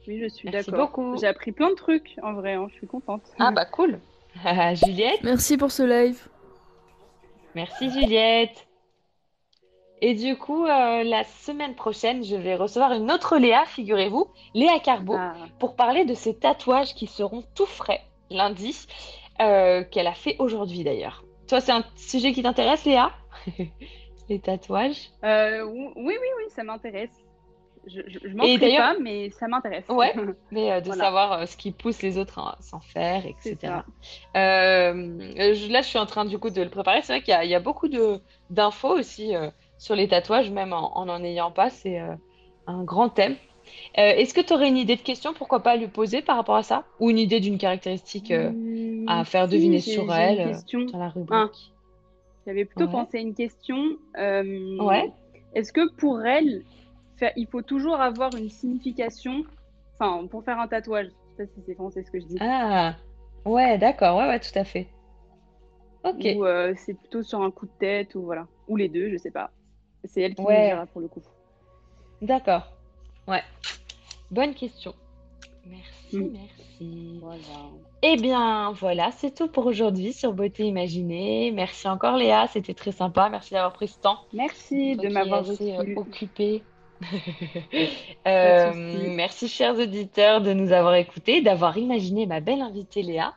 Oui, 0.08 0.20
je 0.22 0.28
suis 0.28 0.50
d'accord. 0.50 1.18
J'ai 1.20 1.28
appris 1.28 1.52
plein 1.52 1.70
de 1.70 1.76
trucs 1.76 2.16
en 2.22 2.34
vrai, 2.34 2.54
hein. 2.54 2.68
je 2.70 2.76
suis 2.76 2.88
contente. 2.88 3.24
Ah 3.40 3.52
bah 3.52 3.66
cool. 3.66 4.00
Juliette 4.86 5.24
Merci 5.24 5.58
pour 5.58 5.72
ce 5.72 5.84
live. 5.84 6.28
Merci 7.56 7.91
Juliette. 7.91 8.68
Et 10.01 10.16
du 10.16 10.36
coup, 10.36 10.66
euh, 10.66 11.04
la 11.04 11.24
semaine 11.24 11.76
prochaine, 11.76 12.26
je 12.26 12.36
vais 12.36 12.56
recevoir 12.56 12.91
une 12.91 13.10
autre 13.10 13.38
Léa, 13.38 13.64
figurez-vous, 13.66 14.28
Léa 14.54 14.80
Carbo, 14.80 15.16
ah. 15.18 15.34
pour 15.60 15.78
parler 15.78 16.04
de 16.04 16.14
ses 16.14 16.36
tatouages 16.36 16.93
qui 16.93 17.08
seront 17.08 17.43
tout 17.56 17.66
frais 17.66 18.01
lundi, 18.30 18.86
euh, 19.41 19.84
qu'elle 19.84 20.08
a 20.08 20.14
fait 20.14 20.36
aujourd'hui 20.39 20.84
d'ailleurs. 20.84 21.24
Toi, 21.47 21.62
c'est 21.62 21.72
un 21.72 21.86
sujet 21.95 22.34
qui 22.34 22.43
t'intéresse, 22.43 22.84
Léa? 22.84 23.12
Les 24.30 24.39
tatouages? 24.39 25.10
Euh, 25.24 25.64
Oui, 25.64 25.93
oui, 25.95 26.28
oui, 26.38 26.43
ça 26.49 26.64
m'intéresse. 26.64 27.23
Je, 27.86 28.02
je, 28.08 28.36
m'en 28.36 28.46
fais 28.46 28.78
pas, 28.78 28.96
mais 29.00 29.30
ça 29.32 29.48
m'intéresse. 29.48 29.86
Ouais, 29.90 30.14
mais 30.52 30.82
de 30.82 30.92
savoir 30.92 31.48
ce 31.48 31.58
qui 31.58 31.72
pousse 31.72 32.02
les 32.02 32.18
autres 32.18 32.40
à 32.40 32.58
s'en 32.62 32.80
faire, 32.80 33.26
etc. 33.26 33.58
là, 34.34 34.94
je 34.94 35.82
suis 35.82 36.00
en 36.00 36.06
train 36.06 36.26
du 36.26 36.38
coup 36.38 36.50
de 36.50 36.62
le 36.62 36.70
préparer. 36.70 37.02
C'est 37.04 37.14
vrai 37.14 37.22
qu'il 37.22 37.48
y, 37.48 37.52
y, 37.52 37.56
a 37.56 37.60
beaucoup 37.60 37.90
d'infos 38.50 38.98
aussi 38.98 39.34
sur 39.84 39.96
les 39.96 40.08
tatouages, 40.08 40.50
même 40.50 40.72
en 40.72 41.06
n'en 41.06 41.22
ayant 41.24 41.52
pas. 41.52 41.70
C'est 41.70 42.00
euh, 42.00 42.16
un 42.68 42.84
grand 42.84 43.10
thème. 43.10 43.36
Euh, 43.98 44.02
est-ce 44.02 44.34
que 44.34 44.40
tu 44.40 44.54
aurais 44.54 44.70
une 44.70 44.78
idée 44.78 44.96
de 44.96 45.02
question, 45.02 45.34
pourquoi 45.34 45.62
pas 45.62 45.76
lui 45.76 45.88
poser 45.88 46.22
par 46.22 46.38
rapport 46.38 46.56
à 46.56 46.64
ça? 46.64 46.86
Ou 47.02 47.10
une 47.10 47.20
idée 47.20 47.42
d'une 47.42 47.58
caractéristique 47.58 48.32
euh, 48.32 48.52
mmh, 48.52 49.10
à 49.10 49.26
faire 49.26 49.50
deviner 49.50 49.82
sur 49.82 50.12
elle 50.14 50.58
dans 50.92 51.00
la 51.00 51.10
rubrique 51.10 51.32
ah. 51.32 51.50
J'avais 52.46 52.66
plutôt 52.66 52.88
pensé 52.88 53.18
à 53.18 53.22
une 53.22 53.36
question. 53.36 53.98
ouais. 54.16 55.12
Est-ce 55.54 55.72
que 55.72 55.94
pour 55.96 56.22
elle, 56.22 56.64
il 57.36 57.47
faut 57.47 57.61
toujours 57.61 58.01
avoir 58.01 58.36
une 58.36 58.49
signification 58.49 59.43
Enfin, 59.99 60.28
pour 60.28 60.43
faire 60.43 60.59
un 60.59 60.68
tatouage. 60.68 61.07
Je 61.07 61.11
sais 61.11 61.47
pas 61.47 61.53
si 61.53 61.61
c'est 61.66 61.76
français 61.76 62.03
ce 62.03 62.11
que 62.11 62.20
je 62.20 62.26
dis. 62.26 62.38
Ah, 62.39 62.95
ouais, 63.45 63.78
d'accord. 63.78 64.18
Ouais, 64.18 64.28
ouais, 64.28 64.39
tout 64.39 64.57
à 64.57 64.64
fait. 64.64 64.88
Ok. 66.03 66.26
Ou 66.36 66.45
c'est 66.76 66.93
plutôt 66.95 67.24
sur 67.24 67.41
un 67.41 67.51
coup 67.51 67.66
de 67.66 67.72
tête, 67.80 68.16
ou 68.16 68.24
voilà. 68.24 68.47
Ou 68.68 68.76
les 68.76 68.89
deux, 68.89 69.09
je 69.11 69.18
sais 69.18 69.32
pas. 69.32 69.51
C'est 70.05 70.22
elle 70.22 70.36
qui 70.36 70.41
ouais. 70.41 70.70
dira 70.70 70.86
pour 70.88 71.01
le 71.01 71.07
coup. 71.07 71.22
D'accord. 72.22 72.74
Ouais. 73.28 73.43
Bonne 74.32 74.53
question. 74.53 74.93
Merci, 75.66 76.18
mm. 76.18 76.32
merci. 76.34 77.20
Voilà. 77.22 77.70
Eh 78.01 78.18
bien, 78.18 78.74
voilà, 78.74 79.11
c'est 79.11 79.34
tout 79.34 79.47
pour 79.47 79.66
aujourd'hui 79.66 80.11
sur 80.11 80.34
Beauté 80.34 80.66
Imaginée. 80.66 81.51
Merci 81.51 81.88
encore 81.88 82.18
Léa, 82.18 82.47
c'était 82.47 82.74
très 82.74 82.91
sympa. 82.91 83.30
Merci 83.30 83.53
d'avoir 83.53 83.72
pris 83.72 83.88
ce 83.88 83.97
temps. 83.99 84.18
Merci 84.34 84.97
de 84.97 85.07
m'avoir 85.07 85.45
euh, 85.49 85.95
occupé. 85.95 86.64
Euh, 88.26 88.72
merci 89.10 89.49
chers 89.49 89.78
auditeurs 89.78 90.39
de 90.39 90.54
nous 90.54 90.72
avoir 90.72 90.95
écoutés, 90.95 91.41
d'avoir 91.41 91.78
imaginé 91.78 92.26
ma 92.26 92.39
belle 92.39 92.62
invitée 92.62 93.01
Léa. 93.01 93.34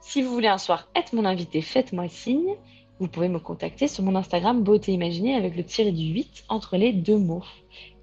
Si 0.00 0.20
vous 0.20 0.30
voulez 0.30 0.48
un 0.48 0.58
soir 0.58 0.88
être 0.94 1.14
mon 1.14 1.24
invité, 1.24 1.62
faites-moi 1.62 2.06
signe 2.08 2.54
vous 2.98 3.08
pouvez 3.08 3.28
me 3.28 3.38
contacter 3.38 3.88
sur 3.88 4.04
mon 4.04 4.14
Instagram 4.16 4.62
Beauté 4.62 4.92
Imaginée 4.92 5.34
avec 5.34 5.56
le 5.56 5.64
tiré 5.64 5.92
du 5.92 6.04
8 6.04 6.44
entre 6.48 6.76
les 6.76 6.92
deux 6.92 7.18
mots. 7.18 7.44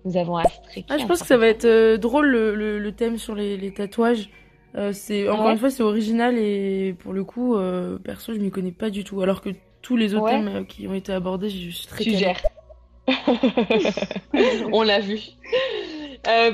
Nous 0.05 0.18
avons 0.18 0.38
Astrid. 0.38 0.86
Ah, 0.89 0.97
je 0.97 1.05
pense 1.05 1.22
que 1.22 1.28
ça 1.28 1.38
va 1.38 1.47
être 1.47 1.66
euh, 1.66 1.97
drôle 1.97 2.28
le, 2.28 2.91
thème 2.91 3.18
sur 3.18 3.36
les, 3.36 3.74
tatouages. 3.74 4.30
Euh, 4.76 4.91
c'est 4.91 5.30
encore 5.30 5.51
une 5.51 5.57
fois 5.59 5.70
c'est 5.70 5.84
original 5.84 6.36
et 6.38 6.95
pour 6.97 7.14
le 7.14 7.24
coup 7.24 7.55
perso 8.03 8.34
je 8.34 8.39
m'y 8.39 8.49
connais 8.49 8.72
pas 8.72 8.89
du 8.89 9.03
tout 9.03 9.22
alors 9.22 9.41
que 9.41 9.49
tous 9.84 9.95
les 9.95 10.16
autres 10.16 10.30
thèmes 10.30 10.66
qui 10.66 10.88
ont 10.88 10.95
été 10.95 11.14
abordés 11.14 11.49
je 11.49 11.70
suis 11.70 11.86
très 11.86 12.03
tu 12.03 12.16
on 14.72 14.82
l'a 14.84 14.99
vu 14.99 15.20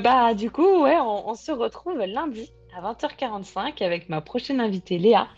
bah 0.02 0.34
du 0.34 0.50
coup 0.50 0.82
ouais 0.82 0.96
on, 0.98 1.28
on 1.28 1.34
se 1.34 1.52
retrouve 1.52 1.98
lundi 1.98 2.50
à 2.76 2.92
20h45 2.92 3.84
avec 3.84 4.08
ma 4.08 4.20
prochaine 4.20 4.60
invitée 4.60 4.98
Léa 4.98 5.28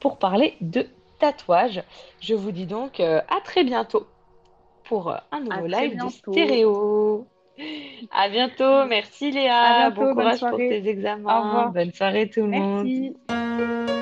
pour 0.00 0.18
parler 0.18 0.56
de 0.60 0.86
tatouage. 1.22 1.82
Je 2.20 2.34
vous 2.34 2.50
dis 2.50 2.66
donc 2.66 3.00
euh, 3.00 3.20
à 3.28 3.40
très 3.44 3.64
bientôt 3.64 4.06
pour 4.84 5.10
euh, 5.10 5.16
un 5.30 5.40
nouveau 5.40 5.66
live 5.66 5.96
du 5.96 6.10
stéréo. 6.10 7.26
À 8.10 8.28
bientôt, 8.28 8.84
merci 8.88 9.30
Léa. 9.30 9.90
bon 9.90 10.14
courage 10.14 10.40
pour 10.40 10.56
tes 10.56 10.88
examens. 10.88 11.70
Bonne 11.72 11.92
soirée 11.92 12.28
tout 12.28 12.40
le 12.40 12.48
monde. 12.48 14.01